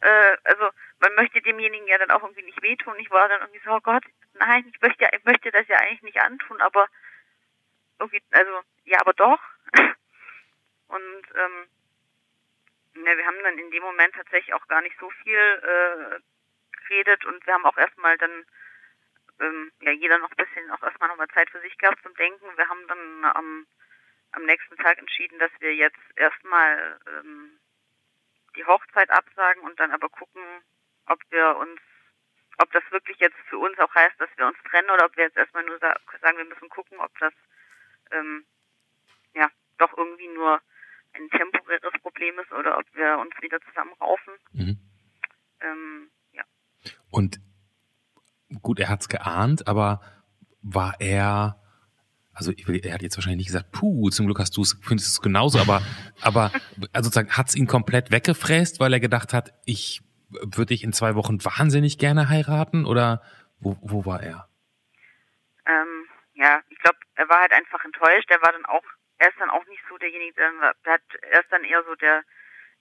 äh, 0.00 0.36
also 0.44 0.70
man 1.00 1.14
möchte 1.16 1.42
demjenigen 1.42 1.86
ja 1.88 1.98
dann 1.98 2.10
auch 2.10 2.22
irgendwie 2.22 2.44
nicht 2.44 2.62
wehtun. 2.62 2.94
Ich 2.98 3.10
war 3.10 3.28
dann 3.28 3.40
irgendwie 3.40 3.60
so, 3.64 3.70
oh 3.70 3.80
Gott, 3.80 4.04
nein, 4.38 4.70
ich 4.72 4.80
möchte 4.80 5.04
ja, 5.04 5.10
ich 5.12 5.24
möchte 5.24 5.50
das 5.50 5.66
ja 5.68 5.78
eigentlich 5.78 6.02
nicht 6.02 6.20
antun, 6.20 6.60
aber 6.60 6.88
irgendwie, 7.98 8.22
also, 8.30 8.60
ja, 8.84 9.00
aber 9.00 9.14
doch. 9.14 9.40
Und 10.88 11.24
ähm, 11.34 11.68
ja, 13.04 13.16
wir 13.16 13.26
haben 13.26 13.42
dann 13.42 13.58
in 13.58 13.70
dem 13.70 13.82
Moment 13.82 14.14
tatsächlich 14.14 14.54
auch 14.54 14.66
gar 14.68 14.80
nicht 14.80 14.96
so 14.98 15.10
viel 15.10 15.36
äh, 15.36 16.20
geredet 16.86 17.24
und 17.24 17.44
wir 17.46 17.54
haben 17.54 17.66
auch 17.66 17.76
erstmal 17.76 18.16
dann 18.18 18.46
ähm, 19.40 19.72
ja 19.80 19.92
jeder 19.92 20.18
noch 20.18 20.30
ein 20.30 20.36
bisschen 20.36 20.70
auch 20.70 20.82
erstmal 20.82 21.08
nochmal 21.08 21.28
Zeit 21.28 21.50
für 21.50 21.60
sich 21.60 21.76
gehabt 21.78 22.02
zum 22.02 22.14
Denken. 22.14 22.56
Wir 22.56 22.68
haben 22.68 22.86
dann 22.88 23.24
am, 23.24 23.66
am 24.32 24.44
nächsten 24.44 24.76
Tag 24.76 24.98
entschieden, 24.98 25.38
dass 25.38 25.50
wir 25.58 25.74
jetzt 25.74 26.00
erstmal 26.14 26.98
ähm, 27.06 27.58
die 28.56 28.64
Hochzeit 28.64 29.10
absagen 29.10 29.62
und 29.62 29.78
dann 29.78 29.92
aber 29.92 30.08
gucken, 30.08 30.42
ob 31.06 31.20
wir 31.30 31.56
uns, 31.56 31.80
ob 32.58 32.72
das 32.72 32.82
wirklich 32.90 33.18
jetzt 33.18 33.36
für 33.48 33.58
uns 33.58 33.78
auch 33.78 33.94
heißt, 33.94 34.18
dass 34.18 34.30
wir 34.36 34.46
uns 34.46 34.56
trennen 34.70 34.90
oder 34.90 35.06
ob 35.06 35.16
wir 35.16 35.24
jetzt 35.24 35.36
erstmal 35.36 35.64
nur 35.64 35.78
sagen, 35.78 36.38
wir 36.38 36.44
müssen 36.44 36.68
gucken, 36.68 36.98
ob 36.98 37.16
das 37.18 37.32
ähm, 38.12 38.44
ja 39.34 39.50
doch 39.78 39.96
irgendwie 39.96 40.28
nur 40.28 40.60
ein 41.14 41.28
temporäres 41.30 41.92
Problem 42.02 42.38
ist 42.38 42.52
oder 42.52 42.78
ob 42.78 42.84
wir 42.94 43.18
uns 43.18 43.34
wieder 43.40 43.60
zusammenraufen. 43.60 44.34
Mhm. 44.52 44.78
Ähm, 45.60 46.10
ja. 46.32 46.44
Und 47.10 47.40
gut, 48.62 48.80
er 48.80 48.88
hat 48.88 49.00
es 49.00 49.08
geahnt, 49.08 49.66
aber 49.66 50.00
war 50.62 50.96
er 51.00 51.60
also 52.36 52.52
will, 52.66 52.84
er 52.84 52.92
hat 52.92 53.02
jetzt 53.02 53.16
wahrscheinlich 53.16 53.38
nicht 53.38 53.46
gesagt, 53.46 53.72
puh, 53.72 54.10
zum 54.10 54.26
Glück 54.26 54.38
hast 54.38 54.56
du 54.58 54.62
es, 54.62 54.78
findest 54.82 55.08
es 55.08 55.22
genauso, 55.22 55.58
aber, 55.58 55.80
aber 56.20 56.52
also 56.92 57.08
sozusagen 57.08 57.30
hat 57.30 57.48
es 57.48 57.54
ihn 57.54 57.66
komplett 57.66 58.10
weggefräst, 58.10 58.78
weil 58.78 58.92
er 58.92 59.00
gedacht 59.00 59.32
hat, 59.32 59.54
ich 59.64 60.02
würde 60.28 60.66
dich 60.66 60.84
in 60.84 60.92
zwei 60.92 61.14
Wochen 61.14 61.44
wahnsinnig 61.44 61.98
gerne 61.98 62.28
heiraten 62.28 62.84
oder 62.84 63.22
wo, 63.60 63.76
wo 63.80 64.04
war 64.04 64.22
er? 64.22 64.48
Ähm, 65.66 66.06
ja, 66.34 66.62
ich 66.68 66.78
glaube, 66.78 66.98
er 67.14 67.28
war 67.28 67.40
halt 67.40 67.52
einfach 67.52 67.84
enttäuscht. 67.84 68.30
Er 68.30 68.42
war 68.42 68.52
dann 68.52 68.64
auch, 68.66 68.84
er 69.18 69.28
ist 69.28 69.40
dann 69.40 69.50
auch 69.50 69.64
nicht 69.66 69.82
so 69.88 69.96
derjenige, 69.98 70.34
der, 70.34 70.74
der 70.84 70.92
hat, 70.94 71.02
er 71.22 71.40
ist 71.40 71.52
dann 71.52 71.64
eher 71.64 71.82
so 71.84 71.94
der, 71.94 72.22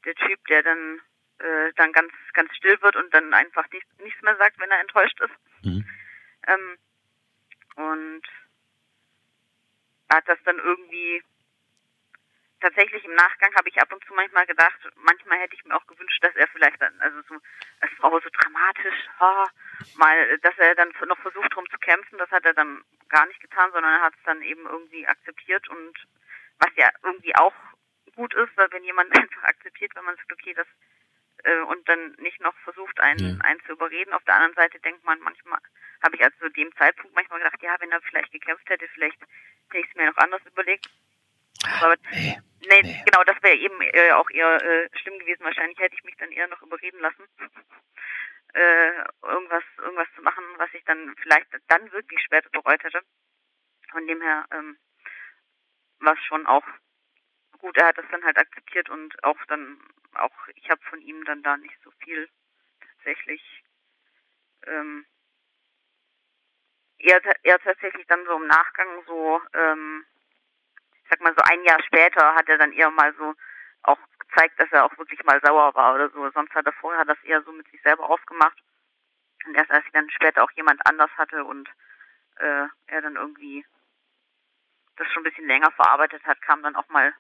der 0.06 0.16
Typ, 0.16 0.46
der 0.48 0.64
dann, 0.64 1.02
äh, 1.40 1.74
dann 1.76 1.92
ganz, 1.92 2.12
ganz 2.34 2.56
still 2.56 2.82
wird 2.82 2.96
und 2.96 3.14
dann 3.14 3.34
einfach 3.34 3.70
nicht, 3.72 3.86
nichts 4.02 4.22
mehr 4.22 4.36
sagt, 4.38 4.60
wenn 4.60 4.72
er 4.72 4.82
enttäuscht 4.82 5.20
ist. 5.22 5.66
Mhm. 5.66 5.86
Ähm, 6.48 6.78
und 7.76 8.22
hat 10.10 10.28
das 10.28 10.38
dann 10.46 10.58
irgendwie 10.58 11.24
tatsächlich 12.66 13.06
im 13.06 13.14
Nachgang 13.14 13.54
habe 13.56 13.70
ich 13.70 13.80
ab 13.80 13.94
und 13.94 14.04
zu 14.06 14.14
manchmal 14.16 14.48
gedacht, 14.48 14.80
manchmal 14.96 15.38
hätte 15.38 15.54
ich 15.54 15.64
mir 15.66 15.76
auch 15.76 15.86
gewünscht, 15.86 16.24
dass 16.24 16.36
er 16.36 16.48
vielleicht 16.48 16.82
dann, 16.82 17.00
also 17.00 17.22
so 17.30 17.36
als 17.80 17.92
Frau 17.94 18.20
so 18.20 18.30
dramatisch, 18.34 19.08
oh, 19.20 19.46
mal, 19.98 20.38
dass 20.40 20.58
er 20.58 20.74
dann 20.74 20.92
noch 21.08 21.20
versucht 21.20 21.54
drum 21.54 21.70
zu 21.70 21.78
kämpfen, 21.78 22.18
das 22.18 22.32
hat 22.32 22.44
er 22.44 22.56
dann 22.56 22.84
gar 23.10 23.28
nicht 23.28 23.40
getan, 23.40 23.72
sondern 23.72 23.94
er 23.94 24.02
hat 24.02 24.16
es 24.16 24.24
dann 24.24 24.42
eben 24.42 24.66
irgendwie 24.66 25.06
akzeptiert 25.06 25.68
und 25.70 25.94
was 26.58 26.72
ja 26.76 26.90
irgendwie 27.04 27.36
auch 27.36 27.54
gut 28.16 28.34
ist, 28.34 28.58
weil 28.58 28.72
wenn 28.72 28.84
jemand 28.84 29.12
einfach 29.20 29.44
akzeptiert, 29.44 29.96
wenn 29.96 30.06
man 30.06 30.16
sagt, 30.16 30.34
okay, 30.34 30.56
das 30.56 30.68
äh, 31.44 31.62
und 31.62 31.88
dann 31.88 32.16
nicht 32.18 32.42
noch 32.42 32.56
versucht, 32.64 33.00
einen, 33.00 33.38
ja. 33.38 33.46
einen 33.46 33.62
zu 33.66 33.74
überreden. 33.74 34.14
Auf 34.14 34.24
der 34.24 34.36
anderen 34.36 34.56
Seite 34.56 34.80
denkt 34.80 35.04
man 35.04 35.20
manchmal, 35.20 35.60
habe 36.02 36.16
ich 36.16 36.24
also 36.24 36.36
zu 36.40 36.50
dem 36.50 36.74
Zeitpunkt 36.78 37.14
manchmal 37.14 37.40
gedacht, 37.40 37.62
ja, 37.62 37.76
wenn 37.80 37.92
er 37.92 38.02
vielleicht 38.02 38.32
gekämpft 38.32 38.68
hätte, 38.70 38.88
vielleicht 38.94 39.22
hätte 39.70 39.84
ich 39.84 39.90
es 39.90 39.96
mir 39.96 40.08
noch 40.08 40.18
anders 40.18 40.42
überlegt. 40.46 40.90
Aber 41.82 41.96
nee, 42.12 42.38
nee, 42.70 42.82
nee. 42.82 43.04
genau, 43.06 43.24
das 43.24 43.42
wäre 43.42 43.56
eben 43.56 43.80
äh, 43.82 44.12
auch 44.12 44.30
eher 44.30 44.62
äh, 44.64 44.90
schlimm 45.00 45.20
gewesen. 45.20 45.44
Wahrscheinlich 45.44 45.78
hätte 45.80 45.96
ich 45.96 46.04
mich 46.04 46.16
dann 46.18 46.32
eher 46.32 46.48
noch 46.48 46.62
überreden 46.62 47.00
lassen, 47.00 47.24
äh, 48.54 48.92
irgendwas, 49.24 49.64
irgendwas 49.78 50.08
zu 50.16 50.22
machen, 50.22 50.44
was 50.58 50.74
ich 50.74 50.84
dann 50.86 51.16
vielleicht 51.22 51.48
dann 51.68 51.92
wirklich 51.92 52.22
später 52.22 52.50
bereut 52.50 52.84
hätte. 52.84 53.02
Von 53.92 54.08
dem 54.08 54.22
her 54.22 54.46
ähm, 54.52 54.78
war 56.00 56.14
es 56.14 56.24
schon 56.26 56.46
auch 56.46 56.66
gut. 57.60 57.78
Er 57.78 57.88
hat 57.88 57.98
das 57.98 58.06
dann 58.12 58.24
halt 58.24 58.38
akzeptiert 58.38 58.90
und 58.90 59.24
auch 59.24 59.38
dann, 59.48 59.80
auch 60.14 60.48
ich 60.56 60.70
habe 60.70 60.82
von 60.90 61.02
ihm 61.02 61.24
dann 61.26 61.44
da 61.44 61.58
nicht 61.58 61.76
so 61.84 61.92
viel 62.04 62.30
tatsächlich 62.80 63.42
ähm, 64.68 65.06
eher, 66.98 67.22
eher 67.44 67.60
tatsächlich 67.60 68.06
dann 68.08 68.26
so 68.26 68.36
im 68.36 68.48
Nachgang 68.48 69.04
so, 69.08 69.42
ähm, 69.54 70.06
ich 71.06 71.10
sag 71.10 71.22
mal 71.22 71.36
so 71.38 71.44
ein 71.44 71.64
Jahr 71.64 71.82
später 71.84 72.34
hat 72.34 72.50
er 72.50 72.58
dann 72.58 72.74
eher 72.74 72.90
mal 72.90 73.14
so 73.14 73.36
auch 73.84 74.00
gezeigt, 74.18 74.60
dass 74.60 74.72
er 74.72 74.86
auch 74.86 74.98
wirklich 74.98 75.24
mal 75.24 75.40
sauer 75.44 75.74
war 75.76 75.94
oder 75.94 76.10
so. 76.10 76.30
Sonst 76.32 76.54
hat 76.56 76.66
er 76.66 76.74
vorher 76.74 77.06
das 77.06 77.22
eher 77.24 77.44
so 77.44 77.52
mit 77.52 77.70
sich 77.70 77.80
selber 77.84 78.10
ausgemacht. 78.10 78.58
Und 79.46 79.54
erst 79.56 79.70
als 79.70 79.86
ich 79.86 79.92
dann 79.92 80.10
später 80.10 80.44
auch 80.44 80.52
jemand 80.56 80.82
anders 80.88 81.12
hatte 81.16 81.44
und 81.44 81.70
äh, 82.38 82.66
er 82.88 83.02
dann 83.02 83.16
irgendwie 83.16 83.64
das 84.96 85.08
schon 85.12 85.22
ein 85.22 85.30
bisschen 85.30 85.48
länger 85.48 85.72
verarbeitet 85.72 86.24
hat, 86.26 86.42
kam 86.42 86.64
dann 86.64 86.76
auch 86.76 86.90
mal 86.90 87.14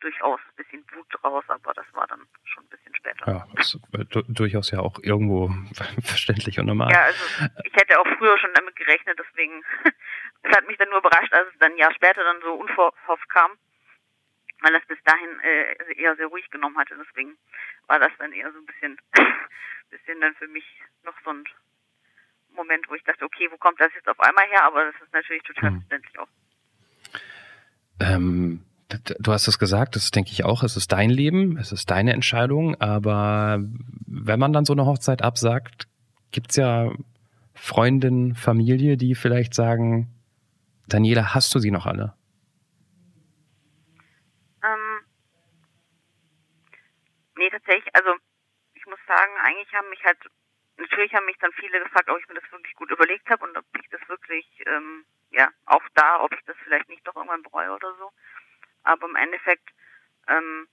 durchaus 0.00 0.40
ein 0.40 0.56
bisschen 0.56 0.84
Wut 0.94 1.06
draus, 1.10 1.44
aber 1.48 1.72
das 1.74 1.86
war 1.92 2.06
dann 2.06 2.26
schon 2.44 2.64
ein 2.64 2.68
bisschen 2.68 2.94
später. 2.94 3.26
Ja, 3.26 3.46
ist 3.58 3.78
durchaus 4.28 4.70
ja 4.70 4.80
auch 4.80 4.98
irgendwo 5.02 5.48
verständlich 6.02 6.58
und 6.58 6.66
normal. 6.66 6.92
Ja, 6.92 7.02
also 7.02 7.24
ich 7.64 7.72
hätte 7.74 7.98
auch 7.98 8.06
früher 8.18 8.36
schon 8.38 8.52
damit 8.54 8.76
gerechnet, 8.76 9.18
deswegen, 9.18 9.64
es 10.42 10.56
hat 10.56 10.66
mich 10.66 10.76
dann 10.76 10.88
nur 10.88 10.98
überrascht, 10.98 11.32
als 11.32 11.48
es 11.52 11.58
dann 11.58 11.72
ein 11.72 11.78
Jahr 11.78 11.94
später 11.94 12.22
dann 12.24 12.40
so 12.42 12.54
unverhofft 12.54 13.28
kam. 13.28 13.52
weil 14.60 14.72
das 14.72 14.86
bis 14.86 14.98
dahin 15.04 15.40
äh, 15.40 16.00
eher 16.00 16.14
sehr 16.16 16.26
ruhig 16.26 16.48
genommen 16.50 16.78
hatte. 16.78 16.94
Deswegen 16.96 17.36
war 17.88 17.98
das 17.98 18.12
dann 18.18 18.32
eher 18.32 18.52
so 18.52 18.58
ein 18.58 18.66
bisschen, 18.66 18.96
bisschen 19.90 20.20
dann 20.20 20.34
für 20.34 20.48
mich 20.48 20.64
noch 21.04 21.14
so 21.24 21.30
ein 21.30 21.44
Moment, 22.54 22.88
wo 22.88 22.94
ich 22.94 23.02
dachte, 23.02 23.24
okay, 23.24 23.48
wo 23.50 23.56
kommt 23.56 23.80
das 23.80 23.92
jetzt 23.94 24.08
auf 24.08 24.20
einmal 24.20 24.46
her? 24.48 24.64
Aber 24.64 24.84
das 24.84 24.94
ist 25.02 25.12
natürlich 25.12 25.42
total 25.42 25.70
hm. 25.70 25.80
verständlich 25.80 26.18
auch. 26.18 26.28
Ähm, 28.00 28.64
du 29.18 29.32
hast 29.32 29.48
es 29.48 29.58
gesagt, 29.58 29.96
das 29.96 30.10
denke 30.10 30.30
ich 30.30 30.44
auch, 30.44 30.62
es 30.62 30.76
ist 30.76 30.92
dein 30.92 31.10
Leben, 31.10 31.56
es 31.56 31.72
ist 31.72 31.90
deine 31.90 32.12
Entscheidung, 32.12 32.80
aber 32.80 33.58
wenn 34.06 34.38
man 34.38 34.52
dann 34.52 34.64
so 34.64 34.72
eine 34.72 34.86
Hochzeit 34.86 35.22
absagt, 35.22 35.88
gibt's 36.30 36.56
ja 36.56 36.92
Freundinnen, 37.54 38.34
Familie, 38.34 38.96
die 38.96 39.14
vielleicht 39.14 39.54
sagen, 39.54 40.08
Daniela, 40.88 41.34
hast 41.34 41.54
du 41.54 41.58
sie 41.58 41.70
noch 41.70 41.86
alle? 41.86 42.14
Ähm, 44.64 45.00
nee, 47.36 47.50
tatsächlich, 47.50 47.94
also 47.94 48.14
ich 48.74 48.86
muss 48.86 48.98
sagen, 49.06 49.32
eigentlich 49.42 49.72
haben 49.74 49.88
mich 49.90 50.04
halt, 50.04 50.18
natürlich 50.76 51.14
haben 51.14 51.26
mich 51.26 51.38
dann 51.38 51.52
viele 51.52 51.80
gefragt, 51.80 52.08
ob 52.08 52.18
ich 52.18 52.28
mir 52.28 52.34
das 52.34 52.52
wirklich 52.52 52.74
gut 52.74 52.90
überlegt 52.90 53.28
habe 53.30 53.44
und 53.44 53.56
ob 53.56 53.64
ich 53.80 53.88
das 53.90 54.00
wirklich, 54.08 54.46
ähm, 54.66 55.04
ja, 55.30 55.48
auch 55.66 55.82
da, 55.94 56.20
ob 56.20 56.32
ich 56.34 56.44
das 56.46 56.56
vielleicht 56.64 56.88
nicht 56.88 57.06
doch 57.06 57.16
irgendwann 57.16 57.42
bereue 57.42 57.72
oder 57.72 57.94
so. 57.96 58.10
Aber 58.84 59.06
im 59.06 59.16
Endeffekt 59.16 59.70
ähm, 60.28 60.68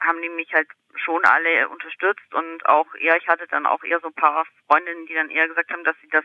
haben 0.00 0.20
die 0.22 0.28
mich 0.28 0.52
halt 0.52 0.68
schon 0.94 1.24
alle 1.24 1.68
unterstützt 1.68 2.34
und 2.34 2.66
auch 2.66 2.94
eher, 2.94 3.16
ich 3.16 3.28
hatte 3.28 3.46
dann 3.48 3.66
auch 3.66 3.82
eher 3.82 4.00
so 4.00 4.08
ein 4.08 4.14
paar 4.14 4.44
Freundinnen, 4.66 5.06
die 5.06 5.14
dann 5.14 5.30
eher 5.30 5.48
gesagt 5.48 5.70
haben, 5.70 5.84
dass 5.84 5.96
sie 6.00 6.08
das 6.08 6.24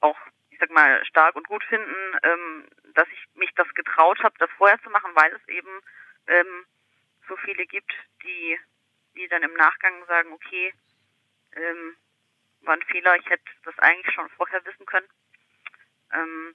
auch, 0.00 0.16
sag 0.60 0.70
mal, 0.70 1.04
stark 1.06 1.34
und 1.36 1.48
gut 1.48 1.64
finden, 1.64 2.18
ähm, 2.22 2.68
dass 2.94 3.08
ich 3.08 3.26
mich 3.34 3.50
das 3.56 3.68
getraut 3.74 4.22
habe, 4.22 4.34
das 4.38 4.50
vorher 4.56 4.80
zu 4.82 4.90
machen, 4.90 5.10
weil 5.14 5.32
es 5.32 5.48
eben 5.48 5.80
ähm, 6.26 6.66
so 7.28 7.36
viele 7.36 7.66
gibt, 7.66 7.92
die, 8.22 8.58
die 9.16 9.28
dann 9.28 9.42
im 9.42 9.54
Nachgang 9.54 10.04
sagen, 10.06 10.32
okay, 10.32 10.72
ähm, 11.56 11.96
war 12.62 12.74
ein 12.74 12.82
Fehler, 12.82 13.16
ich 13.16 13.26
hätte 13.26 13.44
das 13.64 13.78
eigentlich 13.78 14.14
schon 14.14 14.28
vorher 14.36 14.64
wissen 14.64 14.86
können. 14.86 15.08
Ähm, 16.12 16.54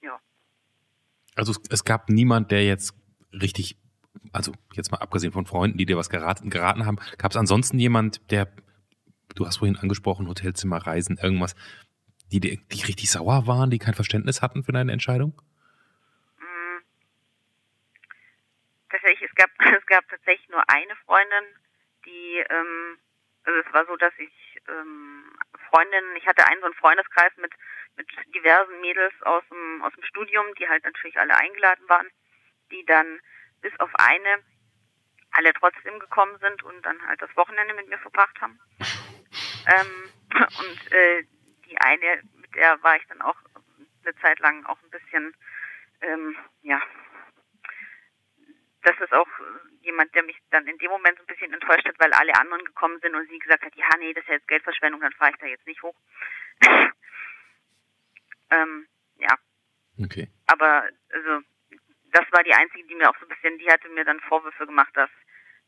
ja. 0.00 0.18
Also 1.36 1.52
es, 1.52 1.60
es 1.70 1.84
gab 1.84 2.08
niemand, 2.08 2.50
der 2.50 2.64
jetzt 2.64 2.94
richtig 3.32 3.76
also 4.32 4.52
jetzt 4.74 4.90
mal 4.90 4.98
abgesehen 4.98 5.32
von 5.32 5.46
Freunden, 5.46 5.78
die 5.78 5.86
dir 5.86 5.96
was 5.96 6.10
geraten, 6.10 6.50
geraten 6.50 6.86
haben, 6.86 6.98
gab 7.18 7.30
es 7.30 7.36
ansonsten 7.36 7.78
jemand, 7.78 8.20
der, 8.30 8.48
du 9.34 9.46
hast 9.46 9.58
vorhin 9.58 9.76
angesprochen, 9.76 10.28
Hotelzimmer, 10.28 10.78
Reisen, 10.78 11.18
irgendwas, 11.18 11.54
die, 12.30 12.40
die, 12.40 12.82
richtig 12.84 13.10
sauer 13.10 13.46
waren, 13.46 13.70
die 13.70 13.78
kein 13.78 13.94
Verständnis 13.94 14.42
hatten 14.42 14.62
für 14.64 14.72
deine 14.72 14.92
Entscheidung? 14.92 15.40
Mm. 16.38 16.78
Tatsächlich, 18.88 19.28
es 19.28 19.34
gab, 19.34 19.50
es 19.78 19.86
gab 19.86 20.08
tatsächlich 20.08 20.48
nur 20.48 20.62
eine 20.68 20.96
Freundin, 21.04 21.44
die, 22.06 22.44
ähm, 22.48 22.98
also 23.44 23.60
es 23.60 23.74
war 23.74 23.86
so, 23.86 23.96
dass 23.96 24.12
ich 24.18 24.32
ähm, 24.68 25.36
Freundinnen, 25.70 26.16
ich 26.16 26.26
hatte 26.26 26.46
einen 26.46 26.60
so 26.60 26.66
einen 26.66 26.74
Freundeskreis 26.74 27.32
mit, 27.36 27.52
mit 27.96 28.08
diversen 28.34 28.80
Mädels 28.80 29.14
aus 29.22 29.42
dem, 29.50 29.82
aus 29.82 29.92
dem 29.94 30.04
Studium, 30.04 30.44
die 30.58 30.68
halt 30.68 30.84
natürlich 30.84 31.18
alle 31.18 31.36
eingeladen 31.36 31.88
waren, 31.88 32.06
die 32.70 32.84
dann 32.86 33.20
bis 33.60 33.78
auf 33.80 33.90
eine 33.94 34.42
alle 35.32 35.52
trotzdem 35.54 35.98
gekommen 36.00 36.36
sind 36.40 36.62
und 36.64 36.84
dann 36.84 37.00
halt 37.06 37.22
das 37.22 37.34
Wochenende 37.36 37.74
mit 37.74 37.88
mir 37.88 37.98
verbracht 37.98 38.40
haben. 38.40 38.58
Ähm, 39.66 40.08
und 40.32 40.92
äh, 40.92 41.22
die 41.70 41.78
eine, 41.80 42.22
mit 42.34 42.54
der 42.54 42.82
war 42.82 42.96
ich 42.96 43.06
dann 43.08 43.22
auch 43.22 43.36
eine 44.04 44.14
Zeit 44.16 44.38
lang 44.40 44.64
auch 44.66 44.78
ein 44.82 44.90
bisschen, 44.90 45.34
ähm, 46.02 46.36
ja, 46.62 46.80
das 48.82 48.98
ist 49.00 49.12
auch 49.12 49.28
jemand, 49.82 50.14
der 50.14 50.24
mich 50.24 50.36
dann 50.50 50.66
in 50.66 50.78
dem 50.78 50.90
Moment 50.90 51.18
so 51.18 51.24
ein 51.24 51.26
bisschen 51.26 51.52
enttäuscht 51.52 51.86
hat, 51.86 51.98
weil 51.98 52.12
alle 52.12 52.34
anderen 52.34 52.64
gekommen 52.64 52.98
sind 53.00 53.14
und 53.14 53.28
sie 53.28 53.38
gesagt 53.38 53.64
hat, 53.64 53.74
ja, 53.74 53.88
nee, 53.98 54.12
das 54.12 54.22
ist 54.22 54.28
ja 54.28 54.34
jetzt 54.34 54.48
Geldverschwendung, 54.48 55.00
dann 55.00 55.12
fahre 55.12 55.32
ich 55.32 55.36
da 55.38 55.46
jetzt 55.46 55.66
nicht 55.66 55.82
hoch. 55.82 55.94
ähm, 58.50 58.86
ja. 59.16 59.38
Okay. 60.02 60.28
Aber 60.46 60.88
also 61.10 61.44
das 62.12 62.24
war 62.32 62.42
die 62.42 62.54
einzige, 62.54 62.86
die 62.86 62.94
mir 62.94 63.08
auch 63.10 63.18
so 63.18 63.26
ein 63.26 63.28
bisschen, 63.28 63.58
die 63.58 63.70
hatte 63.70 63.88
mir 63.90 64.04
dann 64.04 64.20
Vorwürfe 64.20 64.66
gemacht, 64.66 64.90
dass 64.94 65.10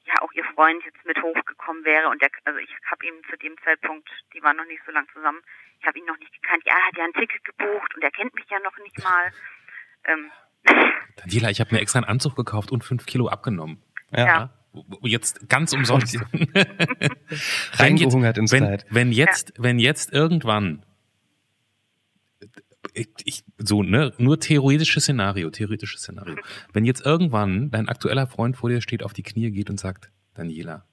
ja 0.07 0.15
auch 0.21 0.33
ihr 0.33 0.45
Freund 0.55 0.83
jetzt 0.85 1.05
mit 1.05 1.21
hochgekommen 1.23 1.85
wäre 1.85 2.09
und 2.09 2.21
der, 2.21 2.31
also 2.45 2.59
ich 2.59 2.71
habe 2.91 3.07
ihm 3.07 3.15
zu 3.31 3.37
dem 3.37 3.57
Zeitpunkt, 3.65 4.09
die 4.35 4.43
waren 4.43 4.57
noch 4.57 4.67
nicht 4.67 4.83
so 4.85 4.93
lang 4.93 5.07
zusammen, 5.13 5.41
ich 5.81 5.87
habe 5.87 5.99
ihn 5.99 6.05
noch 6.05 6.19
nicht 6.19 6.33
gekannt. 6.41 6.63
Ja, 6.67 6.75
er 6.75 6.87
hat 6.87 6.97
ja 6.97 7.05
ein 7.05 7.13
Ticket 7.13 7.45
gebucht 7.45 7.95
und 7.95 8.03
er 8.03 8.11
kennt 8.11 8.35
mich 8.35 8.47
ja 8.51 8.59
noch 8.61 8.77
nicht 8.79 9.03
mal. 9.03 9.33
Ähm. 10.05 10.31
Daniela, 11.17 11.51
ich 11.51 11.61
habe 11.61 11.75
mir 11.75 11.81
extra 11.81 11.99
einen 11.99 12.09
Anzug 12.09 12.37
gekauft 12.37 12.71
und 12.71 12.85
fünf 12.85 13.07
Kilo 13.07 13.29
abgenommen. 13.29 13.83
Ja. 14.11 14.27
ja. 14.27 14.51
Jetzt 15.03 15.49
ganz 15.51 15.75
umsonst. 15.75 16.17
Reingehungert 17.75 18.39
ins 18.39 18.53
wenn, 18.53 18.83
wenn 18.89 19.13
jetzt, 19.13 19.51
ja. 19.51 19.65
wenn 19.65 19.79
jetzt 19.79 20.13
irgendwann 20.13 20.87
ich, 22.95 23.45
so, 23.59 23.83
ne, 23.83 24.13
nur 24.19 24.39
theoretisches 24.39 25.05
Szenario, 25.05 25.51
theoretisches 25.51 26.03
Szenario. 26.03 26.37
Wenn 26.73 26.85
jetzt 26.85 27.05
irgendwann 27.05 27.71
dein 27.71 27.89
aktueller 27.89 28.27
Freund 28.27 28.57
vor 28.57 28.71
dir 28.71 28.81
steht, 28.81 29.03
auf 29.03 29.13
die 29.13 29.23
Knie 29.23 29.51
geht 29.51 29.71
und 29.71 29.81
sagt, 29.81 30.11
Daniela, 30.35 30.85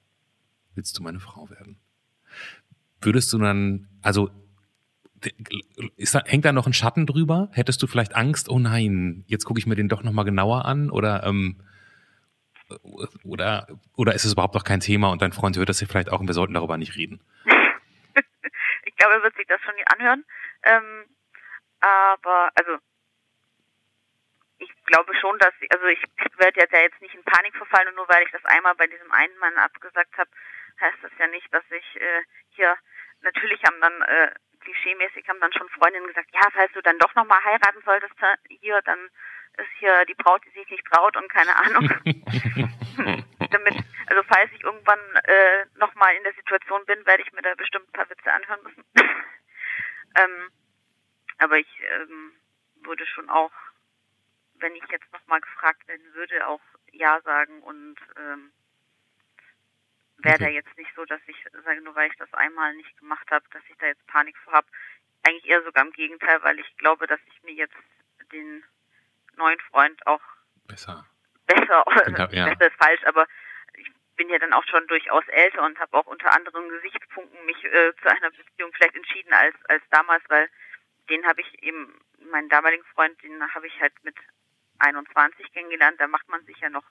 willst 0.74 0.98
du 0.98 1.02
meine 1.02 1.20
Frau 1.20 1.50
werden? 1.50 1.78
Würdest 3.00 3.32
du 3.32 3.38
dann, 3.38 3.88
also, 4.02 4.30
ist 5.96 6.14
da, 6.14 6.22
hängt 6.24 6.44
da 6.44 6.52
noch 6.52 6.66
ein 6.66 6.72
Schatten 6.72 7.06
drüber? 7.06 7.50
Hättest 7.52 7.82
du 7.82 7.86
vielleicht 7.86 8.14
Angst, 8.14 8.48
oh 8.48 8.58
nein, 8.58 9.24
jetzt 9.26 9.44
gucke 9.44 9.58
ich 9.58 9.66
mir 9.66 9.76
den 9.76 9.88
doch 9.88 10.02
nochmal 10.02 10.24
genauer 10.24 10.64
an 10.64 10.90
oder, 10.90 11.24
ähm, 11.24 11.60
oder, 13.24 13.66
oder 13.96 14.14
ist 14.14 14.24
es 14.24 14.32
überhaupt 14.32 14.54
noch 14.54 14.64
kein 14.64 14.80
Thema 14.80 15.10
und 15.10 15.20
dein 15.20 15.32
Freund 15.32 15.56
hört 15.56 15.68
das 15.68 15.80
hier 15.80 15.88
vielleicht 15.88 16.10
auch 16.10 16.20
und 16.20 16.28
wir 16.28 16.34
sollten 16.34 16.54
darüber 16.54 16.78
nicht 16.78 16.96
reden? 16.96 17.20
ich 18.84 18.96
glaube, 18.96 19.14
er 19.14 19.22
wird 19.22 19.36
sich 19.36 19.46
das 19.46 19.60
schon 19.60 19.74
nicht 19.74 19.92
anhören. 19.92 20.24
Ähm, 20.62 21.04
aber 21.80 22.50
also 22.54 22.78
ich 24.58 24.70
glaube 24.84 25.14
schon, 25.16 25.38
dass 25.38 25.54
also 25.70 25.86
ich 25.86 26.02
werde 26.36 26.60
jetzt 26.60 26.72
ja 26.72 26.80
jetzt 26.80 27.00
nicht 27.00 27.14
in 27.14 27.24
Panik 27.24 27.56
verfallen 27.56 27.88
und 27.88 27.96
nur 27.96 28.08
weil 28.08 28.24
ich 28.24 28.32
das 28.32 28.44
einmal 28.44 28.74
bei 28.74 28.86
diesem 28.86 29.10
einen 29.12 29.36
Mann 29.38 29.56
abgesagt 29.56 30.16
habe, 30.18 30.30
heißt 30.80 30.98
das 31.02 31.12
ja 31.18 31.26
nicht, 31.28 31.52
dass 31.52 31.64
ich 31.70 32.00
äh, 32.00 32.22
hier 32.50 32.76
natürlich 33.22 33.62
haben 33.64 33.80
dann 33.80 34.02
äh, 34.02 34.30
klischeemäßig 34.60 35.28
haben 35.28 35.40
dann 35.40 35.52
schon 35.52 35.68
Freundinnen 35.70 36.06
gesagt, 36.06 36.28
ja, 36.32 36.46
falls 36.52 36.72
du 36.72 36.82
dann 36.82 36.98
doch 36.98 37.14
nochmal 37.14 37.42
heiraten 37.44 37.82
solltest 37.84 38.14
hier, 38.60 38.80
dann 38.82 38.98
ist 39.56 39.70
hier 39.78 40.04
die 40.06 40.14
Braut, 40.14 40.42
die 40.44 40.58
sich 40.58 40.70
nicht 40.70 40.86
traut 40.86 41.16
und 41.16 41.28
keine 41.28 41.56
Ahnung. 41.56 41.88
Damit, 43.50 43.74
also 44.06 44.22
falls 44.28 44.50
ich 44.52 44.62
irgendwann 44.62 45.00
äh, 45.24 45.66
nochmal 45.76 46.14
in 46.14 46.22
der 46.22 46.34
Situation 46.34 46.84
bin, 46.86 47.04
werde 47.06 47.22
ich 47.22 47.32
mir 47.32 47.42
da 47.42 47.54
bestimmt 47.54 47.88
ein 47.88 47.92
paar 47.92 48.08
Witze 48.10 48.32
anhören 48.32 48.62
müssen. 48.62 48.84
ähm, 50.16 50.50
aber 51.40 51.58
ich 51.58 51.82
ähm, 52.00 52.32
würde 52.82 53.06
schon 53.06 53.28
auch, 53.30 53.52
wenn 54.54 54.74
ich 54.76 54.84
jetzt 54.90 55.10
nochmal 55.12 55.40
gefragt 55.40 55.86
werden 55.88 56.14
würde, 56.14 56.46
auch 56.46 56.60
Ja 56.92 57.20
sagen 57.22 57.62
und 57.62 57.96
ähm, 58.16 58.52
wäre 60.18 60.34
okay. 60.34 60.44
da 60.44 60.50
jetzt 60.50 60.76
nicht 60.76 60.90
so, 60.94 61.04
dass 61.06 61.20
ich 61.26 61.36
sage, 61.64 61.80
nur 61.80 61.94
weil 61.94 62.10
ich 62.10 62.16
das 62.18 62.32
einmal 62.34 62.74
nicht 62.74 62.96
gemacht 62.98 63.30
habe, 63.30 63.44
dass 63.52 63.62
ich 63.68 63.76
da 63.78 63.86
jetzt 63.86 64.06
Panik 64.06 64.36
vor 64.38 64.52
habe. 64.52 64.66
Eigentlich 65.22 65.46
eher 65.46 65.62
sogar 65.62 65.84
im 65.84 65.92
Gegenteil, 65.92 66.42
weil 66.42 66.58
ich 66.58 66.76
glaube, 66.76 67.06
dass 67.06 67.20
ich 67.26 67.42
mir 67.42 67.54
jetzt 67.54 67.76
den 68.32 68.64
neuen 69.36 69.60
Freund 69.70 70.06
auch 70.06 70.22
besser, 70.66 71.06
besser, 71.46 71.84
ja. 72.32 72.48
besser 72.48 72.66
ist 72.66 72.76
falsch, 72.76 73.04
aber 73.04 73.26
ich 73.74 73.90
bin 74.16 74.28
ja 74.28 74.38
dann 74.38 74.52
auch 74.52 74.64
schon 74.64 74.86
durchaus 74.86 75.26
älter 75.28 75.62
und 75.64 75.78
habe 75.78 75.96
auch 75.96 76.06
unter 76.06 76.32
anderen 76.34 76.68
Gesichtspunkten 76.68 77.44
mich 77.46 77.64
äh, 77.64 77.92
zu 78.02 78.10
einer 78.10 78.30
Beziehung 78.30 78.72
vielleicht 78.74 78.94
entschieden 78.94 79.32
als 79.32 79.54
als 79.68 79.82
damals, 79.90 80.22
weil 80.28 80.48
den 81.10 81.26
habe 81.26 81.40
ich 81.40 81.62
eben, 81.62 81.92
meinen 82.30 82.48
damaligen 82.48 82.84
Freund, 82.94 83.20
den 83.22 83.42
habe 83.54 83.66
ich 83.66 83.80
halt 83.80 83.92
mit 84.04 84.14
21 84.78 85.52
kennengelernt. 85.52 85.96
Da 85.98 86.06
macht 86.06 86.28
man 86.28 86.44
sich 86.46 86.56
ja 86.60 86.70
noch 86.70 86.84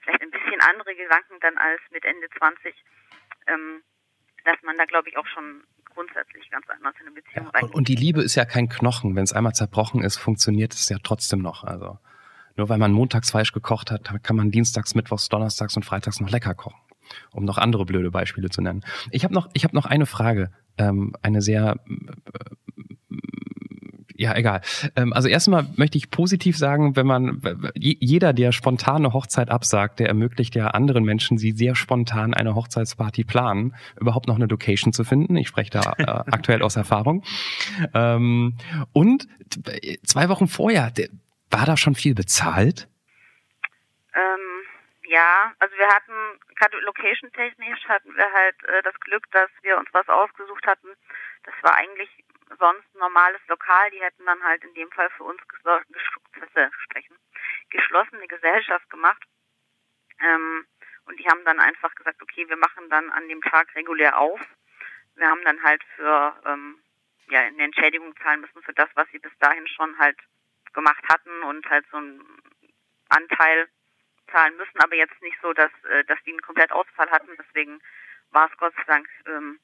vielleicht 0.00 0.22
ein 0.22 0.30
bisschen 0.30 0.60
andere 0.60 0.94
Gedanken 0.94 1.38
dann 1.40 1.56
als 1.56 1.80
mit 1.90 2.04
Ende 2.04 2.28
20. 2.38 2.74
Ähm, 3.46 3.82
dass 4.44 4.56
man 4.62 4.76
da, 4.76 4.84
glaube 4.84 5.08
ich, 5.08 5.16
auch 5.16 5.26
schon 5.26 5.64
grundsätzlich 5.94 6.50
ganz 6.50 6.68
anders 6.68 6.94
in 7.00 7.06
eine 7.06 7.14
Beziehung 7.14 7.50
ja, 7.54 7.68
Und 7.68 7.88
die 7.88 7.94
Liebe 7.94 8.20
ist 8.20 8.34
ja 8.34 8.44
kein 8.44 8.68
Knochen. 8.68 9.16
Wenn 9.16 9.24
es 9.24 9.32
einmal 9.32 9.54
zerbrochen 9.54 10.02
ist, 10.02 10.18
funktioniert 10.18 10.74
es 10.74 10.88
ja 10.88 10.98
trotzdem 11.02 11.40
noch. 11.40 11.64
Also 11.64 11.98
nur 12.56 12.68
weil 12.68 12.78
man 12.78 12.92
montags 12.92 13.30
falsch 13.30 13.52
gekocht 13.52 13.90
hat, 13.90 14.10
kann 14.22 14.36
man 14.36 14.50
dienstags, 14.50 14.94
mittwochs, 14.94 15.28
donnerstags 15.28 15.76
und 15.76 15.84
freitags 15.84 16.20
noch 16.20 16.30
lecker 16.30 16.54
kochen. 16.54 16.80
Um 17.32 17.44
noch 17.44 17.58
andere 17.58 17.84
blöde 17.84 18.10
Beispiele 18.10 18.48
zu 18.48 18.62
nennen. 18.62 18.84
Ich 19.10 19.24
habe 19.24 19.34
noch, 19.34 19.48
ich 19.52 19.64
habe 19.64 19.74
noch 19.74 19.86
eine 19.86 20.06
Frage, 20.06 20.50
ähm, 20.78 21.14
eine 21.22 21.42
sehr 21.42 21.76
ja, 24.16 24.34
egal. 24.36 24.60
Ähm, 24.96 25.12
also 25.12 25.28
erstmal 25.28 25.66
möchte 25.76 25.98
ich 25.98 26.10
positiv 26.10 26.56
sagen, 26.56 26.96
wenn 26.96 27.06
man 27.06 27.40
jeder, 27.74 28.32
der 28.32 28.52
spontane 28.52 29.12
Hochzeit 29.12 29.50
absagt, 29.50 30.00
der 30.00 30.08
ermöglicht 30.08 30.54
ja 30.54 30.68
anderen 30.68 31.04
Menschen, 31.04 31.36
die 31.36 31.52
sehr 31.52 31.74
spontan 31.74 32.34
eine 32.34 32.54
Hochzeitsparty 32.54 33.24
planen, 33.24 33.74
überhaupt 34.00 34.28
noch 34.28 34.36
eine 34.36 34.46
Location 34.46 34.92
zu 34.92 35.04
finden. 35.04 35.36
Ich 35.36 35.48
spreche 35.48 35.70
da 35.70 35.94
äh, 35.98 36.04
aktuell 36.04 36.62
aus 36.62 36.76
Erfahrung. 36.76 37.24
Ähm, 37.92 38.56
und 38.92 39.28
zwei 40.04 40.28
Wochen 40.28 40.46
vorher, 40.46 40.92
war 41.50 41.66
da 41.66 41.76
schon 41.76 41.94
viel 41.94 42.14
bezahlt? 42.14 42.88
Ja, 45.14 45.52
also 45.60 45.76
wir 45.76 45.86
hatten, 45.86 46.12
gerade 46.56 46.76
location-technisch 46.80 47.84
hatten 47.86 48.16
wir 48.16 48.32
halt 48.32 48.56
äh, 48.64 48.82
das 48.82 48.98
Glück, 48.98 49.30
dass 49.30 49.48
wir 49.62 49.78
uns 49.78 49.88
was 49.92 50.08
ausgesucht 50.08 50.66
hatten. 50.66 50.88
Das 51.44 51.54
war 51.62 51.76
eigentlich 51.76 52.10
sonst 52.56 52.94
ein 52.94 52.98
normales 52.98 53.40
Lokal. 53.48 53.90
Die 53.90 54.00
hätten 54.00 54.24
dann 54.26 54.42
halt 54.42 54.64
in 54.64 54.74
dem 54.74 54.90
Fall 54.90 55.10
für 55.10 55.24
uns 55.24 55.40
sprechen, 56.84 57.16
geschlossene 57.70 58.26
Gesellschaft 58.28 58.88
gemacht. 58.90 59.22
Ähm, 60.20 60.66
und 61.06 61.18
die 61.18 61.26
haben 61.28 61.44
dann 61.44 61.60
einfach 61.60 61.94
gesagt, 61.94 62.22
okay, 62.22 62.48
wir 62.48 62.56
machen 62.56 62.88
dann 62.88 63.10
an 63.10 63.28
dem 63.28 63.42
Tag 63.42 63.74
regulär 63.74 64.18
auf. 64.18 64.40
Wir 65.16 65.28
haben 65.28 65.44
dann 65.44 65.62
halt 65.62 65.82
für 65.96 66.40
ähm, 66.46 66.82
ja 67.28 67.40
eine 67.40 67.62
Entschädigung 67.62 68.14
zahlen 68.16 68.40
müssen 68.40 68.62
für 68.62 68.72
das, 68.74 68.88
was 68.94 69.08
sie 69.10 69.18
bis 69.18 69.36
dahin 69.38 69.66
schon 69.68 69.98
halt 69.98 70.18
gemacht 70.72 71.04
hatten 71.08 71.42
und 71.44 71.68
halt 71.68 71.86
so 71.90 71.98
einen 71.98 72.22
Anteil 73.08 73.68
zahlen 74.30 74.56
müssen, 74.56 74.80
aber 74.80 74.96
jetzt 74.96 75.20
nicht 75.22 75.36
so, 75.42 75.52
dass, 75.52 75.70
äh, 75.84 76.04
dass 76.04 76.22
die 76.24 76.30
einen 76.30 76.42
komplett 76.42 76.72
Ausfall 76.72 77.10
hatten. 77.10 77.36
Deswegen 77.38 77.80
war 78.30 78.50
es 78.50 78.56
Gott 78.58 78.74
sei 78.76 78.84
Dank 78.84 79.08
ähm, 79.26 79.60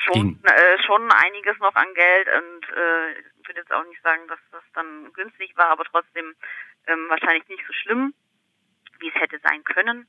schon, 0.00 0.42
äh, 0.44 0.82
schon 0.84 1.10
einiges 1.10 1.58
noch 1.58 1.74
an 1.74 1.92
Geld 1.94 2.28
und 2.28 2.76
äh, 2.76 3.12
ich 3.12 3.48
würde 3.48 3.60
jetzt 3.60 3.72
auch 3.72 3.84
nicht 3.84 4.02
sagen, 4.02 4.26
dass 4.28 4.38
das 4.52 4.62
dann 4.74 5.12
günstig 5.12 5.56
war, 5.56 5.68
aber 5.68 5.84
trotzdem 5.84 6.34
ähm, 6.86 7.06
wahrscheinlich 7.08 7.46
nicht 7.48 7.64
so 7.66 7.72
schlimm, 7.72 8.14
wie 8.98 9.08
es 9.08 9.14
hätte 9.14 9.38
sein 9.40 9.64
können. 9.64 10.06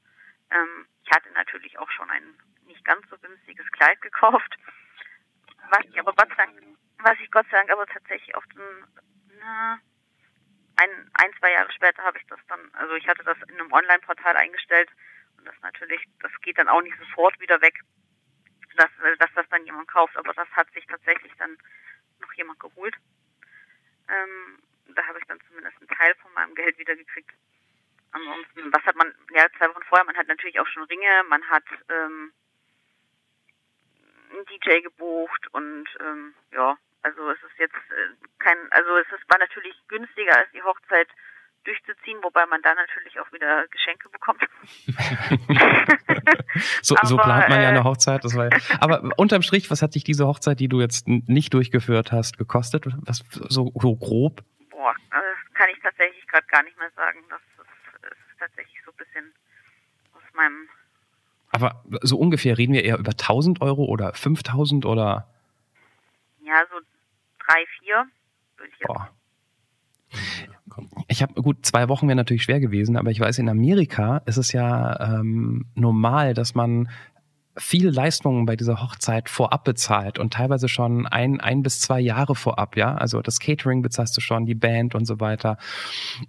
Ähm, 0.51 0.85
ich 1.03 1.11
hatte 1.11 1.31
natürlich 1.33 1.77
auch 1.77 1.89
schon 1.91 2.09
ein 2.09 2.35
nicht 2.65 2.83
ganz 2.85 3.07
so 3.09 3.17
günstiges 3.17 3.69
Kleid 3.71 4.01
gekauft, 4.01 4.55
was 5.69 5.85
ich 5.85 5.99
aber 5.99 6.13
Gott 6.13 6.29
sei 6.29 6.45
Dank, 6.45 6.59
was 6.99 7.19
ich 7.21 7.31
Gott 7.31 7.45
sei 7.49 7.57
Dank 7.57 7.71
aber 7.71 7.85
tatsächlich 7.87 8.35
auf 8.35 8.45
den, 8.47 8.61
na, 9.39 9.79
ein, 10.77 11.11
ein, 11.13 11.31
zwei 11.39 11.51
Jahre 11.51 11.71
später 11.71 12.03
habe 12.03 12.17
ich 12.17 12.27
das 12.27 12.39
dann, 12.47 12.59
also 12.73 12.95
ich 12.95 13.07
hatte 13.07 13.23
das 13.23 13.37
in 13.49 13.59
einem 13.59 13.71
Online-Portal 13.71 14.37
eingestellt 14.37 14.89
und 15.37 15.45
das 15.45 15.55
natürlich, 15.61 16.01
das 16.21 16.31
geht 16.41 16.57
dann 16.57 16.69
auch 16.69 16.81
nicht 16.81 16.97
sofort 16.97 17.39
wieder 17.39 17.61
weg, 17.61 17.75
dass, 18.79 19.17
dass 19.19 19.29
das 19.35 19.49
dann 19.49 19.65
jemand 19.65 19.87
kauft, 19.87 20.15
aber 20.17 20.33
das 20.33 20.47
hat 20.51 20.71
sich 20.71 20.85
tatsächlich 20.87 21.33
dann 21.37 21.57
noch 22.19 22.31
jemand 22.33 22.59
geholt. 22.59 22.95
Ähm, 24.07 24.59
da 24.87 25.05
habe 25.05 25.19
ich 25.19 25.25
dann 25.25 25.39
zumindest 25.47 25.77
einen 25.77 25.89
Teil 25.89 26.15
von 26.15 26.33
meinem 26.33 26.55
Geld 26.55 26.77
wieder 26.77 26.95
gekriegt. 26.95 27.31
Ansonsten, 28.11 28.73
was 28.73 28.83
hat 28.83 28.95
man, 28.95 29.13
ja, 29.31 29.45
zwei 29.57 29.69
Wochen 29.69 29.83
vorher, 29.83 30.05
man 30.05 30.17
hat 30.17 30.27
natürlich 30.27 30.59
auch 30.59 30.67
schon 30.67 30.83
Ringe, 30.83 31.23
man 31.27 31.47
hat 31.49 31.65
ähm, 31.89 32.33
einen 34.31 34.45
DJ 34.45 34.81
gebucht 34.81 35.47
und 35.51 35.87
ähm, 35.99 36.33
ja, 36.51 36.77
also 37.03 37.29
es 37.29 37.43
ist 37.43 37.59
jetzt 37.59 37.75
äh, 37.75 38.15
kein, 38.39 38.57
also 38.71 38.97
es 38.97 39.07
ist, 39.11 39.29
war 39.29 39.37
natürlich 39.37 39.75
günstiger 39.87 40.37
als 40.37 40.51
die 40.51 40.63
Hochzeit 40.63 41.09
durchzuziehen, 41.63 42.19
wobei 42.23 42.45
man 42.45 42.61
da 42.61 42.73
natürlich 42.73 43.19
auch 43.19 43.31
wieder 43.31 43.65
Geschenke 43.67 44.09
bekommt. 44.09 44.41
so, 46.81 46.95
aber, 46.95 47.07
so 47.07 47.17
plant 47.17 47.49
man 47.49 47.61
ja 47.61 47.69
eine 47.69 47.79
äh, 47.79 47.83
Hochzeit. 47.83 48.23
Das 48.23 48.35
war, 48.35 48.49
aber 48.79 49.09
unterm 49.17 49.41
Strich, 49.41 49.69
was 49.69 49.81
hat 49.81 49.95
dich 49.95 50.03
diese 50.03 50.27
Hochzeit, 50.27 50.59
die 50.59 50.67
du 50.67 50.79
jetzt 50.81 51.07
nicht 51.07 51.53
durchgeführt 51.53 52.11
hast, 52.11 52.37
gekostet? 52.37 52.85
Was 53.05 53.23
so, 53.49 53.71
so 53.75 53.95
grob? 53.95 54.43
Boah, 54.69 54.95
das 55.11 55.53
kann 55.53 55.69
ich 55.71 55.79
tatsächlich 55.81 56.25
gerade 56.27 56.47
gar 56.47 56.63
nicht 56.63 56.77
mehr 56.77 56.91
sagen. 56.95 57.19
Das 57.29 57.41
ist, 57.41 58.11
ist 58.11 58.39
tatsächlich 58.39 58.81
so 58.85 58.91
ein 58.91 58.97
bisschen 58.97 59.33
aus 60.13 60.23
meinem 60.33 60.69
aber 61.51 61.83
so 62.01 62.17
ungefähr 62.17 62.57
reden 62.57 62.73
wir 62.73 62.83
eher 62.83 62.99
über 62.99 63.11
1000 63.11 63.61
Euro 63.61 63.85
oder 63.85 64.13
5000 64.13 64.85
oder? 64.85 65.27
Ja, 66.41 66.63
so 66.71 66.79
drei, 67.45 67.65
vier 67.79 68.07
würde 68.57 68.71
ich 68.71 68.79
jetzt. 68.79 68.87
Boah. 68.87 69.09
Ich 71.07 71.21
habe 71.21 71.41
gut 71.41 71.65
zwei 71.65 71.89
Wochen 71.89 72.07
wäre 72.07 72.15
natürlich 72.15 72.43
schwer 72.43 72.59
gewesen, 72.59 72.95
aber 72.97 73.11
ich 73.11 73.19
weiß 73.19 73.39
in 73.39 73.49
Amerika 73.49 74.21
ist 74.25 74.37
es 74.37 74.51
ja 74.51 75.19
ähm, 75.19 75.65
normal, 75.75 76.33
dass 76.33 76.55
man 76.55 76.89
viel 77.59 77.89
Leistungen 77.89 78.45
bei 78.45 78.55
dieser 78.55 78.81
Hochzeit 78.81 79.29
vorab 79.29 79.63
bezahlt 79.63 80.19
und 80.19 80.33
teilweise 80.33 80.67
schon 80.67 81.07
ein, 81.07 81.39
ein 81.39 81.61
bis 81.61 81.81
zwei 81.81 81.99
Jahre 81.99 82.35
vorab, 82.35 82.77
ja. 82.77 82.95
Also 82.95 83.21
das 83.21 83.39
Catering 83.39 83.81
bezahlst 83.81 84.15
du 84.17 84.21
schon, 84.21 84.45
die 84.45 84.55
Band 84.55 84.95
und 84.95 85.05
so 85.05 85.19
weiter. 85.19 85.57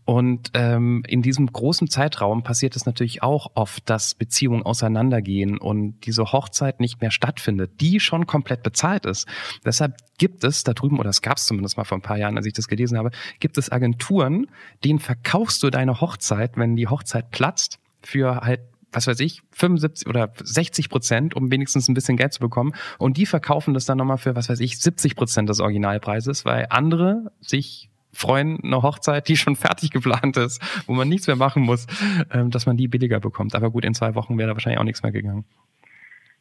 Und 0.04 0.50
ähm, 0.54 1.02
in 1.06 1.22
diesem 1.22 1.46
großen 1.46 1.88
Zeitraum 1.88 2.42
passiert 2.42 2.76
es 2.76 2.86
natürlich 2.86 3.22
auch 3.22 3.52
oft, 3.54 3.88
dass 3.88 4.14
Beziehungen 4.14 4.62
auseinandergehen 4.62 5.58
und 5.58 6.00
diese 6.06 6.32
Hochzeit 6.32 6.80
nicht 6.80 7.00
mehr 7.00 7.10
stattfindet, 7.10 7.80
die 7.80 8.00
schon 8.00 8.26
komplett 8.26 8.62
bezahlt 8.62 9.06
ist. 9.06 9.26
Deshalb 9.64 9.96
gibt 10.18 10.44
es 10.44 10.64
da 10.64 10.74
drüben, 10.74 10.98
oder 10.98 11.10
es 11.10 11.22
gab 11.22 11.36
es 11.36 11.46
zumindest 11.46 11.76
mal 11.76 11.84
vor 11.84 11.98
ein 11.98 12.02
paar 12.02 12.18
Jahren, 12.18 12.36
als 12.36 12.46
ich 12.46 12.52
das 12.52 12.68
gelesen 12.68 12.98
habe, 12.98 13.10
gibt 13.38 13.56
es 13.56 13.70
Agenturen, 13.72 14.46
denen 14.84 14.98
verkaufst 14.98 15.62
du 15.62 15.70
deine 15.70 16.00
Hochzeit, 16.00 16.56
wenn 16.56 16.76
die 16.76 16.88
Hochzeit 16.88 17.30
platzt, 17.30 17.78
für 18.02 18.40
halt 18.40 18.60
was 18.93 19.07
weiß 19.07 19.20
ich, 19.20 19.43
75 19.53 20.09
oder 20.09 20.32
60 20.43 20.88
Prozent, 20.88 21.34
um 21.34 21.51
wenigstens 21.51 21.88
ein 21.88 21.95
bisschen 21.95 22.16
Geld 22.16 22.32
zu 22.32 22.41
bekommen. 22.41 22.74
Und 22.99 23.16
die 23.16 23.26
verkaufen 23.26 23.74
das 23.74 23.86
dann 23.86 23.99
nochmal 23.99 24.18
für, 24.18 24.34
was 24.34 24.49
weiß 24.49 24.61
ich, 24.61 24.78
70 24.80 25.16
Prozent 25.16 25.49
des 25.49 25.61
Originalpreises, 25.61 26.45
weil 26.45 26.66
andere 26.70 27.32
sich 27.41 27.91
freuen, 28.12 28.59
eine 28.62 28.82
Hochzeit, 28.82 29.28
die 29.28 29.36
schon 29.36 29.57
fertig 29.57 29.91
geplant 29.91 30.36
ist, 30.36 30.61
wo 30.86 30.95
man 30.95 31.09
nichts 31.09 31.26
mehr 31.26 31.36
machen 31.36 31.62
muss, 31.62 31.86
ähm, 32.32 32.51
dass 32.51 32.66
man 32.66 32.76
die 32.76 32.88
billiger 32.88 33.20
bekommt. 33.20 33.55
Aber 33.55 33.70
gut, 33.70 33.84
in 33.84 33.95
zwei 33.95 34.14
Wochen 34.14 34.38
wäre 34.38 34.49
da 34.49 34.55
wahrscheinlich 34.55 34.80
auch 34.80 34.84
nichts 34.84 35.03
mehr 35.03 35.12
gegangen. 35.12 35.45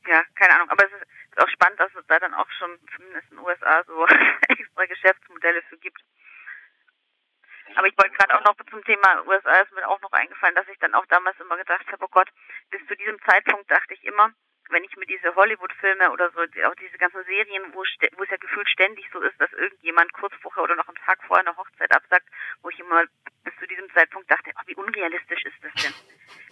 Ja, 0.08 0.24
keine 0.36 0.56
Ahnung. 0.56 0.70
Aber 0.70 0.86
es 0.86 0.91
ist, 0.91 1.06
ist 1.32 1.41
auch 1.41 1.50
spannend, 1.50 1.80
dass 1.80 1.91
es 1.93 2.06
da 2.08 2.18
dann 2.20 2.34
auch 2.34 2.50
schon 2.58 2.70
zumindest 2.95 3.30
in 3.30 3.38
den 3.38 3.45
USA 3.45 3.84
so 3.86 4.06
extra 4.50 4.86
Geschäftsmodelle 4.86 5.62
für 5.70 5.78
gibt. 5.78 6.02
Aber 7.80 7.88
ich 7.88 7.97
wollte 7.97 8.11
gerade 8.11 8.36
auch 8.36 8.43
noch 8.43 8.57
zum 8.69 8.84
Thema 8.84 9.25
USA 9.25 9.61
ist 9.61 9.71
mir 9.71 9.88
auch 9.88 10.01
noch 10.01 10.11
eingefallen, 10.11 10.53
dass 10.53 10.67
ich 10.67 10.77
dann 10.80 10.93
auch 10.95 11.05
damals 11.05 11.39
immer 11.39 11.55
gedacht 11.55 11.88
habe, 11.88 12.03
oh 12.03 12.11
Gott, 12.11 12.27
bis 12.71 12.86
zu 12.88 12.95
diesem 12.97 13.17
Zeitpunkt 13.21 13.71
dachte 13.71 13.93
ich 13.93 14.03
immer, 14.03 14.34
wenn 14.69 14.84
ich 14.84 14.97
mir 14.97 15.05
diese 15.05 15.34
Hollywood-Filme 15.34 16.11
oder 16.11 16.30
so, 16.32 16.41
auch 16.67 16.75
diese 16.75 16.97
ganzen 16.97 17.23
Serien, 17.23 17.71
wo, 17.71 17.80
wo 17.80 18.23
es 18.23 18.30
ja 18.30 18.36
gefühlt 18.36 18.67
ständig 18.67 19.07
so 19.13 19.21
ist, 19.21 19.39
dass 19.39 19.53
irgendjemand 19.53 20.11
kurz 20.11 20.34
vorher 20.41 20.63
oder 20.63 20.75
noch 20.75 20.89
einen 20.89 20.97
Tag 21.05 21.23
vorher 21.23 21.47
eine 21.47 21.55
Hochzeit 21.55 21.95
absagt, 21.95 22.27
wo 22.63 22.69
ich 22.69 22.80
immer 22.82 23.05
bis 23.45 23.55
zu 23.55 23.65
diesem 23.65 23.89
Zeitpunkt 23.93 24.30
dachte, 24.30 24.51
oh, 24.59 24.63
wie 24.65 24.75
unrealistisch 24.75 25.45
ist 25.45 25.63
das 25.63 25.73
denn? 25.82 25.93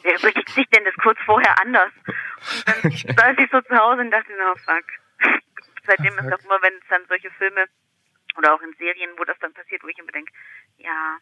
Wer 0.04 0.16
überlegt 0.16 0.50
sich 0.52 0.70
denn 0.70 0.86
das 0.86 0.96
kurz 1.04 1.20
vorher 1.26 1.60
anders? 1.60 1.92
Und 2.56 2.68
dann 2.70 2.92
saß 3.20 3.36
ich 3.38 3.52
so 3.52 3.60
zu 3.60 3.76
Hause 3.76 4.00
und 4.00 4.12
dachte, 4.12 4.32
no 4.32 4.56
fuck. 4.64 4.88
Seitdem 5.84 6.18
ist 6.20 6.32
auch 6.32 6.46
immer, 6.46 6.62
wenn 6.62 6.76
es 6.76 6.88
dann 6.88 7.06
solche 7.10 7.32
Filme 7.32 7.68
oder 8.38 8.54
auch 8.54 8.62
in 8.62 8.74
Serien, 8.78 9.12
wo 9.18 9.24
das 9.24 9.38
dann 9.40 9.54
passiert, 9.54 9.84
wo 9.84 9.88
ich 9.88 9.98
immer 9.98 10.12
denke, 10.12 10.32
ja. 10.78 11.18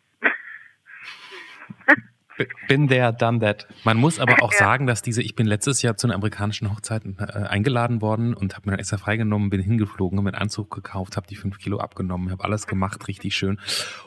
Bin 2.67 2.89
there, 2.89 3.13
done 3.13 3.39
that. 3.39 3.65
Man 3.85 3.95
muss 3.95 4.19
aber 4.19 4.43
auch 4.43 4.51
ja. 4.51 4.59
sagen, 4.59 4.87
dass 4.87 5.01
diese, 5.01 5.21
ich 5.21 5.35
bin 5.35 5.45
letztes 5.47 5.81
Jahr 5.81 5.95
zu 5.95 6.07
einer 6.07 6.15
amerikanischen 6.15 6.69
Hochzeit 6.69 7.03
äh, 7.05 7.23
eingeladen 7.23 8.01
worden 8.01 8.33
und 8.33 8.55
habe 8.55 8.67
mir 8.67 8.71
dann 8.73 8.79
extra 8.79 8.97
freigenommen, 8.97 9.49
bin 9.49 9.61
hingeflogen, 9.61 10.19
habe 10.19 10.29
einen 10.29 10.41
Anzug 10.41 10.69
gekauft, 10.69 11.15
habe 11.15 11.27
die 11.27 11.37
fünf 11.37 11.59
Kilo 11.59 11.79
abgenommen, 11.79 12.31
habe 12.31 12.43
alles 12.43 12.67
gemacht, 12.67 13.07
richtig 13.07 13.35
schön. 13.35 13.59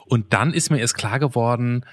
Und 0.06 0.34
dann 0.34 0.52
ist 0.52 0.70
mir 0.70 0.78
erst 0.78 0.98
klar 0.98 1.18
geworden, 1.18 1.86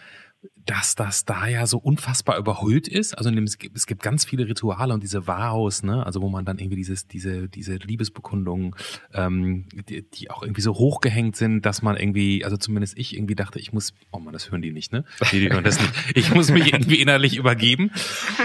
dass 0.66 0.96
das 0.96 1.26
da 1.26 1.48
ja 1.48 1.68
so 1.68 1.78
unfassbar 1.78 2.38
überhöht 2.38 2.88
ist. 2.88 3.18
Also 3.18 3.30
es 3.30 3.58
gibt, 3.88 4.02
ganz 4.02 4.26
viele 4.26 4.48
Rituale 4.48 4.94
und 4.94 5.04
diese 5.04 5.28
Vows, 5.28 5.84
ne, 5.84 6.06
also 6.06 6.22
wo 6.22 6.30
man 6.30 6.46
dann 6.46 6.58
irgendwie 6.58 6.76
dieses, 6.76 7.08
diese, 7.08 7.48
diese 7.48 7.76
Liebesbekundungen, 7.76 8.76
ähm, 9.14 9.66
die, 9.90 10.04
die 10.04 10.30
auch 10.30 10.42
irgendwie 10.44 10.62
so 10.62 10.74
hochgehängt 10.74 11.36
sind, 11.36 11.66
dass 11.66 11.82
man 11.82 11.98
irgendwie, 11.98 12.44
also 12.44 12.58
zumindest 12.58 12.98
ich 12.98 13.16
irgendwie 13.16 13.36
dachte, 13.36 13.60
ich 13.60 13.74
muss, 13.74 13.94
oh 14.12 14.20
man, 14.20 14.34
das 14.34 14.52
hören 14.52 14.62
die 14.62 14.72
nicht, 14.72 14.92
ne? 14.92 15.06
Die, 15.32 15.40
die 15.40 15.50
hören 15.50 15.64
das 15.64 15.80
nicht. 15.80 15.94
Ich 16.16 16.34
muss 16.34 16.52
mich 16.52 16.74
irgendwie 16.74 17.02
innerlich 17.02 17.38
übergeben. 17.38 17.92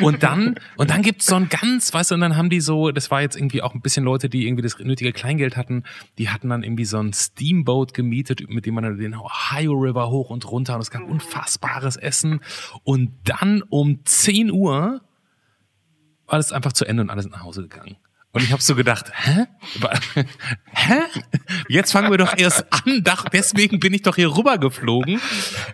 Und 0.00 0.22
dann, 0.22 0.56
und 0.76 0.90
dann 0.90 1.02
gibt's 1.02 1.26
so 1.26 1.34
ein 1.36 1.48
ganz, 1.48 1.92
weißt 1.92 2.10
du, 2.10 2.14
und 2.16 2.20
dann 2.20 2.36
haben 2.36 2.50
die 2.50 2.60
so, 2.60 2.90
das 2.90 3.10
war 3.10 3.22
jetzt 3.22 3.36
irgendwie 3.36 3.62
auch 3.62 3.74
ein 3.74 3.80
bisschen 3.80 4.04
Leute, 4.04 4.28
die 4.28 4.46
irgendwie 4.46 4.62
das 4.62 4.78
nötige 4.78 5.12
Kleingeld 5.12 5.56
hatten, 5.56 5.84
die 6.18 6.28
hatten 6.28 6.48
dann 6.48 6.62
irgendwie 6.62 6.84
so 6.84 6.98
ein 6.98 7.12
Steamboat 7.12 7.94
gemietet, 7.94 8.48
mit 8.48 8.66
dem 8.66 8.74
man 8.74 8.84
dann 8.84 8.98
den 8.98 9.14
Ohio 9.14 9.72
River 9.72 10.10
hoch 10.10 10.30
und 10.30 10.50
runter 10.50 10.74
und 10.74 10.82
es 10.82 10.90
gab 10.90 11.02
unfassbares 11.02 11.89
Essen 11.96 12.20
Essen 12.20 12.40
und 12.84 13.12
dann 13.24 13.62
um 13.62 14.04
10 14.04 14.50
Uhr 14.50 15.00
war 16.26 16.38
das 16.38 16.52
einfach 16.52 16.72
zu 16.72 16.84
Ende 16.84 17.02
und 17.02 17.10
alle 17.10 17.22
sind 17.22 17.32
nach 17.32 17.42
Hause 17.42 17.62
gegangen. 17.62 17.96
Und 18.32 18.44
ich 18.44 18.52
habe 18.52 18.62
so 18.62 18.76
gedacht, 18.76 19.10
hä? 19.12 19.46
hä? 20.70 21.00
Jetzt 21.68 21.90
fangen 21.90 22.12
wir 22.12 22.18
doch 22.18 22.38
erst 22.38 22.64
an. 22.72 23.02
Deswegen 23.32 23.80
bin 23.80 23.92
ich 23.92 24.02
doch 24.02 24.14
hier 24.14 24.36
rübergeflogen. 24.36 25.20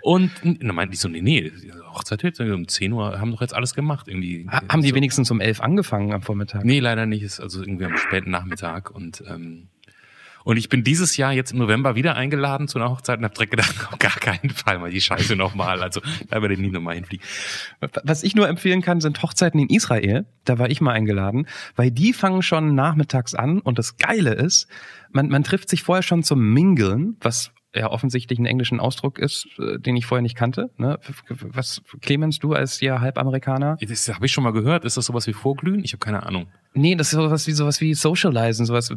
Und 0.01 0.31
dann 0.43 0.75
meinte 0.75 0.95
ich 0.95 1.01
so, 1.01 1.09
nee, 1.09 1.21
nee, 1.21 1.53
Hochzeit 1.93 2.41
um 2.41 2.67
10 2.67 2.93
Uhr 2.93 3.21
haben 3.21 3.33
doch 3.33 3.43
jetzt 3.43 3.55
alles 3.55 3.75
gemacht. 3.75 4.09
Irgendwie. 4.09 4.49
Haben 4.49 4.81
die 4.81 4.95
wenigstens 4.95 5.31
um 5.31 5.41
11 5.43 5.61
angefangen 5.61 6.15
am 6.15 6.23
Vormittag? 6.23 6.65
Nee, 6.65 6.81
leider 6.81 7.05
nicht. 7.05 7.23
Ist 7.23 7.41
also 7.41 7.61
irgendwie 7.61 7.85
am 7.85 7.99
späten 7.99 8.31
Nachmittag. 8.31 8.91
Und 8.91 9.23
ähm, 9.29 9.69
und 10.47 10.59
ich 10.59 10.69
bin 10.69 10.85
dieses 10.85 11.17
Jahr 11.17 11.33
jetzt 11.33 11.51
im 11.51 11.59
November 11.59 11.97
wieder 11.97 12.15
eingeladen 12.15 12.69
zu 12.69 12.79
einer 12.79 12.89
Hochzeit 12.89 13.19
und 13.19 13.25
habe 13.25 13.35
direkt 13.35 13.51
gedacht, 13.51 13.75
auf 13.93 13.99
gar 13.99 14.13
keinen 14.13 14.51
Fall 14.51 14.79
mal 14.79 14.93
die 14.93 15.01
Scheiße 15.01 15.35
nochmal. 15.35 15.83
Also 15.83 16.01
da 16.31 16.41
werde 16.41 16.55
ich 16.55 16.61
nie 16.61 16.71
nochmal 16.71 16.95
hinfliegen. 16.95 17.27
Was 18.05 18.23
ich 18.23 18.37
nur 18.37 18.49
empfehlen 18.49 18.81
kann, 18.81 19.01
sind 19.01 19.21
Hochzeiten 19.25 19.59
in 19.59 19.69
Israel. 19.69 20.25
Da 20.45 20.61
war 20.61 20.71
ich 20.71 20.81
mal 20.81 20.93
eingeladen, 20.93 21.49
weil 21.75 21.91
die 21.91 22.13
fangen 22.13 22.43
schon 22.43 22.77
nachmittags 22.77 23.35
an 23.35 23.59
und 23.59 23.77
das 23.81 23.97
Geile 23.97 24.35
ist, 24.35 24.69
man, 25.11 25.31
man 25.31 25.43
trifft 25.43 25.69
sich 25.69 25.83
vorher 25.83 26.05
schon 26.05 26.23
zum 26.23 26.53
Mingeln, 26.53 27.17
was 27.21 27.51
ja 27.75 27.91
offensichtlich 27.91 28.39
einen 28.39 28.47
englischen 28.47 28.79
Ausdruck 28.79 29.19
ist, 29.19 29.49
äh, 29.59 29.81
den 29.81 29.97
ich 29.97 30.07
vorher 30.07 30.23
nicht 30.23 30.37
kannte. 30.37 30.71
Ne? 30.77 31.01
Was, 31.29 31.83
Clemens, 32.01 32.39
du 32.39 32.53
als 32.53 32.81
ja 32.81 33.01
Halbamerikaner? 33.01 33.79
Das 33.81 34.09
habe 34.15 34.27
ich 34.27 34.33
schon 34.33 34.45
mal 34.45 34.53
gehört. 34.53 34.85
Ist 34.85 34.97
das 34.97 35.07
sowas 35.07 35.27
wie 35.27 35.33
Vorglühen? 35.33 35.83
Ich 35.83 35.93
habe 35.93 35.99
keine 35.99 36.23
Ahnung. 36.23 36.47
Nee, 36.77 36.95
das 36.95 37.09
ist 37.09 37.19
sowas 37.19 37.47
wie 37.47 37.53
sowas 37.53 37.81
wie 37.81 37.95
Socializen, 37.95 38.67
sowas 38.67 38.93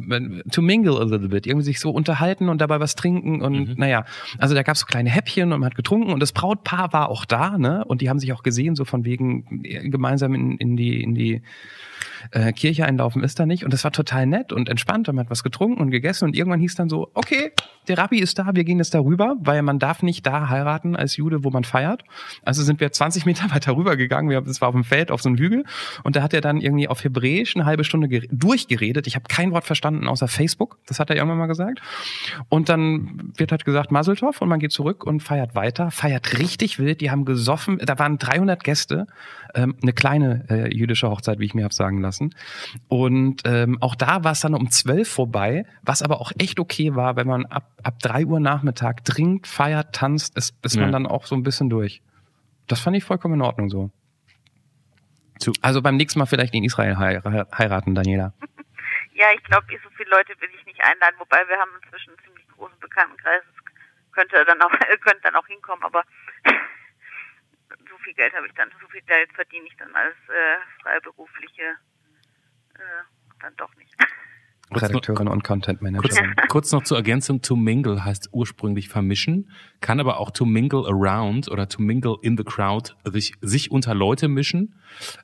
to 0.50 0.62
mingle 0.62 0.98
a 0.98 1.04
little 1.04 1.28
bit, 1.28 1.46
irgendwie 1.46 1.64
sich 1.64 1.80
so 1.80 1.90
unterhalten 1.90 2.48
und 2.48 2.60
dabei 2.60 2.78
was 2.78 2.94
trinken 2.94 3.40
und 3.42 3.70
mhm. 3.70 3.74
naja, 3.76 4.04
also 4.38 4.54
da 4.54 4.62
gab 4.62 4.74
es 4.74 4.80
so 4.80 4.86
kleine 4.86 5.10
Häppchen 5.10 5.52
und 5.52 5.60
man 5.60 5.66
hat 5.70 5.76
getrunken 5.76 6.12
und 6.12 6.20
das 6.20 6.32
Brautpaar 6.32 6.92
war 6.92 7.08
auch 7.08 7.24
da, 7.24 7.58
ne? 7.58 7.84
Und 7.86 8.02
die 8.02 8.10
haben 8.10 8.18
sich 8.18 8.32
auch 8.32 8.42
gesehen, 8.42 8.74
so 8.74 8.84
von 8.84 9.04
wegen 9.04 9.62
äh, 9.64 9.88
gemeinsam 9.88 10.34
in, 10.34 10.58
in 10.58 10.76
die 10.76 11.02
in 11.02 11.14
die 11.14 11.42
äh, 12.30 12.52
Kirche 12.52 12.84
einlaufen 12.84 13.22
ist 13.22 13.38
da 13.38 13.46
nicht. 13.46 13.64
Und 13.64 13.72
das 13.72 13.84
war 13.84 13.92
total 13.92 14.26
nett 14.26 14.52
und 14.52 14.68
entspannt. 14.68 15.08
Und 15.08 15.16
man 15.16 15.24
hat 15.24 15.30
was 15.30 15.42
getrunken 15.42 15.80
und 15.80 15.90
gegessen. 15.90 16.24
Und 16.24 16.36
irgendwann 16.36 16.60
hieß 16.60 16.74
dann 16.74 16.88
so, 16.88 17.10
okay, 17.14 17.52
der 17.88 17.98
Rabbi 17.98 18.18
ist 18.18 18.38
da, 18.38 18.50
wir 18.54 18.64
gehen 18.64 18.78
jetzt 18.78 18.94
darüber, 18.94 19.36
weil 19.40 19.62
man 19.62 19.78
darf 19.78 20.02
nicht 20.02 20.26
da 20.26 20.48
heiraten 20.48 20.96
als 20.96 21.16
Jude, 21.16 21.44
wo 21.44 21.50
man 21.50 21.64
feiert. 21.64 22.02
Also 22.42 22.62
sind 22.62 22.80
wir 22.80 22.92
20 22.92 23.26
Meter 23.30 23.50
weiter 23.50 23.76
rüber 23.76 23.96
gegangen. 23.96 24.30
Wir, 24.30 24.40
das 24.40 24.60
war 24.60 24.68
auf 24.68 24.74
dem 24.74 24.84
Feld, 24.84 25.10
auf 25.10 25.22
so 25.22 25.28
einem 25.28 25.38
Hügel. 25.38 25.64
Und 26.04 26.16
da 26.16 26.22
hat 26.22 26.34
er 26.34 26.40
dann 26.40 26.60
irgendwie 26.60 26.88
auf 26.88 27.02
Hebräisch 27.04 27.56
eine 27.56 27.66
halbe 27.70 27.84
Stunde 27.84 28.08
durchgeredet. 28.30 29.06
Ich 29.06 29.14
habe 29.14 29.24
kein 29.28 29.52
Wort 29.52 29.64
verstanden 29.64 30.06
außer 30.06 30.28
Facebook. 30.28 30.78
Das 30.86 31.00
hat 31.00 31.10
er 31.10 31.16
irgendwann 31.16 31.38
mal 31.38 31.46
gesagt. 31.46 31.80
Und 32.48 32.68
dann 32.68 33.32
wird 33.36 33.52
halt 33.52 33.64
gesagt 33.64 33.90
Maseltov 33.90 34.42
und 34.42 34.48
man 34.48 34.60
geht 34.60 34.72
zurück 34.72 35.04
und 35.04 35.22
feiert 35.22 35.54
weiter, 35.54 35.90
feiert 35.90 36.38
richtig 36.38 36.78
wild. 36.78 37.00
Die 37.00 37.10
haben 37.10 37.24
gesoffen. 37.24 37.78
Da 37.78 37.98
waren 37.98 38.18
300 38.18 38.62
Gäste. 38.62 39.06
Ähm, 39.54 39.76
eine 39.82 39.92
kleine 39.92 40.44
äh, 40.48 40.74
jüdische 40.74 41.10
Hochzeit, 41.10 41.38
wie 41.38 41.44
ich 41.44 41.54
mir 41.54 41.64
habe 41.64 41.74
sagen 41.74 42.00
lassen. 42.00 42.34
Und 42.88 43.42
ähm, 43.44 43.78
auch 43.80 43.94
da 43.94 44.22
war 44.24 44.32
es 44.32 44.40
dann 44.40 44.54
um 44.54 44.70
zwölf 44.70 45.08
vorbei, 45.08 45.64
was 45.82 46.02
aber 46.02 46.20
auch 46.20 46.32
echt 46.38 46.60
okay 46.60 46.94
war, 46.94 47.16
wenn 47.16 47.26
man 47.26 47.46
ab, 47.46 47.70
ab 47.82 47.98
drei 48.00 48.26
Uhr 48.26 48.40
Nachmittag 48.40 49.04
trinkt, 49.04 49.46
feiert, 49.46 49.94
tanzt, 49.94 50.36
ist, 50.36 50.54
ist 50.62 50.76
ja. 50.76 50.82
man 50.82 50.92
dann 50.92 51.06
auch 51.06 51.26
so 51.26 51.34
ein 51.34 51.42
bisschen 51.42 51.70
durch. 51.70 52.02
Das 52.66 52.80
fand 52.80 52.96
ich 52.96 53.04
vollkommen 53.04 53.34
in 53.34 53.42
Ordnung 53.42 53.68
so. 53.68 53.90
Also 55.62 55.82
beim 55.82 55.96
nächsten 55.96 56.18
Mal 56.18 56.26
vielleicht 56.26 56.54
in 56.54 56.64
Israel 56.64 56.96
heiraten, 56.98 57.94
Daniela. 57.94 58.32
Ja, 59.12 59.26
ich 59.34 59.44
glaube, 59.44 59.66
so 59.82 59.90
viele 59.98 60.08
Leute 60.08 60.32
will 60.40 60.48
ich 60.58 60.64
nicht 60.64 60.80
einladen, 60.80 61.16
wobei 61.18 61.46
wir 61.46 61.58
haben 61.58 61.72
inzwischen 61.82 62.08
einen 62.08 62.24
ziemlich 62.24 62.48
großen 62.56 62.78
Bekanntenkreis. 62.80 63.42
Das 63.44 64.12
könnte 64.12 64.42
dann 64.46 64.62
auch, 64.62 64.70
könnte 65.02 65.20
dann 65.24 65.36
auch 65.36 65.46
hinkommen, 65.46 65.84
aber 65.84 66.04
viel 68.02 68.14
Geld 68.14 68.34
habe 68.34 68.46
ich 68.46 68.54
dann, 68.54 68.70
so 68.80 68.88
viel 68.88 69.02
Geld 69.02 69.32
verdiene 69.32 69.66
ich 69.66 69.76
dann 69.76 69.94
als 69.94 70.16
äh, 70.28 70.82
freiberufliche 70.82 71.76
äh, 72.74 73.02
dann 73.40 73.56
doch 73.56 73.74
nicht. 73.76 73.94
Redakteurin 74.72 75.28
und 75.28 75.44
Content 75.44 75.82
Managerin. 75.82 76.34
Kurz, 76.36 76.48
kurz, 76.48 76.72
noch 76.72 76.84
zur 76.84 76.96
Ergänzung, 76.96 77.42
to 77.42 77.56
mingle 77.56 78.04
heißt 78.04 78.30
ursprünglich 78.32 78.88
vermischen, 78.88 79.50
kann 79.80 80.00
aber 80.00 80.18
auch 80.18 80.30
to 80.30 80.44
mingle 80.44 80.86
around 80.86 81.50
oder 81.50 81.68
to 81.68 81.82
mingle 81.82 82.16
in 82.22 82.36
the 82.36 82.44
crowd, 82.44 82.94
sich, 83.04 83.34
sich 83.40 83.70
unter 83.70 83.94
Leute 83.94 84.28
mischen. 84.28 84.74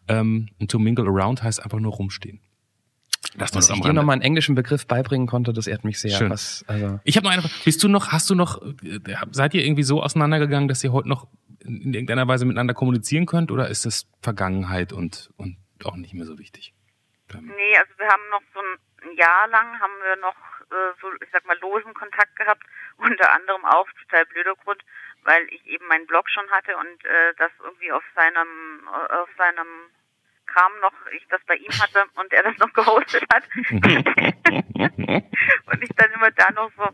Ähm, 0.08 0.48
und 0.58 0.70
to 0.70 0.78
mingle 0.78 1.06
around 1.06 1.42
heißt 1.42 1.62
einfach 1.62 1.78
nur 1.78 1.92
rumstehen. 1.92 2.40
Das 3.36 3.50
Dass 3.50 3.68
ich 3.68 3.80
dir 3.80 3.92
nochmal 3.92 4.14
einen 4.14 4.22
englischen 4.22 4.54
Begriff 4.54 4.86
beibringen 4.86 5.26
konnte, 5.26 5.52
das 5.52 5.66
ehrt 5.66 5.84
mich 5.84 6.00
sehr. 6.00 6.16
Schön. 6.16 6.30
Was, 6.30 6.64
also 6.66 7.00
ich 7.04 7.16
habe 7.16 7.24
noch 7.24 7.32
eine 7.32 7.42
Frage. 7.42 7.54
Bist 7.64 7.82
du 7.82 7.88
noch, 7.88 8.08
hast 8.08 8.30
du 8.30 8.34
noch, 8.34 8.62
äh, 8.62 9.00
seid 9.30 9.52
ihr 9.54 9.64
irgendwie 9.64 9.82
so 9.82 10.02
auseinandergegangen, 10.02 10.68
dass 10.68 10.82
ihr 10.82 10.92
heute 10.92 11.08
noch 11.08 11.28
in 11.60 11.92
irgendeiner 11.92 12.28
Weise 12.28 12.44
miteinander 12.44 12.74
kommunizieren 12.74 13.26
könnt 13.26 13.50
oder 13.50 13.68
ist 13.68 13.84
das 13.84 14.06
Vergangenheit 14.22 14.92
und, 14.92 15.30
und 15.36 15.56
auch 15.84 15.96
nicht 15.96 16.14
mehr 16.14 16.24
so 16.24 16.38
wichtig? 16.38 16.74
Nee, 17.34 17.76
also 17.76 17.92
wir 17.98 18.06
haben 18.06 18.22
noch 18.30 18.42
so 18.54 18.60
ein 18.60 18.78
Jahr 19.12 19.46
lang 19.48 19.78
haben 19.80 20.02
wir 20.02 20.16
noch 20.16 20.36
äh, 20.70 20.92
so, 21.00 21.12
ich 21.20 21.28
sag 21.32 21.44
mal, 21.46 21.58
losen 21.58 21.94
Kontakt 21.94 22.36
gehabt, 22.36 22.62
unter 22.96 23.32
anderem 23.32 23.64
auch 23.64 23.88
total 24.02 24.26
blöder 24.26 24.54
Grund, 24.56 24.82
weil 25.22 25.46
ich 25.50 25.64
eben 25.66 25.86
meinen 25.86 26.06
Blog 26.06 26.28
schon 26.30 26.50
hatte 26.50 26.76
und 26.76 27.04
äh, 27.04 27.34
das 27.38 27.50
irgendwie 27.62 27.92
auf 27.92 28.04
seinem 28.14 28.88
auf 28.88 29.28
seinem 29.36 29.90
Kram 30.46 30.72
noch 30.80 30.92
ich 31.12 31.26
das 31.28 31.42
bei 31.46 31.56
ihm 31.56 31.72
hatte 31.80 32.04
und 32.14 32.32
er 32.32 32.44
das 32.44 32.56
noch 32.58 32.72
gehostet 32.74 33.24
hat. 33.32 33.44
und 35.66 35.82
ich 35.82 35.90
dann 35.96 36.12
immer 36.12 36.30
da 36.30 36.50
noch 36.52 36.70
so 36.76 36.88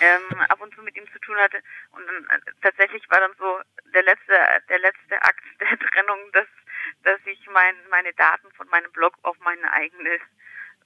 ähm, 0.00 0.40
ab 0.48 0.60
und 0.60 0.74
zu 0.74 0.82
mit 0.82 0.96
ihm 0.96 1.06
zu 1.12 1.18
tun 1.20 1.36
hatte. 1.36 1.62
Und 1.92 2.06
dann 2.06 2.24
äh, 2.30 2.40
tatsächlich 2.62 3.08
war 3.10 3.20
dann 3.20 3.34
so 3.38 3.60
der 3.92 4.02
letzte, 4.02 4.32
der 4.68 4.78
letzte 4.78 5.22
Akt 5.22 5.44
der 5.60 5.78
Trennung, 5.78 6.32
dass, 6.32 6.46
dass 7.02 7.20
ich 7.26 7.46
mein, 7.52 7.74
meine 7.90 8.12
Daten 8.14 8.50
von 8.52 8.68
meinem 8.68 8.90
Blog 8.92 9.14
auf 9.22 9.38
meine 9.40 9.72
eigene 9.72 10.18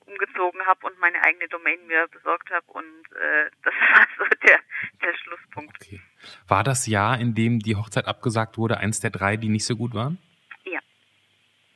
umgezogen 0.07 0.65
habe 0.67 0.87
und 0.87 0.99
meine 0.99 1.23
eigene 1.23 1.49
Domain 1.49 1.87
mir 1.87 2.07
besorgt 2.09 2.51
habe 2.51 2.67
und 2.73 3.05
äh, 3.17 3.51
das 3.63 3.75
war 3.75 4.07
so 4.19 4.25
der, 4.47 4.59
der 5.03 5.17
Schlusspunkt. 5.19 5.77
Okay. 5.81 6.01
War 6.47 6.65
das 6.65 6.87
Jahr, 6.87 7.19
in 7.19 7.35
dem 7.35 7.59
die 7.59 7.77
Hochzeit 7.77 8.07
abgesagt 8.07 8.59
wurde, 8.59 8.79
eins 8.79 9.01
der 9.01 9.11
drei, 9.11 9.37
die 9.37 9.49
nicht 9.49 9.65
so 9.65 9.77
gut 9.77 9.95
waren? 9.95 10.19
Ja. 10.65 10.81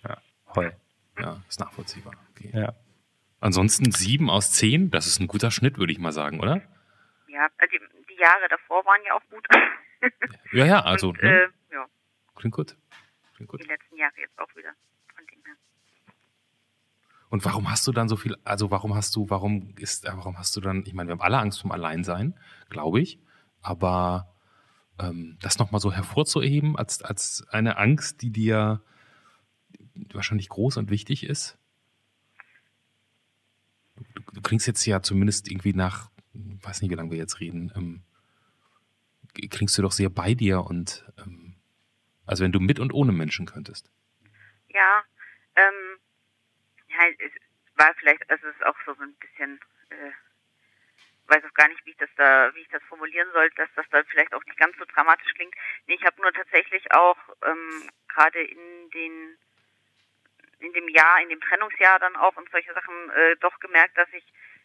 Ja, 0.04 0.18
Heu. 0.54 0.70
Ja, 1.18 1.42
ist 1.48 1.60
nachvollziehbar. 1.60 2.14
Okay. 2.30 2.50
Ja. 2.54 2.74
Ansonsten 3.40 3.92
sieben 3.92 4.30
aus 4.30 4.52
zehn, 4.52 4.90
das 4.90 5.06
ist 5.06 5.20
ein 5.20 5.28
guter 5.28 5.50
Schnitt, 5.50 5.78
würde 5.78 5.92
ich 5.92 5.98
mal 5.98 6.12
sagen, 6.12 6.40
oder? 6.40 6.62
ja, 7.38 7.48
also 7.58 7.70
die, 7.72 8.04
die 8.08 8.20
Jahre 8.20 8.48
davor 8.48 8.84
waren 8.84 9.00
ja 9.04 9.14
auch 9.14 9.22
gut. 9.30 9.46
ja, 10.52 10.64
ja, 10.64 10.80
also. 10.84 11.10
Und, 11.10 11.22
ne? 11.22 11.42
äh, 11.42 11.74
ja. 11.74 11.86
Klingt 12.34 12.54
gut. 12.54 12.76
Klingt 13.36 13.50
gut. 13.50 13.62
Die 13.62 13.68
letzten 13.68 13.96
Jahre 13.96 14.14
jetzt 14.18 14.38
auch 14.38 14.54
wieder. 14.56 14.72
Und 17.30 17.44
warum 17.44 17.70
hast 17.70 17.86
du 17.86 17.92
dann 17.92 18.08
so 18.08 18.16
viel, 18.16 18.36
also 18.44 18.70
warum 18.70 18.94
hast 18.94 19.14
du, 19.14 19.28
warum 19.28 19.74
ist, 19.76 20.06
äh, 20.06 20.12
warum 20.14 20.38
hast 20.38 20.56
du 20.56 20.60
dann, 20.60 20.84
ich 20.86 20.94
meine, 20.94 21.08
wir 21.08 21.12
haben 21.12 21.20
alle 21.20 21.38
Angst 21.38 21.60
vom 21.60 21.72
Alleinsein, 21.72 22.34
glaube 22.70 23.00
ich, 23.00 23.18
aber 23.60 24.34
ähm, 24.98 25.36
das 25.40 25.58
nochmal 25.58 25.80
so 25.80 25.92
hervorzuheben 25.92 26.76
als, 26.76 27.02
als 27.02 27.46
eine 27.50 27.76
Angst, 27.76 28.22
die 28.22 28.30
dir 28.30 28.82
wahrscheinlich 30.12 30.48
groß 30.48 30.76
und 30.78 30.90
wichtig 30.90 31.24
ist? 31.24 31.58
Du, 34.14 34.22
du 34.32 34.40
klingst 34.40 34.66
jetzt 34.66 34.84
ja 34.86 35.02
zumindest 35.02 35.50
irgendwie 35.50 35.74
nach 35.74 36.10
weiß 36.62 36.82
nicht, 36.82 36.90
wie 36.90 36.94
lange 36.94 37.10
wir 37.10 37.18
jetzt 37.18 37.40
reden, 37.40 37.72
ähm, 37.74 38.02
klingst 39.50 39.76
du 39.78 39.82
doch 39.82 39.92
sehr 39.92 40.10
bei 40.10 40.34
dir 40.34 40.64
und 40.64 41.04
ähm, 41.18 41.54
also 42.26 42.44
wenn 42.44 42.52
du 42.52 42.60
mit 42.60 42.78
und 42.78 42.92
ohne 42.92 43.12
Menschen 43.12 43.46
könntest. 43.46 43.90
Ja, 44.68 45.02
ja, 46.98 47.14
es 47.18 47.32
war 47.76 47.94
vielleicht, 47.94 48.28
also 48.30 48.48
es 48.48 48.56
ist 48.56 48.66
auch 48.66 48.76
so 48.84 48.92
ein 49.00 49.14
bisschen, 49.14 49.60
äh, 49.90 50.10
weiß 51.28 51.44
auch 51.44 51.54
gar 51.54 51.68
nicht, 51.68 51.84
wie 51.86 51.90
ich 51.90 51.96
das 51.96 52.10
da, 52.16 52.54
wie 52.54 52.60
ich 52.60 52.68
das 52.68 52.82
formulieren 52.84 53.30
soll, 53.32 53.50
dass 53.50 53.68
das 53.76 53.86
dann 53.90 54.04
vielleicht 54.06 54.34
auch 54.34 54.44
nicht 54.44 54.58
ganz 54.58 54.76
so 54.78 54.84
dramatisch 54.84 55.32
klingt. 55.34 55.54
Nee, 55.86 55.94
ich 55.94 56.04
habe 56.04 56.20
nur 56.20 56.32
tatsächlich 56.32 56.90
auch 56.92 57.18
ähm, 57.44 57.90
gerade 58.08 58.42
in 58.42 58.90
den 58.90 59.38
in 60.60 60.72
dem 60.72 60.88
Jahr, 60.88 61.20
in 61.22 61.28
dem 61.28 61.40
Trennungsjahr 61.40 62.00
dann 62.00 62.16
auch 62.16 62.36
und 62.36 62.50
solche 62.50 62.74
Sachen 62.74 63.10
äh, 63.10 63.36
doch 63.36 63.60
gemerkt, 63.60 63.96
dass 63.96 64.12
ich 64.12 64.24